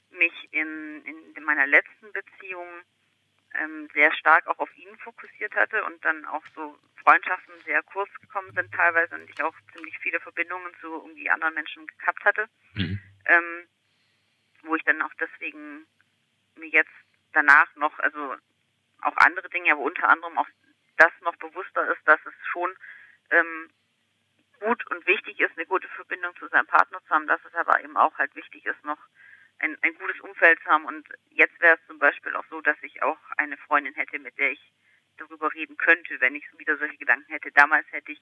mich 0.09 0.33
in, 0.51 1.05
in 1.35 1.43
meiner 1.43 1.67
letzten 1.67 2.11
Beziehung 2.11 2.67
ähm, 3.55 3.89
sehr 3.93 4.13
stark 4.13 4.47
auch 4.47 4.59
auf 4.59 4.77
ihn 4.77 4.97
fokussiert 4.99 5.55
hatte 5.55 5.83
und 5.83 6.03
dann 6.03 6.25
auch 6.25 6.43
so 6.55 6.77
Freundschaften 7.03 7.53
sehr 7.65 7.83
kurz 7.83 8.09
gekommen 8.21 8.51
sind 8.53 8.73
teilweise 8.73 9.15
und 9.15 9.29
ich 9.29 9.43
auch 9.43 9.55
ziemlich 9.73 9.97
viele 9.99 10.19
Verbindungen 10.19 10.71
zu 10.79 10.87
irgendwie 10.87 11.29
anderen 11.29 11.53
Menschen 11.53 11.85
gehabt 11.99 12.23
hatte, 12.23 12.47
mhm. 12.75 12.99
ähm, 13.25 13.67
wo 14.63 14.75
ich 14.75 14.83
dann 14.83 15.01
auch 15.01 15.13
deswegen 15.19 15.85
mir 16.55 16.69
jetzt 16.69 16.91
danach 17.33 17.75
noch, 17.75 17.97
also 17.99 18.35
auch 19.01 19.17
andere 19.17 19.49
Dinge, 19.49 19.73
aber 19.73 19.81
unter 19.81 20.07
anderem 20.09 20.37
auch 20.37 20.47
das 20.97 21.11
noch 21.21 21.35
bewusster 21.37 21.91
ist, 21.91 22.07
dass 22.07 22.19
es 22.25 22.33
schon 22.51 22.73
ähm, 23.31 23.69
gut 24.59 24.85
und 24.91 25.05
wichtig 25.05 25.39
ist, 25.39 25.57
eine 25.57 25.65
gute 25.65 25.87
Verbindung 25.89 26.35
zu 26.37 26.47
seinem 26.47 26.67
Partner 26.67 27.01
zu 27.03 27.09
haben, 27.09 27.27
dass 27.27 27.43
es 27.45 27.53
aber 27.55 27.83
eben 27.83 27.97
auch 27.97 28.17
halt 28.17 28.33
wichtig 28.35 28.65
ist, 28.65 28.83
noch 28.85 28.99
ein, 29.59 29.77
ein 29.81 29.93
gutes 29.95 30.19
Umfeld 30.21 30.59
zu 30.63 30.69
haben. 30.69 30.85
Und 30.85 31.07
jetzt 31.31 31.59
wäre 31.61 31.75
es 31.75 31.87
zum 31.87 31.99
Beispiel 31.99 32.35
auch 32.35 32.45
so, 32.49 32.61
dass 32.61 32.77
ich 32.81 33.01
auch 33.03 33.17
eine 33.37 33.57
Freundin 33.57 33.93
hätte, 33.93 34.19
mit 34.19 34.37
der 34.37 34.51
ich 34.51 34.73
darüber 35.17 35.53
reden 35.53 35.77
könnte, 35.77 36.19
wenn 36.19 36.35
ich 36.35 36.43
wieder 36.57 36.77
solche 36.77 36.97
Gedanken 36.97 37.31
hätte. 37.31 37.51
Damals 37.51 37.85
hätte 37.91 38.11
ich, 38.11 38.21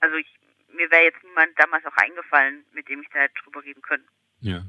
also 0.00 0.16
ich, 0.16 0.28
mir 0.68 0.90
wäre 0.90 1.04
jetzt 1.04 1.22
niemand 1.22 1.58
damals 1.58 1.84
auch 1.86 1.96
eingefallen, 1.96 2.64
mit 2.72 2.88
dem 2.88 3.02
ich 3.02 3.08
da 3.12 3.20
hätte 3.20 3.34
drüber 3.44 3.62
reden 3.62 3.82
können. 3.82 4.06
Ja. 4.40 4.64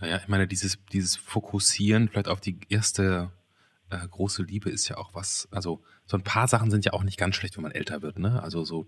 Naja, 0.00 0.18
ich 0.18 0.28
meine, 0.28 0.46
dieses, 0.46 0.84
dieses 0.86 1.16
Fokussieren 1.16 2.08
vielleicht 2.08 2.28
auf 2.28 2.40
die 2.40 2.60
erste 2.68 3.32
äh, 3.90 4.06
große 4.06 4.42
Liebe 4.42 4.68
ist 4.68 4.88
ja 4.88 4.98
auch 4.98 5.14
was, 5.14 5.48
also 5.50 5.82
so 6.04 6.16
ein 6.16 6.24
paar 6.24 6.48
Sachen 6.48 6.70
sind 6.70 6.84
ja 6.84 6.92
auch 6.92 7.02
nicht 7.02 7.18
ganz 7.18 7.36
schlecht, 7.36 7.56
wenn 7.56 7.62
man 7.62 7.72
älter 7.72 8.02
wird, 8.02 8.18
ne? 8.18 8.42
Also 8.42 8.64
so 8.64 8.86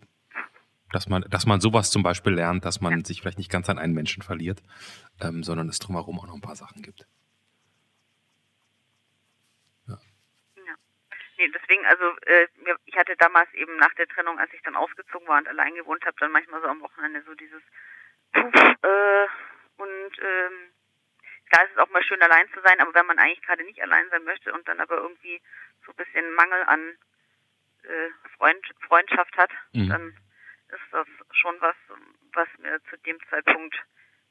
dass 0.93 1.09
man, 1.09 1.23
dass 1.29 1.47
man 1.47 1.61
sowas 1.61 1.91
zum 1.91 2.03
Beispiel 2.03 2.33
lernt, 2.33 2.65
dass 2.65 2.81
man 2.81 3.05
sich 3.05 3.21
vielleicht 3.21 3.39
nicht 3.39 3.51
ganz 3.51 3.69
an 3.69 3.79
einen 3.79 3.95
Menschen 3.95 4.23
verliert, 4.23 4.63
ähm, 5.21 5.43
sondern 5.43 5.69
es 5.69 5.79
drumherum 5.79 6.19
auch 6.19 6.27
noch 6.27 6.35
ein 6.35 6.41
paar 6.41 6.57
Sachen 6.57 6.83
gibt. 6.83 7.07
Ja. 9.87 9.99
ja. 10.57 10.75
Nee, 11.39 11.51
deswegen, 11.55 11.85
also 11.87 12.05
äh, 12.27 12.47
ich 12.87 12.97
hatte 12.97 13.17
damals 13.17 13.53
eben 13.55 13.77
nach 13.77 13.95
der 13.95 14.07
Trennung, 14.09 14.39
als 14.39 14.53
ich 14.53 14.63
dann 14.63 14.77
ausgezogen 14.77 15.29
war 15.29 15.39
und 15.39 15.49
allein 15.49 15.75
gewohnt 15.75 16.05
habe, 16.05 16.17
dann 16.21 16.33
manchmal 16.33 16.63
so 16.63 16.69
am 16.69 16.81
Wochenende 16.81 17.23
so 17.27 17.35
dieses 17.35 17.63
Puff, 18.33 18.55
äh, 18.83 19.27
und 19.77 20.13
ähm, 20.21 20.73
klar 21.51 21.65
ist 21.65 21.73
es 21.73 21.79
auch 21.79 21.91
mal 21.91 22.03
schön 22.03 22.21
allein 22.23 22.49
zu 22.53 22.61
sein, 22.63 22.81
aber 22.81 22.95
wenn 22.95 23.07
man 23.07 23.19
eigentlich 23.19 23.43
gerade 23.43 23.65
nicht 23.65 23.81
allein 23.83 24.09
sein 24.11 24.25
möchte 24.25 24.53
und 24.53 24.67
dann 24.69 24.81
aber 24.81 24.97
irgendwie 24.97 25.41
so 25.87 25.93
ein 25.93 25.97
bisschen 25.97 26.35
Mangel 26.35 26.63
an 26.65 26.97
äh, 27.85 28.11
Freund, 28.37 28.65
Freundschaft 28.87 29.37
hat, 29.37 29.51
mhm. 29.73 29.89
dann 29.89 30.17
ist 30.69 30.89
das 30.93 31.07
schon 31.33 31.55
was, 31.61 31.77
was 32.35 32.49
mir 32.61 32.79
zu 32.91 32.97
dem 33.05 33.17
Zeitpunkt, 33.31 33.75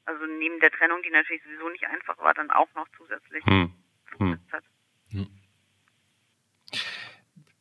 also 0.04 0.24
neben 0.26 0.60
der 0.60 0.70
Trennung, 0.70 1.02
die 1.02 1.10
natürlich 1.10 1.42
sowieso 1.42 1.68
nicht 1.68 1.86
einfach 1.86 2.18
war, 2.18 2.34
dann 2.34 2.50
auch 2.50 2.72
noch 2.74 2.86
zusätzlich 2.96 3.44
hm. 3.44 3.72
hm. 4.18 4.38
hat. 4.52 4.64
Hm. 5.10 5.28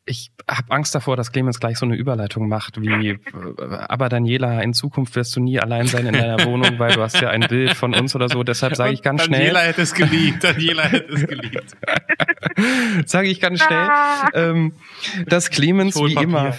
Ich 0.10 0.32
habe 0.50 0.72
Angst 0.72 0.96
davor, 0.96 1.18
dass 1.18 1.34
Clemens 1.34 1.60
gleich 1.60 1.78
so 1.78 1.86
eine 1.86 1.98
Überleitung 1.98 2.48
macht, 2.48 2.80
wie 2.80 3.20
aber 3.90 4.08
Daniela, 4.08 4.62
in 4.62 4.74
Zukunft 4.74 5.18
wirst 5.18 5.36
du 5.36 5.42
nie 5.42 5.60
allein 5.60 5.88
sein 5.88 6.06
in 6.06 6.14
deiner 6.14 6.46
Wohnung, 6.46 6.80
weil 6.80 6.94
du 6.94 7.02
hast 7.02 7.20
ja 7.20 7.30
ein 7.30 7.42
Bild 7.42 7.74
von 7.74 7.94
uns 7.94 8.16
oder 8.16 8.30
so. 8.30 8.44
Deshalb 8.44 8.78
sage 8.78 8.94
ich 8.94 9.02
ganz 9.02 9.24
Daniela 9.24 9.38
schnell. 9.38 9.54
Daniela 9.54 9.68
hätte 9.68 9.82
es 9.82 9.94
geliebt. 9.94 10.44
Daniela 10.44 10.84
hätte 10.84 11.14
es 11.14 11.28
geliebt. 11.28 11.78
sage 13.10 13.28
ich 13.28 13.42
ganz 13.42 13.62
schnell, 13.62 13.90
ähm, 14.34 14.74
dass 15.26 15.50
Clemens 15.50 15.98
wie 15.98 16.14
Papier. 16.14 16.30
immer 16.30 16.54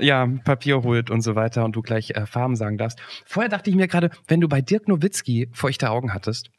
ja, 0.00 0.28
Papier 0.44 0.82
holt 0.82 1.10
und 1.10 1.22
so 1.22 1.34
weiter 1.34 1.64
und 1.64 1.76
du 1.76 1.82
gleich 1.82 2.10
äh, 2.10 2.26
Farben 2.26 2.56
sagen 2.56 2.78
darfst. 2.78 3.00
Vorher 3.24 3.48
dachte 3.48 3.70
ich 3.70 3.76
mir 3.76 3.88
gerade, 3.88 4.10
wenn 4.28 4.40
du 4.40 4.48
bei 4.48 4.60
Dirk 4.60 4.88
Nowitzki 4.88 5.48
feuchte 5.52 5.90
Augen 5.90 6.12
hattest, 6.12 6.50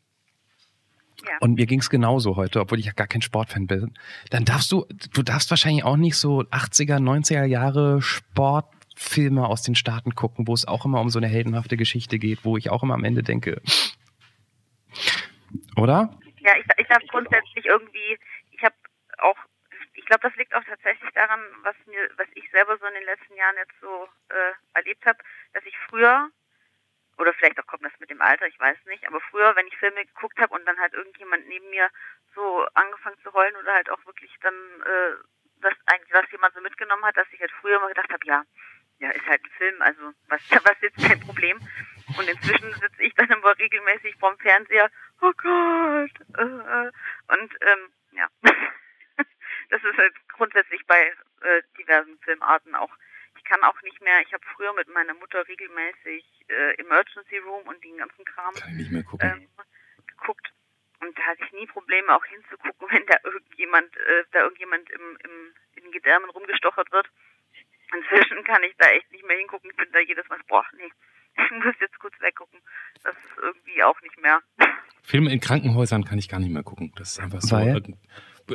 ja. 1.28 1.38
Und 1.40 1.56
mir 1.56 1.66
ging's 1.66 1.90
genauso 1.90 2.36
heute, 2.36 2.60
obwohl 2.60 2.80
ich 2.80 2.86
ja 2.86 2.94
gar 2.94 3.08
kein 3.08 3.22
Sportfan 3.22 3.68
bin. 3.68 3.94
Dann 4.30 4.46
darfst 4.46 4.72
du, 4.72 4.88
du 5.14 5.22
darfst 5.22 5.50
wahrscheinlich 5.50 5.84
auch 5.84 5.98
nicht 5.98 6.16
so 6.16 6.42
80er, 6.42 6.98
90er 6.98 7.46
Jahre 7.46 8.02
Sportfilme 8.02 9.46
aus 9.46 9.62
den 9.62 9.76
Staaten 9.76 10.16
gucken, 10.16 10.48
wo 10.48 10.54
es 10.54 10.68
auch 10.68 10.86
immer 10.86 11.00
um 11.00 11.10
so 11.10 11.20
eine 11.20 11.28
heldenhafte 11.28 11.78
Geschichte 11.78 12.18
geht, 12.18 12.44
wo 12.44 12.58
ich 12.58 12.70
auch 12.70 12.82
immer 12.82 12.96
am 12.96 13.04
Ende 13.04 13.22
denke. 13.22 13.62
Oder? 15.76 16.18
Ja, 16.40 16.54
ich, 16.60 16.66
ich 16.78 16.90
habe 16.90 17.06
grundsätzlich 17.08 17.66
irgendwie, 17.66 18.18
ich 18.52 18.64
habe 18.64 18.76
auch, 19.20 19.38
glaube, 20.12 20.28
das 20.28 20.36
liegt 20.36 20.54
auch 20.54 20.64
tatsächlich 20.66 21.10
daran, 21.14 21.40
was 21.64 21.76
mir, 21.86 22.10
was 22.18 22.28
ich 22.34 22.52
selber 22.52 22.78
so 22.78 22.86
in 22.86 22.96
den 22.96 23.06
letzten 23.06 23.34
Jahren 23.34 23.56
jetzt 23.56 23.80
so 23.80 24.10
äh, 24.28 24.52
erlebt 24.74 25.06
habe, 25.06 25.18
dass 25.54 25.66
ich 25.66 25.78
früher 25.88 26.30
oder 27.18 27.34
vielleicht 27.34 27.58
auch 27.60 27.66
kommt 27.66 27.86
das 27.86 27.98
mit 28.00 28.10
dem 28.10 28.22
Alter, 28.22 28.46
ich 28.46 28.60
weiß 28.60 28.78
nicht. 28.88 29.08
Aber 29.08 29.22
früher, 29.22 29.56
wenn 29.56 29.68
ich 29.68 29.78
Filme 29.78 30.06
geguckt 30.06 30.38
habe 30.38 30.54
und 30.54 30.66
dann 30.66 30.78
halt 30.80 30.94
irgendjemand 30.94 31.48
neben 31.48 31.70
mir 31.70 31.90
so 32.36 32.66
angefangen 32.74 33.20
zu 33.24 33.32
heulen 33.32 33.56
oder 33.56 33.74
halt 33.74 33.90
auch 33.90 34.06
wirklich 34.06 34.36
dann 34.42 34.54
äh, 34.54 35.16
das 35.62 35.74
eigentlich 35.86 36.14
was 36.14 36.30
jemand 36.32 36.54
so 36.56 36.62
mitgenommen 36.62 37.06
hat, 37.06 37.16
dass 37.16 37.32
ich 37.32 37.40
halt 37.40 37.52
früher 37.62 37.78
immer 37.78 37.88
gedacht 37.88 38.12
habe, 38.12 38.26
ja, 38.26 38.44
ja, 39.00 39.12
ist 39.12 39.26
halt 39.26 39.42
ein 39.46 39.52
Film, 39.52 39.82
also 39.82 40.12
was 40.28 40.42
was 40.66 40.76
ist 40.82 40.98
jetzt 40.98 41.08
kein 41.08 41.22
Problem. 41.22 41.58
Und 42.18 42.28
inzwischen 42.28 42.74
sitze 42.74 43.04
ich 43.04 43.14
dann 43.14 43.30
immer 43.30 43.58
regelmäßig 43.58 44.18
vorm 44.20 44.38
Fernseher, 44.40 44.92
oh 45.22 45.32
Gott. 45.38 46.12
Äh, 46.38 46.88
äh. 46.88 46.92
und 47.30 47.56
ähm, 47.62 47.94
ja. 48.12 48.28
das 49.72 49.84
ist 49.84 49.98
halt 49.98 50.14
grundsätzlich 50.34 50.81
bei 50.92 51.08
äh, 51.48 51.62
diversen 51.80 52.20
Filmarten 52.20 52.76
auch 52.76 52.92
ich 53.38 53.46
kann 53.46 53.64
auch 53.64 53.82
nicht 53.82 54.02
mehr, 54.02 54.20
ich 54.22 54.34
habe 54.34 54.44
früher 54.56 54.74
mit 54.74 54.90
meiner 54.90 55.14
Mutter 55.14 55.48
regelmäßig 55.48 56.24
äh, 56.50 56.76
Emergency 56.82 57.38
Room 57.38 57.66
und 57.66 57.82
den 57.82 57.98
ganzen 57.98 58.26
Kram 58.26 58.54
kann 58.54 58.72
ich 58.72 58.78
nicht 58.78 58.92
mehr 58.92 59.04
gucken. 59.04 59.32
Ähm, 59.32 59.48
geguckt. 60.06 60.52
Und 61.00 61.18
da 61.18 61.24
hatte 61.24 61.44
ich 61.46 61.52
nie 61.54 61.66
Probleme, 61.66 62.14
auch 62.14 62.26
hinzugucken, 62.26 62.88
wenn 62.92 63.06
da 63.08 63.16
irgendjemand, 63.24 63.96
äh, 63.96 64.24
da 64.32 64.42
irgendjemand 64.42 64.90
im, 64.92 65.18
im, 65.24 65.54
in 65.76 65.84
den 65.84 65.92
Gedärmen 65.92 66.30
rumgestochert 66.30 66.92
wird. 66.92 67.08
Inzwischen 67.96 68.44
kann 68.44 68.64
ich 68.64 68.76
da 68.78 68.90
echt 68.90 69.10
nicht 69.12 69.26
mehr 69.26 69.38
hingucken. 69.38 69.72
Ich 69.72 69.78
bin 69.78 69.92
da 69.94 70.00
jedes 70.00 70.28
Mal, 70.28 70.40
boah, 70.48 70.66
nee, 70.78 70.92
ich 71.44 71.52
muss 71.52 71.76
jetzt 71.80 72.00
kurz 72.00 72.20
weggucken. 72.20 72.60
Das 73.04 73.16
ist 73.16 73.38
irgendwie 73.42 73.82
auch 73.84 74.00
nicht 74.02 74.20
mehr. 74.22 74.42
Filme 75.04 75.32
in 75.32 75.40
Krankenhäusern 75.40 76.04
kann 76.04 76.20
ich 76.20 76.30
gar 76.30 76.40
nicht 76.40 76.52
mehr 76.52 76.64
gucken. 76.64 76.92
Das 76.96 77.12
ist 77.12 77.20
einfach 77.20 77.42
so. 77.42 77.56
Weil? 77.56 77.82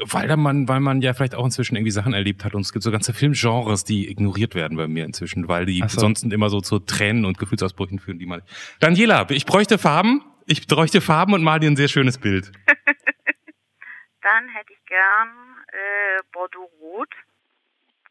Weil 0.05 0.37
man, 0.37 0.69
weil 0.69 0.81
man 0.81 1.01
ja 1.01 1.15
vielleicht 1.15 1.35
auch 1.35 1.45
inzwischen 1.45 1.77
irgendwie 1.77 1.91
Sachen 1.91 2.13
erlebt 2.13 2.45
hat 2.45 2.55
und 2.55 2.63
es 2.63 2.73
gibt 2.73 2.83
so 2.83 2.91
ganze 2.91 3.13
Filmgenres, 3.13 3.85
die 3.85 4.11
ignoriert 4.11 4.55
werden 4.55 4.77
bei 4.77 4.87
mir 4.87 5.05
inzwischen, 5.05 5.49
weil 5.49 5.67
die 5.67 5.83
so. 5.89 6.01
sonst 6.01 6.25
immer 6.25 6.49
so 6.51 6.61
zu 6.61 6.79
Tränen 6.79 7.25
und 7.25 7.39
Gefühlsausbrüchen 7.39 7.99
führen, 7.99 8.19
die 8.19 8.27
mal. 8.27 8.43
Daniela, 8.81 9.29
ich 9.31 9.47
bräuchte 9.47 9.79
Farben. 9.79 10.23
Ich 10.49 10.67
bräuchte 10.69 11.01
Farben 11.01 11.35
und 11.35 11.43
mal 11.43 11.59
dir 11.59 11.69
ein 11.69 11.77
sehr 11.77 11.89
schönes 11.89 12.19
Bild. 12.19 12.53
Dann 14.23 14.49
hätte 14.49 14.73
ich 14.73 14.85
gern 14.87 15.29
äh, 15.69 16.23
Bordeaux-Rot, 16.33 17.09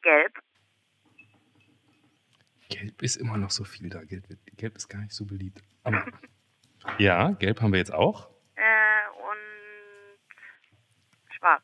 Gelb. 0.01 0.33
Gelb 2.69 3.01
ist 3.01 3.15
immer 3.15 3.37
noch 3.37 3.51
so 3.51 3.63
viel 3.63 3.89
da. 3.89 4.03
Gelb, 4.03 4.25
Gelb 4.57 4.75
ist 4.75 4.89
gar 4.89 4.99
nicht 4.99 5.13
so 5.13 5.25
beliebt. 5.25 5.61
Aber 5.83 6.05
ja, 6.97 7.31
Gelb 7.31 7.61
haben 7.61 7.71
wir 7.71 7.79
jetzt 7.79 7.93
auch. 7.93 8.29
Äh, 8.55 9.07
und 9.29 10.19
schwarz. 11.37 11.63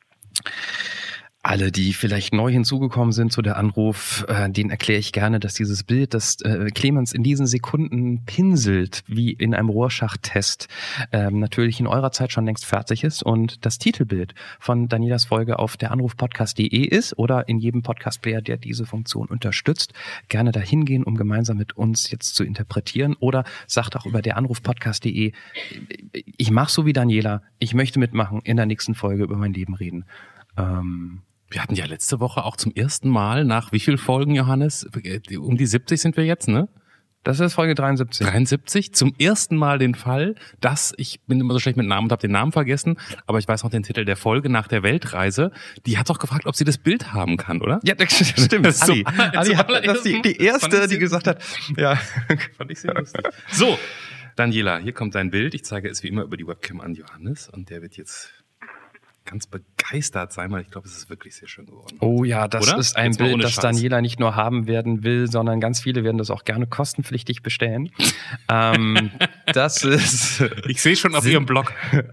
Alle, 1.52 1.70
die 1.70 1.92
vielleicht 1.92 2.34
neu 2.34 2.50
hinzugekommen 2.50 3.12
sind 3.12 3.34
zu 3.34 3.42
der 3.42 3.58
Anruf, 3.58 4.26
äh, 4.30 4.50
den 4.50 4.70
erkläre 4.70 5.00
ich 5.00 5.12
gerne, 5.12 5.38
dass 5.38 5.54
dieses 5.54 5.84
Bild, 5.84 6.14
das 6.14 6.40
äh, 6.44 6.70
Clemens 6.74 7.12
in 7.12 7.24
diesen 7.24 7.46
Sekunden 7.46 8.24
pinselt, 8.24 9.04
wie 9.08 9.34
in 9.34 9.54
einem 9.54 9.68
Rohrschachttest, 9.68 10.70
äh, 11.12 11.30
natürlich 11.30 11.82
in 11.82 11.88
eurer 11.88 12.14
Zeit 12.14 12.32
schon 12.32 12.46
längst 12.46 12.64
fertig 12.64 13.04
ist 13.04 13.22
und 13.22 13.66
das 13.66 13.80
Titelbild 13.80 14.34
von 14.62 14.88
Danielas 14.88 15.26
Folge 15.26 15.60
auf 15.60 15.76
der 15.76 15.92
Anrufpodcast.de 15.92 16.86
ist 16.86 17.20
oder 17.20 17.50
in 17.50 17.60
jedem 17.60 17.82
Podcast-Player, 17.82 18.42
der 18.42 18.56
diese 18.56 18.86
Funktion 18.86 19.28
unterstützt, 19.28 19.92
gerne 20.30 20.54
dahin 20.54 20.86
gehen, 20.86 21.04
um 21.04 21.18
gemeinsam 21.18 21.58
mit 21.58 21.76
uns 21.76 22.10
jetzt 22.12 22.34
zu 22.34 22.46
interpretieren 22.46 23.18
oder 23.20 23.44
sagt 23.68 23.98
auch 23.98 24.06
über 24.06 24.22
der 24.22 24.38
Anrufpodcast.de, 24.38 25.34
ich 26.14 26.52
mache 26.52 26.72
so 26.72 26.86
wie 26.86 26.94
Daniela, 26.94 27.42
ich 27.60 27.74
möchte 27.74 28.00
mitmachen, 28.00 28.40
in 28.46 28.56
der 28.56 28.68
nächsten 28.68 28.96
Folge 28.96 29.24
über 29.24 29.36
mein 29.36 29.52
Leben 29.52 29.74
reden. 29.74 30.06
Ähm, 30.58 31.24
wir 31.52 31.62
hatten 31.62 31.76
ja 31.76 31.86
letzte 31.86 32.20
Woche 32.20 32.44
auch 32.44 32.56
zum 32.56 32.74
ersten 32.74 33.10
Mal 33.10 33.44
nach 33.44 33.72
wie 33.72 33.80
viel 33.80 33.98
Folgen, 33.98 34.36
Johannes? 34.36 34.88
Um 35.38 35.58
die 35.58 35.66
70 35.66 36.02
sind 36.02 36.18
wir 36.18 36.26
jetzt, 36.26 36.48
ne? 36.48 36.68
Das 37.24 37.40
ist 37.40 37.54
Folge 37.54 37.76
73. 37.76 38.26
73. 38.26 38.94
Zum 38.94 39.14
ersten 39.20 39.56
Mal 39.56 39.78
den 39.78 39.94
Fall, 39.94 40.34
dass 40.60 40.92
ich 40.98 41.20
bin 41.28 41.40
immer 41.40 41.54
so 41.54 41.60
schlecht 41.60 41.78
mit 41.78 41.86
Namen 41.86 42.06
und 42.06 42.12
habe 42.12 42.22
den 42.22 42.32
Namen 42.32 42.52
vergessen, 42.52 42.98
aber 43.28 43.38
ich 43.38 43.48
weiß 43.48 43.64
noch 43.64 43.70
den 43.70 43.84
Titel 43.84 44.06
der 44.06 44.16
Folge 44.16 44.50
nach 44.50 44.68
der 44.68 44.82
Weltreise. 44.82 45.52
Die 45.86 46.00
hat 46.00 46.10
doch 46.10 46.18
gefragt, 46.18 46.48
ob 46.48 46.56
sie 46.56 46.64
das 46.64 46.80
Bild 46.80 47.14
haben 47.14 47.38
kann, 47.38 47.62
oder? 47.62 47.80
Ja, 47.84 47.94
das 47.94 48.12
stimmt. 48.12 48.66
Das 48.72 48.82
Ali, 48.82 49.04
so, 49.04 49.12
Ali 49.38 49.54
hat 49.56 49.70
das 49.70 50.02
die, 50.02 50.22
die 50.22 50.38
erste, 50.38 50.88
die 50.88 50.98
gesagt 50.98 51.28
hat. 51.28 51.44
Ja, 51.78 51.96
fand 52.58 52.72
ich 52.72 52.80
sehr 52.80 52.94
lustig. 52.94 53.24
So, 53.52 53.78
Daniela, 54.36 54.78
hier 54.78 54.94
kommt 54.94 55.14
dein 55.14 55.30
Bild. 55.30 55.54
Ich 55.54 55.64
zeige 55.64 55.90
es 55.90 56.02
wie 56.04 56.08
immer 56.08 56.24
über 56.24 56.38
die 56.38 56.48
Webcam 56.48 56.82
an 56.82 56.96
Johannes 56.96 57.50
und 57.50 57.70
der 57.70 57.82
wird 57.82 57.98
jetzt 57.98 58.41
ganz 59.26 59.48
begeistert 59.48 60.34
sein, 60.34 60.52
weil 60.52 60.62
ich 60.62 60.72
glaube, 60.72 60.88
es 60.88 60.98
ist 60.98 61.10
wirklich 61.10 61.36
sehr 61.36 61.48
schön 61.48 61.66
geworden. 61.66 61.98
Oh 62.00 62.24
ja, 62.24 62.48
das 62.48 62.68
Oder? 62.68 62.80
ist 62.80 62.96
ein 62.96 63.16
Bild, 63.16 63.44
das 63.44 63.56
Daniela 63.56 64.02
nicht 64.02 64.20
nur 64.20 64.36
haben 64.36 64.68
werden 64.68 65.04
will, 65.04 65.30
sondern 65.30 65.60
ganz 65.60 65.82
viele 65.82 66.04
werden 66.04 66.18
das 66.18 66.30
auch 66.30 66.44
gerne 66.44 66.68
kostenpflichtig 66.68 67.44
bestellen. 67.44 67.92
ähm, 68.50 69.12
das 69.54 69.84
ist. 69.84 70.44
Ich 70.68 70.82
sehe 70.82 70.96
schon 70.96 71.16
auf 71.16 71.24
sind, 71.24 71.34
ihrem 71.34 71.46
Blog. 71.46 71.74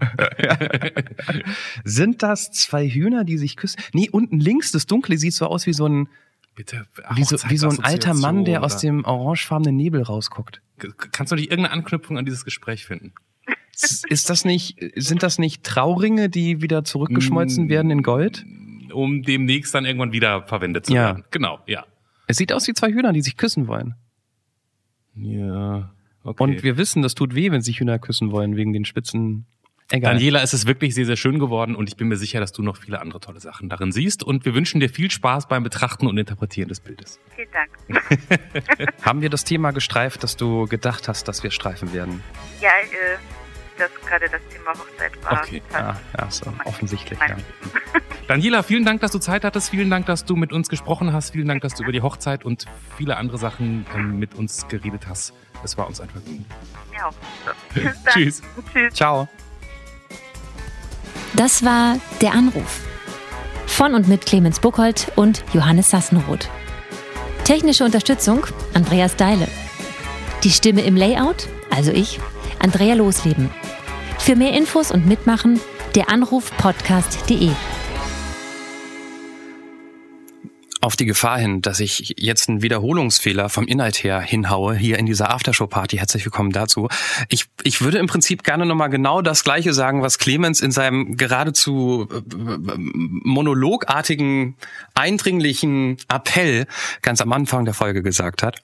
sind 1.83 2.23
das 2.23 2.51
zwei 2.51 2.87
Hühner, 2.87 3.23
die 3.23 3.37
sich 3.37 3.55
küssen? 3.55 3.81
Nee, 3.93 4.09
unten 4.11 4.39
links, 4.39 4.71
das 4.71 4.85
Dunkle 4.85 5.17
sieht 5.17 5.33
so 5.33 5.47
aus 5.47 5.65
wie 5.65 5.73
so 5.73 5.87
ein. 5.87 6.09
Bitte, 6.55 6.87
wie 7.15 7.23
so, 7.23 7.37
wie 7.47 7.57
so 7.57 7.69
ein 7.69 7.83
alter 7.83 8.13
Mann, 8.13 8.43
der 8.43 8.59
oder? 8.59 8.65
aus 8.65 8.77
dem 8.77 9.05
orangefarbenen 9.05 9.77
Nebel 9.77 10.01
rausguckt. 10.01 10.61
Kannst 11.11 11.31
du 11.31 11.35
nicht 11.35 11.51
irgendeine 11.51 11.73
Anknüpfung 11.73 12.17
an 12.17 12.25
dieses 12.25 12.43
Gespräch 12.43 12.85
finden? 12.85 13.13
Ist 14.09 14.29
das 14.29 14.43
nicht, 14.43 14.77
sind 14.95 15.23
das 15.23 15.39
nicht 15.39 15.63
Trauringe, 15.63 16.29
die 16.29 16.61
wieder 16.61 16.83
zurückgeschmolzen 16.83 17.67
mm, 17.67 17.69
werden 17.69 17.91
in 17.91 18.03
Gold? 18.03 18.45
Um 18.91 19.23
demnächst 19.23 19.73
dann 19.73 19.85
irgendwann 19.85 20.11
wieder 20.11 20.43
verwendet 20.47 20.87
zu 20.87 20.93
ja. 20.93 21.07
werden. 21.07 21.23
Genau, 21.31 21.59
ja. 21.65 21.85
Es 22.27 22.37
sieht 22.37 22.51
aus 22.51 22.67
wie 22.67 22.73
zwei 22.73 22.91
Hühner, 22.91 23.13
die 23.13 23.21
sich 23.21 23.37
küssen 23.37 23.67
wollen. 23.67 23.95
Ja. 25.15 25.91
Okay. 26.23 26.43
Und 26.43 26.63
wir 26.63 26.77
wissen, 26.77 27.01
das 27.01 27.15
tut 27.15 27.35
weh, 27.35 27.51
wenn 27.51 27.61
sich 27.61 27.79
Hühner 27.79 27.99
küssen 27.99 28.31
wollen, 28.31 28.57
wegen 28.57 28.73
den 28.73 28.85
spitzen 28.85 29.45
Egal. 29.91 30.13
Daniela, 30.13 30.43
es 30.43 30.53
ist 30.53 30.67
wirklich 30.67 30.93
sehr, 30.93 31.07
sehr 31.07 31.15
schön 31.15 31.39
geworden 31.39 31.75
und 31.75 31.89
ich 31.89 31.97
bin 31.97 32.09
mir 32.09 32.15
sicher, 32.15 32.39
dass 32.39 32.51
du 32.51 32.61
noch 32.61 32.77
viele 32.77 33.01
andere 33.01 33.19
tolle 33.19 33.39
Sachen 33.39 33.69
darin 33.69 33.91
siehst. 33.91 34.23
Und 34.23 34.45
wir 34.45 34.53
wünschen 34.53 34.79
dir 34.79 34.89
viel 34.89 35.09
Spaß 35.09 35.47
beim 35.47 35.63
Betrachten 35.63 36.05
und 36.05 36.15
Interpretieren 36.15 36.69
des 36.69 36.79
Bildes. 36.79 37.19
Vielen 37.35 37.49
Dank. 37.51 38.03
Haben 39.01 39.21
wir 39.21 39.31
das 39.31 39.45
Thema 39.45 39.71
gestreift, 39.71 40.21
das 40.21 40.37
du 40.37 40.67
gedacht 40.67 41.07
hast, 41.07 41.27
dass 41.27 41.41
wir 41.41 41.49
streifen 41.49 41.91
werden? 41.91 42.21
Ja, 42.61 42.69
äh, 42.69 43.17
dass 43.79 43.89
gerade 44.05 44.29
das 44.29 44.41
Thema 44.51 44.71
Hochzeit 44.71 45.23
war. 45.23 45.41
Okay, 45.43 45.61
ja, 45.71 45.99
ja 46.17 46.31
so 46.31 46.53
offensichtlich. 46.65 47.19
Ja. 47.19 47.37
Daniela, 48.27 48.61
vielen 48.63 48.85
Dank, 48.85 49.01
dass 49.01 49.11
du 49.11 49.19
Zeit 49.19 49.43
hattest. 49.43 49.69
Vielen 49.69 49.89
Dank, 49.89 50.05
dass 50.05 50.25
du 50.25 50.35
mit 50.35 50.53
uns 50.53 50.69
gesprochen 50.69 51.13
hast. 51.13 51.31
Vielen 51.31 51.47
Dank, 51.47 51.61
dass 51.61 51.73
du 51.75 51.83
über 51.83 51.91
die 51.91 52.01
Hochzeit 52.01 52.45
und 52.45 52.65
viele 52.97 53.17
andere 53.17 53.37
Sachen 53.37 53.85
ähm, 53.95 54.19
mit 54.19 54.35
uns 54.35 54.67
geredet 54.67 55.07
hast. 55.07 55.33
Es 55.63 55.77
war 55.77 55.87
uns 55.87 55.99
ein 55.99 56.09
Vergnügen. 56.09 56.45
Ja, 56.93 57.07
auch. 57.07 57.13
So. 57.73 57.81
Tschüss. 58.11 58.41
Tschüss. 58.71 58.93
Ciao. 58.93 59.27
Das 61.33 61.63
war 61.63 61.97
Der 62.21 62.33
Anruf. 62.33 62.81
Von 63.67 63.93
und 63.93 64.07
mit 64.07 64.25
Clemens 64.25 64.59
Buchholz 64.59 65.11
und 65.15 65.43
Johannes 65.53 65.89
Sassenroth. 65.89 66.49
Technische 67.45 67.85
Unterstützung 67.85 68.45
Andreas 68.73 69.15
Deile. 69.15 69.47
Die 70.43 70.51
Stimme 70.51 70.81
im 70.81 70.95
Layout, 70.95 71.47
also 71.69 71.91
ich, 71.91 72.19
Andrea 72.59 72.93
Losleben. 72.95 73.49
Für 74.19 74.35
mehr 74.35 74.53
Infos 74.53 74.91
und 74.91 75.07
Mitmachen 75.07 75.59
der 75.95 76.09
Anrufpodcast.de. 76.09 77.51
auf 80.81 80.95
die 80.95 81.05
Gefahr 81.05 81.37
hin, 81.37 81.61
dass 81.61 81.79
ich 81.81 82.15
jetzt 82.17 82.47
einen 82.47 82.61
Wiederholungsfehler 82.61 83.49
vom 83.49 83.67
Inhalt 83.67 84.03
her 84.03 84.21
hinhaue, 84.21 84.75
hier 84.75 84.97
in 84.97 85.05
dieser 85.05 85.29
Aftershow-Party. 85.31 85.97
Herzlich 85.97 86.23
willkommen 86.25 86.51
dazu. 86.51 86.87
Ich, 87.27 87.45
ich 87.63 87.81
würde 87.81 87.97
im 87.97 88.07
Prinzip 88.07 88.43
gerne 88.43 88.65
nochmal 88.65 88.89
genau 88.89 89.21
das 89.21 89.43
Gleiche 89.43 89.73
sagen, 89.73 90.01
was 90.01 90.17
Clemens 90.19 90.61
in 90.61 90.71
seinem 90.71 91.17
geradezu 91.17 92.07
äh, 92.11 92.21
monologartigen, 92.77 94.55
eindringlichen 94.95 95.97
Appell 96.07 96.65
ganz 97.01 97.19
am 97.19 97.33
Anfang 97.33 97.65
der 97.65 97.73
Folge 97.73 98.01
gesagt 98.01 98.41
hat. 98.41 98.63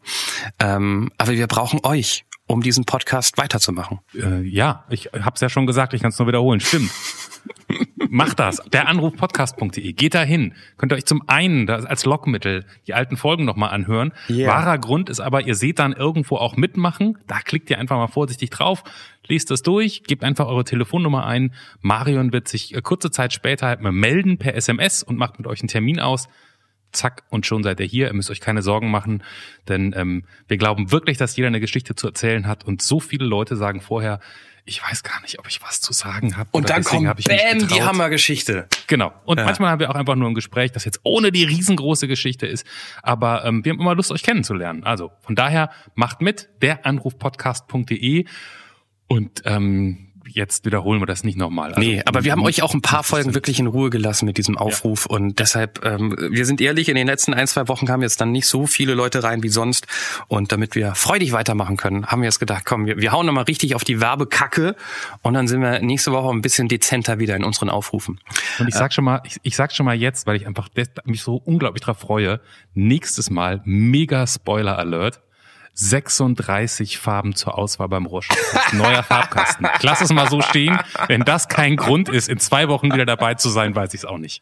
Ähm, 0.60 1.12
aber 1.18 1.34
wir 1.34 1.48
brauchen 1.48 1.82
euch 1.84 2.24
um 2.48 2.62
diesen 2.62 2.86
Podcast 2.86 3.38
weiterzumachen. 3.38 4.00
Äh, 4.14 4.42
ja, 4.42 4.86
ich 4.90 5.08
habe 5.14 5.32
es 5.34 5.42
ja 5.42 5.50
schon 5.50 5.66
gesagt, 5.66 5.94
ich 5.94 6.02
kann 6.02 6.10
es 6.10 6.20
nur 6.20 6.28
wiederholen. 6.28 6.60
Stimmt. 6.60 6.92
Macht 8.10 8.40
das. 8.40 8.62
Der 8.72 8.88
Anrufpodcast.de. 8.88 9.94
Geht 9.94 10.14
da 10.14 10.22
hin. 10.22 10.54
Könnt 10.78 10.92
ihr 10.92 10.96
euch 10.96 11.06
zum 11.06 11.24
einen 11.28 11.70
als 11.70 12.06
Lockmittel 12.06 12.66
die 12.88 12.94
alten 12.94 13.18
Folgen 13.18 13.46
nochmal 13.46 13.72
anhören. 13.72 14.14
Yeah. 14.30 14.52
Wahrer 14.52 14.78
Grund 14.78 15.10
ist 15.10 15.20
aber, 15.20 15.42
ihr 15.42 15.56
seht 15.56 15.80
dann 15.80 15.94
irgendwo 15.94 16.38
auch 16.38 16.56
mitmachen. 16.56 17.18
Da 17.28 17.40
klickt 17.40 17.70
ihr 17.70 17.80
einfach 17.80 17.98
mal 17.98 18.08
vorsichtig 18.08 18.52
drauf, 18.52 18.84
lest 19.28 19.50
das 19.50 19.64
durch, 19.64 20.04
gebt 20.04 20.24
einfach 20.24 20.48
eure 20.48 20.64
Telefonnummer 20.64 21.26
ein. 21.26 21.54
Marion 21.82 22.32
wird 22.32 22.48
sich 22.48 22.76
äh, 22.76 22.82
kurze 22.82 23.10
Zeit 23.10 23.34
später 23.34 23.68
halt 23.68 23.82
mal 23.82 23.92
melden 23.92 24.38
per 24.38 24.56
SMS 24.56 25.02
und 25.02 25.18
macht 25.18 25.40
mit 25.40 25.48
euch 25.48 25.62
einen 25.62 25.70
Termin 25.70 26.00
aus 26.00 26.28
zack, 26.96 27.24
und 27.30 27.46
schon 27.46 27.64
seid 27.64 27.80
ihr 27.80 27.86
hier. 27.86 28.08
Ihr 28.08 28.14
müsst 28.14 28.32
euch 28.32 28.42
keine 28.42 28.62
Sorgen 28.62 28.90
machen, 28.90 29.24
denn 29.68 29.94
ähm, 29.96 30.26
wir 30.48 30.58
glauben 30.58 30.92
wirklich, 30.92 31.18
dass 31.18 31.36
jeder 31.36 31.48
eine 31.48 31.60
Geschichte 31.60 31.96
zu 31.96 32.08
erzählen 32.08 32.48
hat. 32.48 32.64
Und 32.66 32.82
so 32.82 33.00
viele 33.00 33.26
Leute 33.26 33.56
sagen 33.56 33.82
vorher, 33.82 34.20
ich 34.68 34.82
weiß 34.82 35.04
gar 35.04 35.22
nicht, 35.22 35.38
ob 35.38 35.48
ich 35.48 35.62
was 35.62 35.80
zu 35.80 35.94
sagen 35.94 36.38
habe. 36.38 36.50
Und 36.52 36.72
dann 36.72 36.84
kommt 36.84 37.06
Bam, 37.06 37.68
die 37.68 37.84
Hammergeschichte. 37.84 38.68
Genau. 38.88 39.14
Und 39.26 39.38
ja. 39.38 39.46
manchmal 39.46 39.70
haben 39.70 39.80
wir 39.80 39.92
auch 39.92 39.96
einfach 39.96 40.16
nur 40.16 40.28
ein 40.28 40.34
Gespräch, 40.34 40.72
das 40.72 40.86
jetzt 40.86 41.02
ohne 41.04 41.32
die 41.32 41.44
riesengroße 41.44 42.08
Geschichte 42.08 42.48
ist. 42.48 42.66
Aber 43.04 43.46
ähm, 43.46 43.64
wir 43.64 43.74
haben 43.74 43.80
immer 43.80 43.94
Lust, 43.94 44.12
euch 44.12 44.24
kennenzulernen. 44.24 44.84
Also 44.84 45.12
von 45.22 45.36
daher 45.36 45.70
macht 45.94 46.22
mit, 46.22 46.50
der 46.64 46.84
Anrufpodcast.de 46.86 48.26
und 49.08 49.44
ähm, 49.46 50.05
jetzt 50.36 50.66
wiederholen 50.66 51.02
wir 51.02 51.06
das 51.06 51.24
nicht 51.24 51.38
nochmal. 51.38 51.70
Also, 51.74 51.80
nee, 51.80 52.02
aber 52.06 52.24
wir 52.24 52.32
haben 52.32 52.44
euch 52.44 52.62
auch 52.62 52.74
ein 52.74 52.82
paar 52.82 53.04
Folgen 53.04 53.34
wirklich 53.34 53.60
in 53.60 53.68
Ruhe 53.68 53.90
gelassen 53.90 54.26
mit 54.26 54.38
diesem 54.38 54.58
Aufruf 54.58 55.08
ja. 55.10 55.16
und 55.16 55.40
deshalb, 55.40 55.84
ähm, 55.86 56.16
wir 56.30 56.46
sind 56.46 56.62
ehrlich, 56.62 56.90
in 56.90 56.96
den 56.96 57.08
letzten 57.08 57.34
ein, 57.34 57.48
zwei 57.48 57.68
Wochen 57.68 57.86
kamen 57.86 58.04
jetzt 58.04 58.20
dann 58.22 58.32
nicht 58.32 58.48
so 58.48 58.68
viele 58.68 58.94
Leute 58.94 59.24
rein 59.24 59.44
wie 59.44 59.50
sonst 59.50 59.88
und 60.28 60.52
damit 60.52 60.76
wir 60.76 60.94
freudig 60.96 61.32
weitermachen 61.32 61.78
können, 61.78 62.08
haben 62.08 62.22
wir 62.22 62.28
jetzt 62.28 62.40
gedacht, 62.40 62.66
komm, 62.66 62.86
wir, 62.86 62.98
wir 62.98 63.12
hauen 63.12 63.26
nochmal 63.26 63.46
richtig 63.46 63.76
auf 63.76 63.84
die 63.84 64.02
Werbekacke 64.02 64.76
und 65.22 65.34
dann 65.34 65.48
sind 65.48 65.62
wir 65.62 65.80
nächste 65.80 66.12
Woche 66.12 66.30
ein 66.30 66.42
bisschen 66.42 66.68
dezenter 66.68 67.20
wieder 67.20 67.36
in 67.36 67.44
unseren 67.44 67.70
Aufrufen. 67.70 68.20
Und 68.60 68.68
ich 68.68 68.76
sag 68.76 68.94
schon 68.94 69.06
mal, 69.06 69.22
ich, 69.26 69.38
ich 69.44 69.56
sag 69.56 69.74
schon 69.74 69.86
mal 69.86 69.96
jetzt, 69.96 70.28
weil 70.28 70.36
ich 70.36 70.46
einfach 70.46 70.70
mich 71.06 71.22
so 71.22 71.36
unglaublich 71.36 71.82
drauf 71.82 72.00
freue, 72.00 72.42
nächstes 72.74 73.30
Mal 73.30 73.62
mega 73.64 74.28
Spoiler 74.28 74.78
Alert 74.78 75.22
36 75.76 76.98
Farben 76.98 77.36
zur 77.36 77.58
Auswahl 77.58 77.90
beim 77.90 78.06
Roche. 78.06 78.34
Neuer 78.72 79.04
Farbkasten. 79.04 79.68
Ich 79.76 79.84
lasse 79.84 80.06
es 80.06 80.14
mal 80.14 80.30
so 80.30 80.42
stehen. 80.42 80.80
Wenn 81.08 81.22
das 81.22 81.48
kein 81.50 81.76
Grund 81.76 82.10
ist, 82.10 82.30
in 82.30 82.40
zwei 82.40 82.70
Wochen 82.70 82.94
wieder 82.94 83.06
dabei 83.06 83.36
zu 83.36 83.50
sein, 83.50 83.76
weiß 83.76 83.94
ich 83.94 84.02
es 84.02 84.06
auch 84.06 84.18
nicht. 84.18 84.42